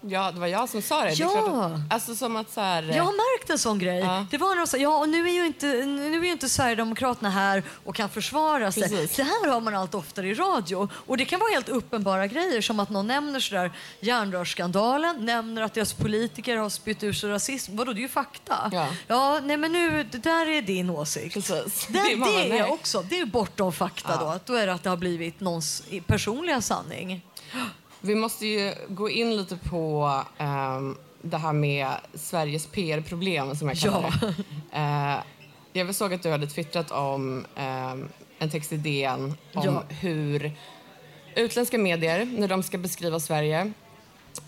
ja, 0.09 0.31
det 0.33 0.41
var 0.41 0.47
jag 0.47 0.69
som 0.69 0.83
sa 0.83 1.03
det. 1.03 1.09
det 1.09 1.15
Ja. 1.15 1.31
klart 1.31 1.73
att, 1.73 1.93
alltså 1.95 2.15
som 2.17 2.37
att 2.37 2.51
så 2.53 2.61
här, 2.61 2.83
Jag 2.83 3.05
har 3.05 3.13
märkt 3.13 3.51
en 3.51 3.59
sån 3.59 3.79
grej. 3.79 3.99
Ja. 3.99 4.27
Det 4.31 4.39
var 4.39 4.55
någon 4.55 4.81
ja, 4.83 4.99
och 4.99 5.09
nu 5.09 5.29
är 5.29 5.33
ju 5.33 5.47
inte, 5.47 5.67
nu 5.87 6.19
är 6.19 6.25
ju 6.25 6.33
inte 6.33 6.49
Sverigedemokraterna 6.49 7.31
här 7.31 7.63
och 7.85 7.95
kan 7.95 8.09
försvara 8.09 8.73
sig. 8.73 8.83
Precis. 8.83 9.17
Det 9.17 9.23
här 9.23 9.47
hör 9.51 9.61
man 9.61 9.75
allt 9.75 9.95
oftare 9.95 10.29
i 10.29 10.35
radio. 10.35 10.89
Och 11.07 11.17
det 11.17 11.25
kan 11.25 11.41
vara 11.41 11.51
helt 11.51 11.69
uppenbara 11.69 12.27
grejer 12.27 12.61
som 12.61 12.81
att 12.81 12.91
någon 12.91 13.07
nämner 13.07 13.41
sådär 13.41 13.73
järnrörsskandalen, 14.01 15.25
nämner 15.25 15.63
att 15.63 15.75
deras 15.75 15.93
politiker 15.93 16.57
har 16.57 16.69
spytt 16.69 17.03
ur 17.03 17.13
sig 17.13 17.31
rasism. 17.31 17.77
Vadå, 17.77 17.93
det 17.93 17.99
är 17.99 18.03
ju 18.03 18.09
fakta. 18.09 18.71
Ja. 18.73 18.89
ja 19.07 19.41
nej 19.43 19.57
men 19.57 19.73
nu, 19.73 20.05
det 20.13 20.19
där 20.19 20.47
är 20.47 20.63
din 20.63 20.91
åsikt. 20.91 21.35
Precis. 21.35 21.87
Det, 21.87 21.93
Det 21.93 22.15
det, 22.15 22.45
är 22.45 22.49
nej. 22.49 22.63
också, 22.63 23.03
det 23.11 23.21
är 23.21 23.27
bortom 23.27 23.73
fakta 23.73 24.17
då. 24.17 24.39
Då 24.45 24.55
är 24.55 24.67
det 24.67 24.73
att 24.73 24.83
det 24.83 24.91
har 24.91 24.97
blivit 24.97 25.41
någons 25.41 25.83
personliga 26.07 26.61
sanning. 26.61 27.23
Vi 28.05 28.15
måste 28.15 28.47
ju 28.47 28.73
gå 28.89 29.11
in 29.11 29.37
lite 29.37 29.57
på 29.57 30.21
ehm, 30.39 30.97
det 31.23 31.37
här 31.39 31.53
med 31.53 31.89
Sveriges 32.15 32.67
PR-problem, 32.67 33.57
som 33.57 33.69
jag 33.69 33.79
kallar 33.79 34.21
det. 34.21 34.35
Eh, 34.79 35.23
jag 35.73 35.95
såg 35.95 36.15
att 36.15 36.23
du 36.23 36.31
hade 36.31 36.47
twittrat 36.47 36.91
om 36.91 37.45
ehm, 37.57 38.09
en 38.39 38.51
text 38.51 38.73
i 38.73 38.77
DN 38.77 39.35
om 39.55 39.65
Ja. 39.65 39.83
hur 39.89 40.53
utländska 41.37 41.79
medier, 41.79 42.25
när 42.39 42.49
de 42.49 42.63
ska 42.63 42.79
beskriva 42.79 43.21
Sverige, 43.21 43.73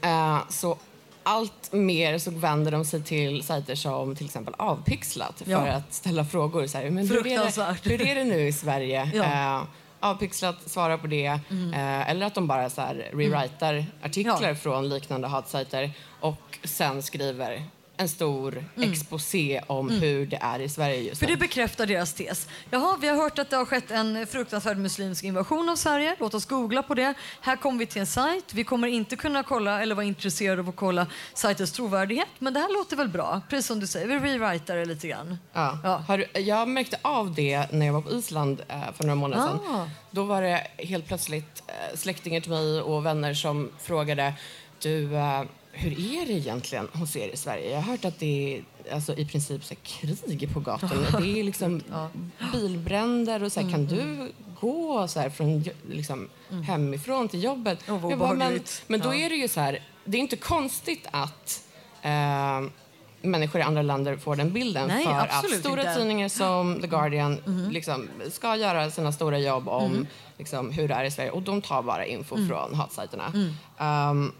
eh, 0.03 0.38
så 0.49 0.79
allt 1.23 1.73
mer 1.73 2.19
så 2.19 2.31
vänder 2.31 2.73
de 2.73 2.85
sig 2.85 3.03
till 3.03 3.42
sajter 3.42 3.75
som 3.75 4.16
till 4.16 4.27
exempel 4.27 4.55
Avpixlat 4.59 5.42
för 5.45 5.51
Ja. 5.51 5.59
att 5.59 5.95
ställa 5.95 6.25
frågor. 6.25 6.66
Så 6.66 6.79
här, 6.79 6.90
men 6.90 7.09
hur, 7.09 7.27
är 7.27 7.38
det, 7.75 7.88
hur 7.90 8.03
är 8.03 8.14
det 8.14 8.25
nu 8.25 8.47
i 8.49 8.53
Sverige? 8.53 9.11
Ja. 9.14 9.25
Mm. 9.25 9.66
Avpixlat 10.07 10.57
svarar 10.66 10.97
på 10.99 11.07
det. 11.07 11.27
Eh, 11.27 12.11
eller 12.11 12.27
att 12.27 12.35
de 12.35 12.47
bara 12.47 12.71
så 12.71 12.81
här, 12.81 12.95
rewritar 13.12 13.87
artiklar 14.03 14.42
Ja. 14.49 14.55
från 14.55 14.88
liknande 14.88 15.29
hatsajter 15.29 15.90
och 16.21 16.59
sen 16.64 17.03
skriver 17.03 17.64
en 17.97 18.09
stor 18.09 18.65
exposé 18.77 19.61
om 19.67 19.91
hur 19.91 20.27
det 20.27 20.37
är 20.37 20.61
i 20.61 20.69
Sverige 20.69 21.01
just 21.01 21.19
För 21.19 21.27
nu. 21.27 21.33
det 21.33 21.39
bekräftar 21.39 21.87
deras 21.87 22.13
tes. 22.15 22.49
Jaha, 22.71 22.97
vi 23.01 23.09
har 23.09 23.17
hört 23.17 23.39
att 23.39 23.51
det 23.51 23.57
har 23.57 23.65
skett 23.65 23.91
en 23.91 24.27
fruktansvärd 24.27 24.79
muslimsk 24.79 25.25
invasion 25.25 25.69
av 25.69 25.77
Sverige. 25.77 26.17
Låt 26.19 26.35
oss 26.35 26.47
googla 26.47 26.83
på 26.83 26.95
det. 26.95 27.15
Här 27.41 27.57
kommer 27.57 27.79
vi 27.79 27.87
till 27.87 28.01
en 28.01 28.07
sajt. 28.07 28.55
Vi 28.55 28.65
kommer 28.65 28.89
inte 28.89 29.17
kunna 29.17 29.43
kolla 29.43 29.83
eller 29.83 29.95
vara 29.95 30.07
intresserade 30.07 30.61
av 30.61 30.69
att 30.69 30.77
kolla 30.77 31.07
sajtens 31.35 31.73
trovärdighet. 31.73 32.29
Men 32.39 32.55
det 32.55 32.61
här 32.61 32.73
låter 32.79 32.97
väl 32.97 33.09
bra? 33.09 33.41
Precis 33.49 33.67
som 33.67 33.81
du 33.81 33.87
säger, 33.87 34.07
vi 34.07 34.19
rewritar 34.19 34.77
det 34.77 34.85
lite 34.85 35.09
grann. 35.09 35.39
Ja. 35.53 35.79
Ja. 35.85 35.97
Har, 36.09 36.25
jag 36.39 36.69
märkte 36.69 36.99
av 37.03 37.35
det 37.35 37.73
när 37.73 37.87
jag 37.87 37.93
var 37.93 38.01
på 38.01 38.11
Island 38.11 38.63
eh, 38.69 38.93
för 38.95 39.05
några 39.05 39.15
månader 39.15 39.43
sedan. 39.43 39.61
Ah. 39.75 39.89
Då 40.11 40.25
var 40.25 40.43
det 40.43 40.67
helt 40.79 41.07
plötsligt 41.07 41.63
eh, 41.67 41.97
släktingar 41.97 42.41
till 42.41 42.51
mig 42.51 42.81
och 42.81 43.07
vänner 43.07 43.35
som 43.35 43.71
frågade 43.83 44.35
du, 44.83 45.17
eh, 45.17 45.43
hur 45.79 45.93
är 45.93 46.27
det 46.27 46.33
egentligen 46.33 46.89
hos 46.93 47.17
er 47.17 47.29
i 47.29 47.37
Sverige? 47.37 47.71
Jag 47.71 47.77
har 47.77 47.83
hört 47.93 48.05
att 48.05 48.19
det 48.19 48.57
är 48.57 48.93
alltså, 48.95 49.15
i 49.15 49.27
princip 49.27 49.65
så 49.65 49.75
krig 49.83 50.55
på 50.55 50.61
gatorna. 50.61 50.93
Det 51.21 51.41
är 51.41 51.45
liksom 51.45 51.83
bilbränder 52.53 53.43
och 53.43 53.53
så 53.53 53.61
här, 53.61 53.71
kan 53.71 53.87
du 53.87 54.33
gå 54.61 55.09
så 55.09 55.21
här, 55.21 55.31
från 55.31 55.65
liksom, 55.91 56.29
hemifrån 56.67 57.29
till 57.29 57.43
jobbet? 57.45 57.79
Jag 57.87 58.19
bara, 58.19 58.35
men, 58.35 58.61
men 58.87 59.01
då 59.01 59.15
är 59.15 59.29
det 59.29 59.37
ju 59.37 59.49
så 59.49 59.61
här, 59.61 59.83
det 60.05 60.17
är 60.17 60.21
inte 60.21 60.37
konstigt 60.37 61.07
att 61.11 61.65
eh, 62.03 62.62
människor 63.23 63.61
i 63.61 63.65
andra 63.65 63.83
länder 63.83 64.17
får 64.17 64.37
den 64.37 64.53
bilden. 64.53 64.89
Nej, 64.89 65.05
för 65.05 65.12
att 65.12 65.51
stora 65.61 65.81
inte. 65.81 65.95
tidningar 65.95 66.29
som 66.29 66.81
The 66.81 66.87
Guardian 66.87 67.39
Mm. 67.47 67.71
liksom, 67.71 68.09
ska 68.31 68.57
göra 68.57 68.91
sina 68.91 69.12
stora 69.12 69.39
jobb 69.39 69.69
om 69.69 70.07
liksom, 70.39 70.71
hur 70.71 70.89
det 70.89 70.95
är 70.95 71.05
i 71.05 71.11
Sverige. 71.11 71.31
Och 71.31 71.43
de 71.43 71.62
tar 71.62 71.83
bara 71.83 72.07
info 72.07 72.35
Mm. 72.37 72.49
från 72.49 72.75
hatsajterna. 72.75 73.33
Um, 74.11 74.33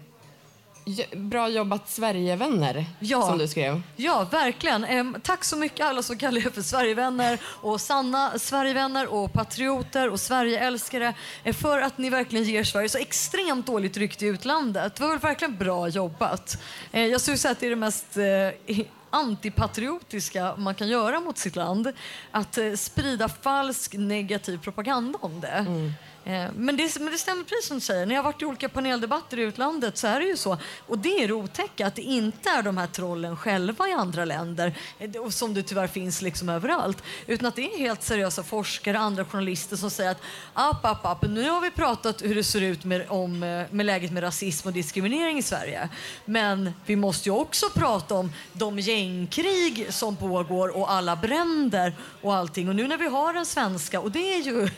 bra 1.15 1.49
jobbat 1.49 1.89
Sverigevänner, 1.89 2.85
Ja. 2.99 3.21
som 3.21 3.37
du 3.37 3.47
skrev. 3.47 3.81
Ja, 3.95 4.27
verkligen. 4.31 4.83
Ehm, 4.85 5.17
tack 5.23 5.43
så 5.43 5.55
mycket 5.57 5.85
alla 5.85 6.03
som 6.03 6.17
kallar 6.17 6.45
er 6.47 6.49
för 6.49 6.61
Sverigevänner 6.61 7.39
och 7.45 7.81
sanna 7.81 8.39
Sverigevänner 8.39 9.13
och 9.13 9.33
patrioter 9.33 10.09
och 10.09 10.19
Sverigeälskare 10.19 11.13
eh, 11.43 11.55
för 11.55 11.81
att 11.81 11.97
ni 11.97 12.09
verkligen 12.09 12.45
ger 12.45 12.63
Sverige 12.63 12.89
så 12.89 12.97
extremt 12.97 13.65
dåligt 13.65 13.97
rykte 13.97 14.25
i 14.25 14.27
utlandet. 14.29 14.95
Det 14.95 15.01
var 15.03 15.09
väl 15.09 15.19
verkligen 15.19 15.57
bra 15.57 15.87
jobbat. 15.87 16.57
Eh, 16.91 17.05
jag 17.05 17.21
skulle 17.21 17.37
säga 17.37 17.51
att 17.51 17.59
det 17.59 17.65
är 17.65 17.69
det 17.69 17.75
mest 17.75 18.17
eh, 18.17 18.77
antipatriotiska 19.09 20.55
man 20.57 20.75
kan 20.75 20.87
göra 20.87 21.19
mot 21.19 21.37
sitt 21.37 21.55
land. 21.55 21.91
Att 22.31 22.57
eh, 22.57 22.73
sprida 22.73 23.29
falsk 23.29 23.93
negativ 23.93 24.57
propaganda 24.57 25.19
om 25.21 25.39
det. 25.41 25.47
Eh, 25.47 25.91
Eh, 26.27 26.51
men 26.55 26.77
det, 26.77 26.99
men 26.99 27.11
det 27.11 27.17
stämmer 27.17 27.43
precis 27.43 27.67
som 27.67 27.77
du 27.77 27.81
säger. 27.81 28.05
När 28.05 28.15
jag 28.15 28.23
har 28.23 28.31
varit 28.31 28.41
i 28.41 28.45
olika 28.45 28.69
paneldebatter 28.69 29.39
i 29.39 29.41
utlandet 29.41 29.97
så 29.97 30.07
är 30.07 30.19
det 30.19 30.25
ju 30.25 30.37
så. 30.37 30.57
Och 30.87 30.97
det 30.97 31.23
är 31.23 31.27
det 31.27 31.33
otäcka, 31.33 31.87
att 31.87 31.95
det 31.95 32.01
inte 32.01 32.49
är 32.49 32.63
de 32.63 32.77
här 32.77 32.87
trollen 32.87 33.37
själva 33.37 33.87
i 33.87 33.91
andra 33.91 34.25
länder, 34.25 34.73
eh, 34.99 35.29
som 35.29 35.53
det 35.53 35.63
tyvärr 35.63 35.87
finns 35.87 36.21
liksom 36.21 36.49
överallt. 36.49 37.03
Utan 37.27 37.47
att 37.47 37.55
det 37.55 37.73
är 37.73 37.77
helt 37.77 38.03
seriösa 38.03 38.43
forskare, 38.43 38.97
och 38.97 39.03
andra 39.03 39.25
journalister 39.25 39.75
som 39.75 39.89
säger 39.89 40.11
att 40.11 40.21
app, 40.53 40.85
app, 40.85 41.05
app, 41.05 41.29
nu 41.29 41.49
har 41.49 41.61
vi 41.61 41.71
pratat 41.71 42.21
hur 42.21 42.35
det 42.35 42.43
ser 42.43 42.61
ut 42.61 42.83
med, 42.83 43.05
om, 43.09 43.43
eh, 43.43 43.65
med 43.71 43.85
läget 43.85 44.11
med 44.11 44.23
rasism 44.23 44.67
och 44.67 44.73
diskriminering 44.73 45.37
i 45.37 45.43
Sverige. 45.43 45.89
Men 46.25 46.73
vi 46.85 46.95
måste 46.95 47.29
ju 47.29 47.35
också 47.35 47.65
prata 47.69 48.15
om 48.15 48.31
de 48.53 48.79
gängkrig 48.79 49.87
som 49.89 50.15
pågår 50.15 50.77
och 50.77 50.91
alla 50.91 51.15
bränder 51.15 51.95
och 52.21 52.35
allting. 52.35 52.69
Och 52.69 52.75
nu 52.75 52.87
när 52.87 52.97
vi 52.97 53.07
har 53.07 53.33
en 53.33 53.45
svenska, 53.45 53.99
och 53.99 54.11
det 54.11 54.33
är 54.33 54.41
ju 54.41 54.69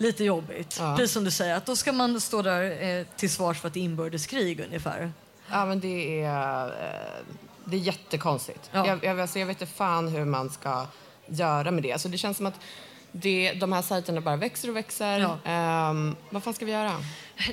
lite 0.00 0.24
jobbigt. 0.24 0.76
Ja. 0.78 0.96
Precis 0.96 1.12
som 1.12 1.24
du 1.24 1.30
säger, 1.30 1.56
att 1.56 1.66
då 1.66 1.76
ska 1.76 1.92
man 1.92 2.20
stå 2.20 2.42
där 2.42 2.82
eh, 2.82 3.06
till 3.16 3.30
svars 3.30 3.60
för 3.60 3.68
ett 3.68 3.76
inbördeskrig 3.76 4.60
ungefär. 4.60 5.12
Ja, 5.50 5.66
men 5.66 5.80
det 5.80 6.22
är, 6.22 6.66
eh, 6.66 7.24
det 7.64 7.76
är 7.76 7.80
jättekonstigt. 7.80 8.70
Ja. 8.72 8.86
Jag, 8.86 9.04
jag, 9.04 9.20
alltså, 9.20 9.38
jag 9.38 9.46
vet 9.46 9.60
inte 9.60 9.72
fan 9.72 10.08
hur 10.08 10.24
man 10.24 10.50
ska 10.50 10.86
göra 11.26 11.70
med 11.70 11.82
det. 11.82 11.92
Alltså, 11.92 12.08
det 12.08 12.18
känns 12.18 12.36
som 12.36 12.46
att 12.46 12.60
det, 13.12 13.52
de 13.52 13.72
här 13.72 13.82
sajterna 13.82 14.20
bara 14.20 14.36
växer 14.36 14.68
och 14.68 14.76
växer. 14.76 15.18
Ja. 15.18 15.38
Ehm, 15.44 16.16
vad 16.30 16.42
fan 16.42 16.54
ska 16.54 16.64
vi 16.64 16.72
göra? 16.72 16.92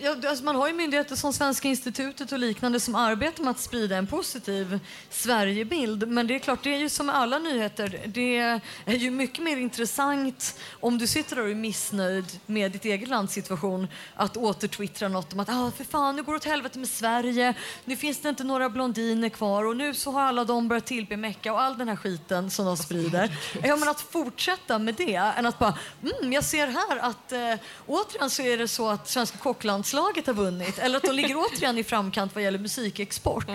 Ja, 0.01 0.15
alltså 0.29 0.43
man 0.43 0.55
har 0.55 0.67
ju 0.67 0.73
myndigheter 0.73 1.15
som 1.15 1.33
Svenska 1.33 1.67
institutet 1.67 2.31
och 2.31 2.39
liknande 2.39 2.79
som 2.79 2.95
arbetar 2.95 3.43
med 3.43 3.51
att 3.51 3.59
sprida 3.59 3.97
en 3.97 4.07
positiv 4.07 4.79
Sverigebild. 5.09 6.07
Men 6.07 6.27
det 6.27 6.35
är 6.35 6.39
klart, 6.39 6.63
det 6.63 6.73
är 6.73 6.77
ju 6.77 6.89
som 6.89 7.05
med 7.05 7.15
alla 7.15 7.39
nyheter. 7.39 8.01
Det 8.05 8.37
är 8.85 8.95
ju 8.95 9.11
mycket 9.11 9.43
mer 9.43 9.57
intressant 9.57 10.59
om 10.79 10.97
du 10.97 11.07
sitter 11.07 11.35
där 11.35 11.43
och 11.43 11.49
är 11.49 11.55
missnöjd 11.55 12.39
med 12.45 12.71
ditt 12.71 12.85
eget 12.85 13.09
lands 13.09 13.33
situation 13.33 13.87
att 14.15 14.37
återtwittra 14.37 15.07
något 15.07 15.33
om 15.33 15.39
att 15.39 15.49
ah, 15.49 15.71
för 15.77 15.83
fan, 15.83 16.15
nu 16.15 16.23
går 16.23 16.33
det 16.33 16.37
åt 16.37 16.45
helvete 16.45 16.79
med 16.79 16.89
Sverige. 16.89 17.53
Nu 17.85 17.95
finns 17.95 18.21
det 18.21 18.29
inte 18.29 18.43
några 18.43 18.69
blondiner 18.69 19.29
kvar 19.29 19.65
och 19.65 19.77
nu 19.77 19.93
så 19.93 20.11
har 20.11 20.21
alla 20.21 20.43
de 20.43 20.67
börjat 20.67 20.85
tillbe 20.85 21.17
Mecka 21.17 21.53
och 21.53 21.61
all 21.61 21.77
den 21.77 21.89
här 21.89 21.95
skiten 21.95 22.51
som 22.51 22.65
de 22.65 22.77
sprider. 22.77 23.37
Ja, 23.63 23.75
men 23.75 23.89
att 23.89 24.01
fortsätta 24.01 24.79
med 24.79 24.95
det 24.95 25.15
än 25.15 25.45
att 25.45 25.59
bara, 25.59 25.77
mm, 26.01 26.33
jag 26.33 26.43
ser 26.43 26.67
här 26.67 26.97
att 26.97 27.31
eh, 27.31 27.65
återigen 27.85 28.29
så 28.29 28.41
är 28.41 28.57
det 28.57 28.67
så 28.67 28.89
att 28.89 29.09
svenska 29.09 29.37
kocklandslaget 29.77 30.27
har 30.27 30.33
vunnit 30.33 30.79
eller 30.79 30.97
att 30.97 31.03
de 31.03 31.11
ligger 31.11 31.35
återigen 31.37 31.77
i 31.77 31.83
framkant 31.83 32.35
vad 32.35 32.43
gäller 32.43 32.59
musikexport. 32.59 33.47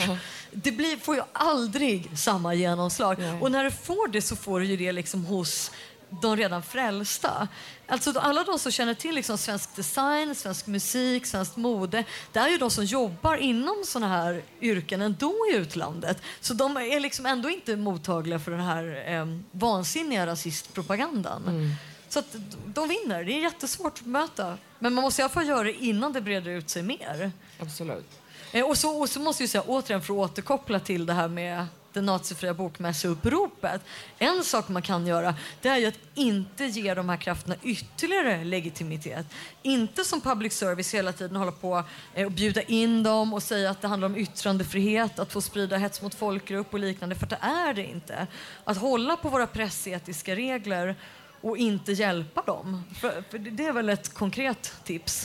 Det 0.53 0.73
blir, 0.73 0.97
får 0.97 1.15
ju 1.15 1.23
aldrig 1.33 2.19
samma 2.19 2.55
genomslag. 2.55 3.19
Och 3.41 3.51
när 3.53 3.65
du 3.65 3.71
får 3.71 4.09
det 4.09 4.23
så 4.23 4.37
får 4.37 4.61
du 4.61 4.67
ju 4.67 4.77
det 4.77 4.93
liksom 4.93 5.25
hos 5.27 5.71
de 6.23 6.37
redan 6.37 6.63
frälsta. 6.63 7.49
Alltså 7.87 8.19
alla 8.19 8.45
de 8.45 8.59
som 8.59 8.73
känner 8.73 8.95
till 8.95 9.15
liksom 9.15 9.39
svensk 9.39 9.77
design, 9.77 10.35
svensk 10.35 10.67
musik, 10.67 11.27
svenskt 11.27 11.57
mode, 11.57 12.05
det 12.33 12.39
är 12.39 12.49
ju 12.49 12.59
de 12.59 12.71
som 12.71 12.85
jobbar 12.85 13.37
inom 13.37 13.83
såna 13.85 14.09
här 14.09 14.43
yrken 14.61 15.03
ändå 15.03 15.35
i 15.53 15.57
utlandet. 15.57 16.23
Så 16.41 16.55
de 16.55 16.77
är 16.77 17.01
liksom 17.01 17.27
ändå 17.27 17.51
inte 17.51 17.77
mottagliga 17.77 18.39
för 18.39 18.51
den 18.51 18.61
här 18.61 19.05
eh, 19.07 19.27
vansinniga 19.53 20.27
rasistpropagandan. 20.27 21.77
Så 22.13 22.19
att 22.19 22.37
de 22.67 22.89
vinner. 22.89 23.25
Det 23.25 23.33
är 23.33 23.41
jättesvårt 23.41 23.93
att 23.99 24.05
bemöta. 24.05 24.59
Men 24.79 24.95
man 24.95 25.03
måste 25.03 25.23
i 25.23 25.25
alla 25.25 25.33
fall 25.33 25.49
göra 25.49 25.63
det 25.63 25.85
innan 25.85 26.13
det 26.13 26.21
breder 26.21 26.51
ut 26.51 26.71
sig 26.71 26.83
mer. 26.83 27.33
Absolut. 27.61 28.07
Eh, 28.53 28.65
Och 28.65 28.79
så, 28.79 29.01
och 29.01 29.09
så 29.09 29.21
måste 29.21 29.43
jag 29.43 29.51
säga 29.51 29.63
återigen 29.67 30.03
för 30.03 30.15
att 30.15 30.31
återkoppla 30.31 30.81
till 30.81 31.07
det 31.07 31.13
här 31.13 31.29
med 31.29 31.67
det 31.93 32.01
nazifria 32.01 32.55
bokmässeuppropet. 32.55 33.81
En 34.19 34.45
sak 34.45 34.69
man 34.69 34.83
kan 34.83 35.07
göra 35.07 35.35
det 35.61 35.69
är 35.69 35.77
ju 35.77 35.87
att 35.87 35.99
inte 36.15 36.65
ge 36.65 36.95
de 36.95 37.09
här 37.09 37.17
krafterna 37.17 37.57
ytterligare 37.63 38.45
legitimitet. 38.45 39.27
Inte 39.63 40.05
som 40.05 40.21
public 40.21 40.53
service 40.53 40.95
hela 40.95 41.13
tiden 41.13 41.37
hålla 41.37 41.53
på 41.53 41.85
eh, 42.15 42.27
och 42.27 42.33
bjuda 42.33 42.63
in 42.63 43.03
dem 43.03 43.35
och 43.35 43.43
säga 43.43 43.71
att 43.71 43.81
det 43.81 43.89
handlar 43.89 44.07
om 44.07 44.17
yttrandefrihet, 44.17 45.19
att 45.19 45.33
få 45.33 45.41
sprida 45.41 45.77
hets 45.77 46.03
mot 46.03 46.15
folkgrupp 46.15 46.73
och 46.75 46.79
liknande, 46.79 47.15
för 47.15 47.27
det 47.27 47.39
är 47.41 47.75
det 47.75 47.85
inte. 47.85 48.27
Att 48.65 48.77
hålla 48.79 49.17
på 49.17 49.29
våra 49.29 49.47
pressetiska 49.47 50.37
regler 50.37 50.97
och 51.43 51.57
inte 51.57 51.93
hjälpa 51.93 52.43
dem. 52.43 52.85
För, 53.01 53.25
för 53.31 53.39
det 53.39 53.67
är 53.67 53.73
väl 53.73 53.89
ett 53.89 54.15
konkret 54.15 54.73
tips. 54.85 55.25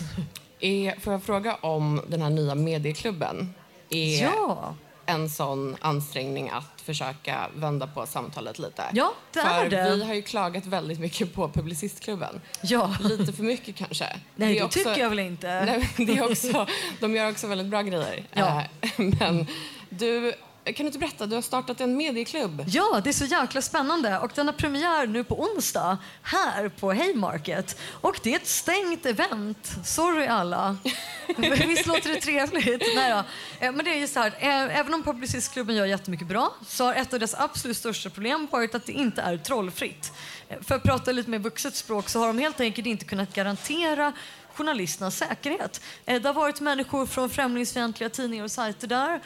Är, 0.60 0.99
får 0.99 1.13
jag 1.13 1.23
fråga 1.23 1.56
om 1.56 2.01
den 2.08 2.21
här 2.21 2.30
nya 2.30 2.56
medieklubben 2.56 3.53
är 3.89 4.21
Ja. 4.23 4.75
en 5.06 5.30
sån 5.30 5.75
ansträngning 5.82 6.49
att 6.49 6.82
försöka 6.82 7.47
vända 7.56 7.88
på 7.88 8.06
samtalet 8.06 8.60
lite? 8.60 8.84
Ja, 8.93 9.13
det 9.34 9.41
för 9.41 9.49
är 9.49 9.69
det. 9.69 9.95
vi 9.95 10.03
har 10.03 10.13
ju 10.13 10.21
klagat 10.21 10.65
väldigt 10.65 10.99
mycket 10.99 11.34
på 11.34 11.49
Publicistklubben. 11.49 12.41
Ja. 12.63 12.95
Lite 12.99 13.34
för 13.34 13.43
mycket 13.43 13.75
kanske. 13.75 14.06
Nej, 14.36 14.58
är 14.58 14.63
det 14.63 14.69
tycker 14.69 14.97
jag 14.97 15.10
väl 15.10 15.19
inte. 15.19 15.47
Nej, 15.65 15.89
det 16.08 16.17
är 16.17 16.32
också, 16.32 16.67
de 16.99 17.15
gör 17.15 17.32
också 17.32 17.47
väldigt 17.47 17.67
bra 17.67 17.82
grejer. 17.82 18.23
Ja. 18.34 18.63
Eh, 18.82 18.89
Men 19.19 19.47
du 19.89 20.33
kan 20.73 20.83
du 20.83 20.87
inte 20.87 20.99
berätta? 20.99 21.25
Du 21.25 21.35
har 21.35 21.41
startat 21.41 21.81
en 21.81 21.97
medieklubb. 21.97 22.63
Ja, 22.67 23.01
det 23.03 23.09
är 23.09 23.13
så 23.13 23.25
jäkla 23.25 23.61
spännande. 23.61 24.19
Och 24.19 24.31
den 24.35 24.45
har 24.47 24.53
premiär 24.53 25.07
nu 25.07 25.23
på 25.23 25.41
onsdag 25.41 25.97
här 26.21 26.69
på 26.69 26.93
Haymarket. 26.93 27.79
Och 28.01 28.19
det 28.23 28.31
är 28.31 28.35
ett 28.35 28.47
stängt 28.47 29.05
event. 29.05 29.71
Sorry 29.85 30.25
alla. 30.25 30.77
Visst 31.67 31.85
låter 31.87 32.09
det 32.13 32.21
trevligt? 32.21 32.83
Nej 32.95 33.11
då. 33.11 33.23
Eh, 33.65 33.71
Men 33.71 33.85
det 33.85 33.91
är 33.91 33.99
ju 33.99 34.07
så 34.07 34.19
här, 34.19 34.33
eh, 34.39 34.79
även 34.79 34.93
om 34.93 35.03
Publicistklubben 35.03 35.75
gör 35.75 35.85
jättemycket 35.85 36.27
bra 36.27 36.53
så 36.67 36.85
har 36.85 36.93
ett 36.93 37.13
av 37.13 37.19
dess 37.19 37.35
absolut 37.35 37.77
största 37.77 38.09
problem 38.09 38.47
varit 38.51 38.75
att 38.75 38.85
det 38.85 38.91
inte 38.91 39.21
är 39.21 39.37
trollfritt. 39.37 40.11
Eh, 40.49 40.57
För 40.61 40.75
att 40.75 40.83
prata 40.83 41.11
lite 41.11 41.29
mer 41.29 41.39
vuxet 41.39 41.75
språk 41.75 42.09
så 42.09 42.19
har 42.19 42.27
de 42.27 42.39
helt 42.39 42.59
enkelt 42.59 42.87
inte 42.87 43.05
kunnat 43.05 43.33
garantera 43.33 44.13
journalisternas 44.53 45.17
säkerhet. 45.17 45.81
Det 46.05 46.25
har 46.25 46.33
varit 46.33 46.59
människor 46.59 47.05
från 47.05 47.29
främlingsfientliga 47.29 48.09
tidningar 48.09 48.43
och 48.43 48.51
sajter 48.51 48.87
där 48.87 49.21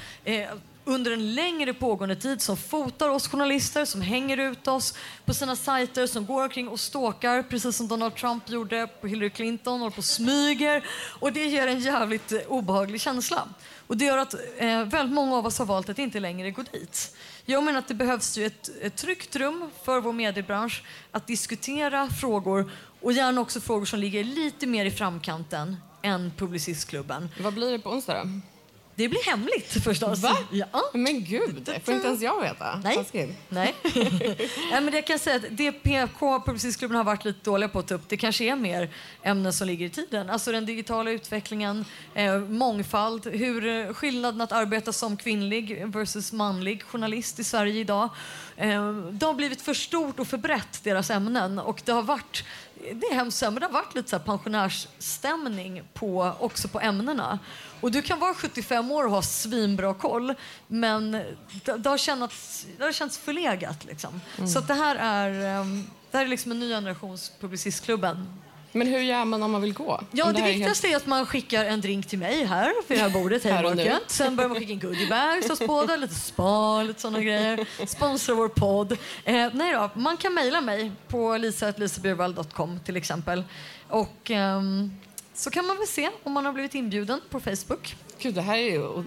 under 0.86 1.12
en 1.12 1.36
längre 1.36 1.74
pågående 1.74 2.16
tid 2.16 2.42
som 2.42 2.58
fotar 2.58 3.10
oss 3.10 3.28
journalister, 3.28 3.86
som 3.86 4.02
hänger 4.02 4.38
ut 4.38 4.68
oss 4.68 4.94
på 5.26 5.34
sina 5.34 5.56
sajter, 5.56 6.08
som 6.08 6.26
går 6.26 6.44
omkring 6.44 6.68
och 6.68 6.80
stalkar 6.80 7.44
precis 7.44 7.76
som 7.76 7.88
Donald 7.88 8.16
Trump 8.16 8.50
gjorde 8.50 8.88
på 9.02 9.08
Hillary 9.08 9.30
Clinton 9.30 9.82
och 9.82 9.96
på 9.96 10.02
smyger. 10.02 10.86
Och 11.20 11.34
det 11.34 11.46
ger 11.46 11.68
en 11.68 11.80
jävligt 11.80 12.32
eh, 12.32 12.40
obehaglig 12.48 13.02
känsla. 13.02 13.48
Och 13.88 13.98
det 13.98 14.06
gör 14.06 14.18
att 14.18 14.34
eh, 14.58 14.84
väldigt 14.84 15.16
många 15.16 15.38
av 15.38 15.46
oss 15.46 15.60
har 15.60 15.66
valt 15.66 15.90
att 15.90 16.00
inte 16.00 16.20
längre 16.20 16.52
gå 16.52 16.64
dit. 16.72 17.16
Jag 17.46 17.64
menar 17.64 17.80
att 17.80 17.88
det 17.88 17.94
behövs 17.94 18.38
ju 18.38 18.46
ett, 18.46 18.70
ett 18.82 18.96
tryggt 18.96 19.36
rum 19.36 19.70
för 19.84 20.00
vår 20.00 20.14
mediebransch 20.14 20.84
att 21.12 21.28
diskutera 21.28 22.10
frågor 22.10 22.72
och 23.02 23.14
gärna 23.14 23.42
också 23.42 23.62
frågor 23.62 23.86
som 23.86 24.00
ligger 24.00 24.24
lite 24.24 24.68
mer 24.68 24.86
i 24.86 24.92
framkanten 24.92 25.78
än 26.02 26.32
Publicistklubben. 26.38 27.30
Vad 27.40 27.54
blir 27.54 27.72
det 27.72 27.80
på 27.80 27.90
onsdag 27.90 28.24
då? 28.24 28.51
Det 28.96 29.10
blir 29.10 29.26
hemligt 29.26 29.84
förstås. 29.84 30.20
Va? 30.20 30.38
Ja. 30.52 30.66
Men 30.94 31.24
gud, 31.24 31.62
det 31.66 31.80
får 31.86 31.94
inte 31.94 32.08
ens 32.08 32.22
jag 32.22 32.42
veta. 32.42 32.82
Nej. 32.84 32.96
Taskigt. 32.96 33.38
Nej. 33.50 33.76
Nej, 33.84 34.48
men 34.72 34.86
det 34.86 34.92
jag 34.92 35.08
kan 35.08 35.20
säga 35.20 35.36
att 35.36 35.46
det 35.50 35.72
PK 35.72 36.40
Publicistklubben 36.46 36.98
har 36.98 37.04
varit 37.04 37.26
lite 37.26 37.40
dåliga 37.44 37.70
på 37.70 37.80
att 37.80 37.88
ta 37.88 37.96
upp, 37.96 38.10
det 38.10 38.18
kanske 38.18 38.44
är 38.44 38.56
mer 38.56 38.90
ämnen 39.24 39.54
som 39.54 39.68
ligger 39.68 39.86
i 39.86 39.90
tiden. 39.90 40.30
Alltså 40.30 40.52
den 40.52 40.66
digitala 40.66 41.12
utvecklingen, 41.12 41.86
eh, 42.14 42.40
mångfald, 42.40 43.28
hur 43.28 43.68
eh, 43.68 43.94
skillnaden 43.94 44.42
att 44.42 44.52
arbeta 44.52 44.94
som 44.94 45.18
kvinnlig 45.18 45.86
versus 45.88 46.32
manlig 46.32 46.84
journalist 46.84 47.40
i 47.40 47.44
Sverige 47.44 47.80
idag. 47.80 48.10
Eh, 48.62 48.94
det 48.94 49.26
har 49.26 49.34
blivit 49.34 49.62
för 49.62 49.74
stort 49.74 50.20
och 50.20 50.28
för 50.28 50.38
brett, 50.38 50.84
deras 50.84 51.10
ämnen. 51.10 51.60
Och 51.60 51.82
det 51.86 51.92
har 51.92 52.02
varit, 52.02 52.44
det 52.76 53.06
är 53.06 53.14
hemskt 53.14 53.42
men 53.42 53.56
det 53.56 53.66
har 53.66 53.74
varit 53.74 53.96
lite 53.96 54.10
så 54.10 54.20
pensionärsstämning 54.20 55.84
på, 55.94 56.36
också 56.40 56.68
på 56.68 56.80
ämnena. 56.80 57.40
Och 57.82 57.92
du 57.92 58.02
kan 58.02 58.20
vara 58.20 58.34
75 58.34 58.92
år 58.92 59.06
och 59.06 59.12
ha 59.12 59.22
svinbra 59.22 59.94
koll, 59.94 60.34
men 60.68 61.12
det, 61.12 61.78
det, 61.78 61.90
har, 61.90 61.98
känts, 61.98 62.68
det 62.78 62.84
har 62.84 62.92
känts 62.92 63.18
förlegat. 63.18 63.86
Liksom. 63.86 64.22
Så 64.54 64.60
att 64.60 64.68
det 64.68 64.74
här 64.74 64.96
är, 64.96 65.60
ehm, 65.60 65.88
det 66.12 66.18
här 66.18 66.26
är 66.26 66.30
liksom 66.30 66.52
en 66.52 66.60
ny 66.60 66.70
generations 66.70 67.32
Publicistklubben. 67.40 68.28
Men 68.72 68.88
hur 68.88 69.00
gör 69.00 69.26
man 69.26 69.44
om 69.44 69.52
man 69.52 69.62
vill 69.62 69.74
gå? 69.74 70.02
Ja, 70.12 70.26
Om 70.26 70.34
det, 70.34 70.40
här 70.40 70.48
är 70.48 70.54
viktigaste 70.54 70.88
är 70.88 70.96
att 70.96 71.06
man 71.06 71.26
skickar 71.26 71.66
en 71.66 71.82
drink 71.82 72.08
till 72.08 72.20
mig 72.20 72.46
här, 72.46 72.74
vid 72.88 72.98
det 72.98 73.02
här 73.02 73.10
bordet, 73.10 73.44
Här 73.44 73.66
och 73.66 73.76
nu. 73.76 73.98
Sen 74.08 74.36
börjar 74.36 74.50
man 74.50 74.60
skicka 74.60 74.74
in 74.74 74.80
goodiebags 74.80 75.50
hos 75.50 75.60
båda, 75.60 75.96
lite 75.98 76.16
spa, 76.16 76.84
lite 76.84 77.02
sådana 77.02 77.20
grejer. 77.20 77.86
Sponsra 77.86 78.36
vår 78.36 78.48
podd. 78.48 78.92
Eh, 79.26 79.48
nej 79.54 79.74
då, 79.74 79.90
man 79.94 80.18
kan 80.18 80.34
mejla 80.34 80.62
mig 80.62 80.92
på 81.08 81.38
lisa.lisabjurvall.com 81.38 82.80
till 82.86 82.98
exempel. 82.98 83.44
Och 83.88 84.32
ehm, 84.32 84.92
så 85.34 85.50
kan 85.50 85.66
man 85.66 85.78
väl 85.78 85.88
se 85.88 86.10
om 86.24 86.32
man 86.32 86.46
har 86.46 86.54
blivit 86.54 86.76
inbjuden 86.76 87.22
på 87.30 87.40
Facebook. 87.40 87.96
Gud, 88.22 88.34
det 88.34 88.42
här 88.42 88.58
är 88.58 88.72
ju 88.72 89.04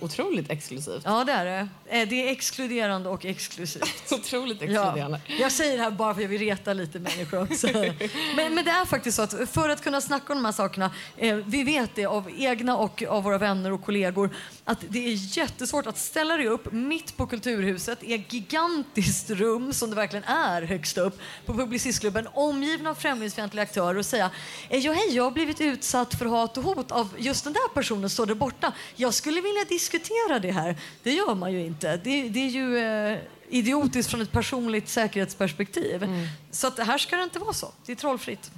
otroligt 0.00 0.50
exklusivt. 0.50 1.02
Ja, 1.04 1.24
det 1.24 1.32
är 1.32 1.44
det. 1.44 1.68
Eh, 1.86 2.08
det 2.08 2.28
är 2.28 2.32
exkluderande 2.32 3.08
och 3.08 3.24
exklusivt. 3.24 4.12
Otroligt 4.12 4.60
Ja. 4.60 4.66
exkluderande. 4.66 5.20
Jag 5.40 5.52
säger 5.52 5.76
det 5.76 5.82
här 5.82 5.90
bara 5.90 6.14
för 6.14 6.20
att 6.20 6.22
jag 6.22 6.28
vill 6.28 6.40
reta 6.40 6.72
lite 6.72 6.98
människor 6.98 7.42
också. 7.42 7.66
men, 8.36 8.54
men 8.54 8.64
det 8.64 8.70
är 8.70 8.84
faktiskt 8.84 9.16
så 9.16 9.22
att 9.22 9.34
för 9.50 9.68
att 9.68 9.82
kunna 9.84 10.00
snacka 10.00 10.32
om 10.32 10.38
de 10.38 10.44
här 10.44 10.52
sakerna, 10.52 10.90
eh, 11.16 11.36
vi 11.36 11.64
vet 11.64 11.90
det 11.94 12.06
av 12.06 12.30
egna 12.38 12.76
och 12.76 13.02
av 13.08 13.22
våra 13.22 13.38
vänner 13.38 13.72
och 13.72 13.84
kollegor, 13.84 14.30
att 14.64 14.78
det 14.88 15.06
är 15.06 15.38
jättesvårt 15.38 15.86
att 15.86 15.98
ställa 15.98 16.36
dig 16.36 16.46
upp 16.48 16.72
mitt 16.72 17.16
på 17.16 17.26
Kulturhuset 17.26 18.02
i 18.02 18.14
ett 18.14 18.32
gigantiskt 18.32 19.30
rum 19.30 19.72
som 19.72 19.90
det 19.90 19.96
verkligen 19.96 20.24
är 20.24 20.62
högst 20.62 20.98
upp 20.98 21.18
på 21.46 21.54
Publicistklubben 21.54 22.28
omgiven 22.34 22.86
av 22.86 22.94
främlingsfientliga 22.94 23.62
aktörer 23.62 23.98
och 23.98 24.06
säga 24.06 24.30
eh, 24.68 24.78
ja, 24.78 24.92
hej, 24.92 25.16
jag 25.16 25.24
har 25.24 25.30
blivit 25.30 25.60
utsatt 25.60 26.18
för 26.18 26.26
hat 26.26 26.56
och 26.58 26.64
hot 26.64 26.90
av 26.92 27.08
just 27.18 27.44
den 27.44 27.52
där 27.52 27.74
personen 27.74 28.10
står 28.10 28.26
där 28.26 28.34
borta. 28.34 28.53
Jag 28.96 29.14
skulle 29.14 29.40
vilja 29.40 29.64
diskutera 29.64 30.38
det 30.38 30.50
här. 30.52 30.76
Det 31.02 31.12
gör 31.12 31.34
man 31.34 31.52
ju 31.52 31.60
inte. 31.66 31.96
Det, 31.96 32.28
det 32.28 32.40
är 32.40 32.48
ju 32.48 32.78
eh, 32.78 33.18
idiotiskt 33.48 34.10
från 34.10 34.20
ett 34.20 34.32
personligt 34.32 34.88
säkerhetsperspektiv. 34.88 36.08
Så 36.50 36.66
att 36.66 36.78
här 36.78 36.98
ska 36.98 37.16
det 37.16 37.22
inte 37.22 37.38
vara 37.38 37.52
så. 37.52 37.72
Det 37.86 37.92
är 37.92 37.96
trollfritt. 37.96 38.50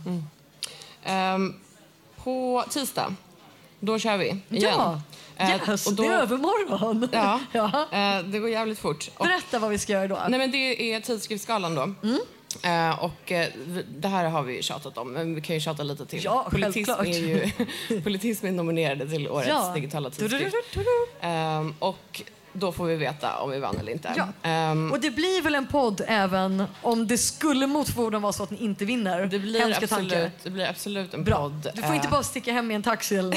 Ehm, 1.04 1.54
på 2.16 2.64
tisdag, 2.70 3.14
då 3.80 3.98
kör 3.98 4.16
vi 4.16 4.26
igen. 4.26 4.42
Ja, 4.48 5.00
Eh, 5.38 5.50
yes, 5.68 5.86
och 5.86 5.92
då- 5.94 6.02
det 6.02 6.08
är 6.08 6.12
övermorgon. 6.18 7.08
Ja, 7.12 7.40
ja. 7.52 7.86
eh, 7.92 8.22
det 8.24 8.38
går 8.38 8.50
jävligt 8.50 8.78
fort. 8.78 9.10
Berätta 9.18 9.58
vad 9.58 9.70
vi 9.70 9.78
ska 9.78 9.92
göra 9.92 10.06
då. 10.08 10.18
nej, 10.28 10.38
men 10.38 10.50
det 10.50 10.92
är 10.94 11.00
tidskriftsgalan 11.00 11.74
då. 11.74 11.82
Mm. 11.82 12.18
Eh, 12.62 13.04
och 13.04 13.32
eh, 13.32 13.46
det 13.98 14.08
här 14.08 14.24
har 14.24 14.42
vi 14.42 14.62
tjatat 14.62 14.98
om, 14.98 15.12
men 15.12 15.34
vi 15.34 15.40
kan 15.40 15.54
ju 15.56 15.60
tjata 15.60 15.82
lite 15.82 16.06
till. 16.06 16.24
Ja, 16.24 16.46
politism, 16.50 16.92
självklart. 16.94 17.06
är 17.06 17.90
ju, 17.90 18.00
politism 18.00 18.46
är 18.46 18.52
nominerade 18.52 19.08
till 19.10 19.28
årets 19.28 19.48
Ja. 19.48 19.72
digitala 19.74 20.10
tidskrift. 20.10 20.56
Ehm, 21.20 21.74
och 21.78 22.22
då 22.52 22.72
får 22.72 22.84
vi 22.84 22.96
veta 22.96 23.36
om 23.38 23.50
vi 23.50 23.58
vann 23.58 23.76
eller 23.78 23.92
inte. 23.92 24.12
Ja. 24.16 24.28
Ehm, 24.50 24.92
Och 24.92 25.00
det 25.00 25.10
blir 25.10 25.42
väl 25.42 25.54
en 25.54 25.66
podd 25.66 26.00
även 26.06 26.64
om 26.82 27.06
det 27.06 27.18
skulle 27.18 27.66
mot 27.66 27.88
förmodan 27.88 28.22
vara 28.22 28.32
så 28.32 28.42
att 28.42 28.50
ni 28.50 28.58
inte 28.64 28.84
vinner? 28.84 29.26
det, 29.26 29.38
blir 29.38 29.60
Hemska 29.60 29.84
absolut, 29.84 30.32
det 30.42 30.50
blir 30.50 30.66
absolut 30.68 31.14
en 31.14 31.24
Bra. 31.24 31.36
podd. 31.36 31.70
Du 31.74 31.82
får 31.82 31.94
inte 31.94 32.06
Eh, 32.06 32.10
bara 32.12 32.22
sticka 32.22 32.52
hem 32.52 32.70
i 32.70 32.74
en 32.74 32.82
taxi 32.82 33.16
eller 33.16 33.36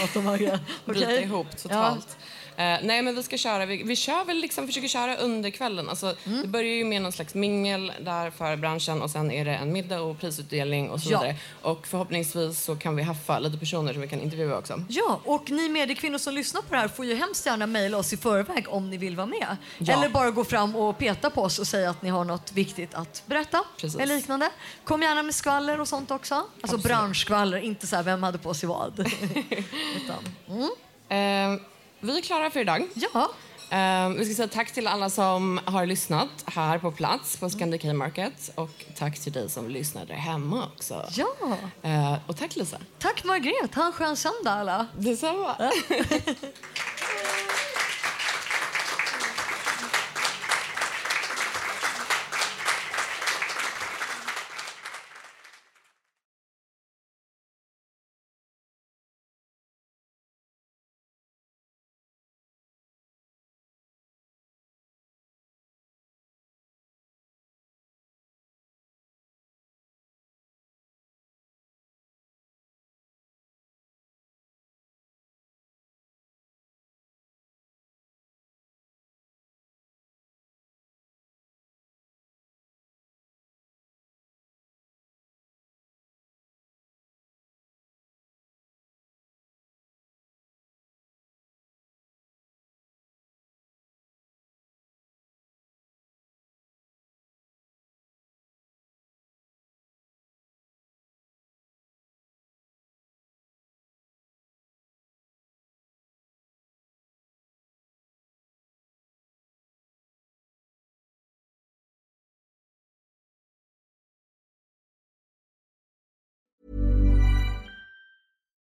något. 0.51 0.59
Bryta 0.85 1.11
ihop 1.21 1.57
totalt. 1.57 2.17
Eh, 2.59 2.77
nej, 2.83 3.01
men 3.01 3.15
vi 3.15 3.23
ska 3.23 3.37
köra, 3.37 3.65
vi, 3.65 3.83
vi 3.83 3.95
kör 3.95 4.25
väl 4.25 4.37
liksom, 4.37 4.67
försöker 4.67 4.87
köra 4.87 5.15
under 5.15 5.49
kvällen. 5.49 5.89
Alltså, 5.89 6.15
Mm. 6.25 6.41
Det 6.41 6.47
börjar 6.47 6.73
ju 6.73 6.85
med 6.85 7.01
någon 7.01 7.11
slags 7.11 7.33
mingel 7.35 7.91
där 8.01 8.31
för 8.31 8.55
branschen 8.55 9.01
och 9.01 9.09
sen 9.11 9.31
är 9.31 9.45
det 9.45 9.51
en 9.55 9.71
middag 9.73 10.01
och 10.01 10.19
prisutdelning 10.19 10.89
och 10.89 10.99
så 11.01 11.11
Ja. 11.11 11.19
vidare. 11.21 11.35
Och 11.61 11.87
förhoppningsvis 11.87 12.63
så 12.63 12.75
kan 12.75 12.95
vi 12.95 13.03
haffa 13.03 13.39
lite 13.39 13.57
personer 13.57 13.93
som 13.93 14.01
vi 14.01 14.07
kan 14.07 14.21
intervjua 14.21 14.57
också. 14.57 14.81
Ja, 14.89 15.21
och 15.25 15.51
ni 15.51 15.69
mediekvinnor 15.69 16.17
som 16.17 16.33
lyssnar 16.33 16.61
på 16.61 16.73
det 16.73 16.79
här 16.79 16.87
får 16.87 17.05
ju 17.05 17.15
hemskt 17.15 17.45
gärna 17.45 17.67
mejla 17.67 17.97
oss 17.97 18.13
i 18.13 18.17
förväg 18.17 18.65
om 18.69 18.89
ni 18.89 18.97
vill 18.97 19.15
vara 19.15 19.27
med. 19.27 19.57
Ja. 19.77 19.93
Eller 19.93 20.09
bara 20.09 20.31
gå 20.31 20.43
fram 20.43 20.75
och 20.75 20.97
peta 20.97 21.29
på 21.29 21.41
oss 21.41 21.59
och 21.59 21.67
säga 21.67 21.89
att 21.89 22.01
ni 22.01 22.09
har 22.09 22.23
något 22.23 22.51
viktigt 22.51 22.93
att 22.93 23.23
berätta. 23.25 23.63
Precis. 23.77 23.99
Eller 23.99 24.15
liknande. 24.15 24.49
Kom 24.83 25.01
gärna 25.01 25.23
med 25.23 25.35
skvaller 25.35 25.79
och 25.81 25.87
sånt 25.87 26.11
också. 26.11 26.35
Alltså 26.35 26.49
Absolut. 26.61 26.83
branschskvaller, 26.85 27.57
inte 27.57 27.87
så 27.87 27.95
här 27.95 28.03
vem 28.03 28.23
hade 28.23 28.37
på 28.37 28.53
sig 28.53 28.69
vad. 28.69 28.99
Utan, 29.95 30.69
Eh, 31.11 31.59
vi 31.99 32.17
är 32.17 32.21
klara 32.21 32.49
för 32.49 32.59
idag. 32.59 32.87
ja, 33.13 33.31
Eh, 33.71 34.09
vi 34.09 34.25
ska 34.25 34.35
säga 34.35 34.47
tack 34.47 34.71
till 34.71 34.87
alla 34.87 35.09
som 35.09 35.59
har 35.65 35.85
lyssnat 35.85 36.29
här 36.45 36.77
på 36.77 36.91
plats 36.91 37.37
på 37.37 37.49
Scandic 37.49 37.83
Market 37.83 38.51
och 38.55 38.85
tack 38.97 39.19
till 39.19 39.31
dig 39.31 39.49
som 39.49 39.69
lyssnade 39.69 40.13
hemma 40.13 40.65
också. 40.75 41.05
ja. 41.15 41.27
Eh, 41.81 42.15
och 42.27 42.37
tack 42.37 42.55
Lisa. 42.55 42.77
Tack 42.99 43.23
Margret, 43.23 43.75
ha 43.75 43.85
en 43.85 43.91
skön 43.93 44.15
söndag 44.15 44.51
alla. 44.51 44.87
Detsamma. 44.97 45.55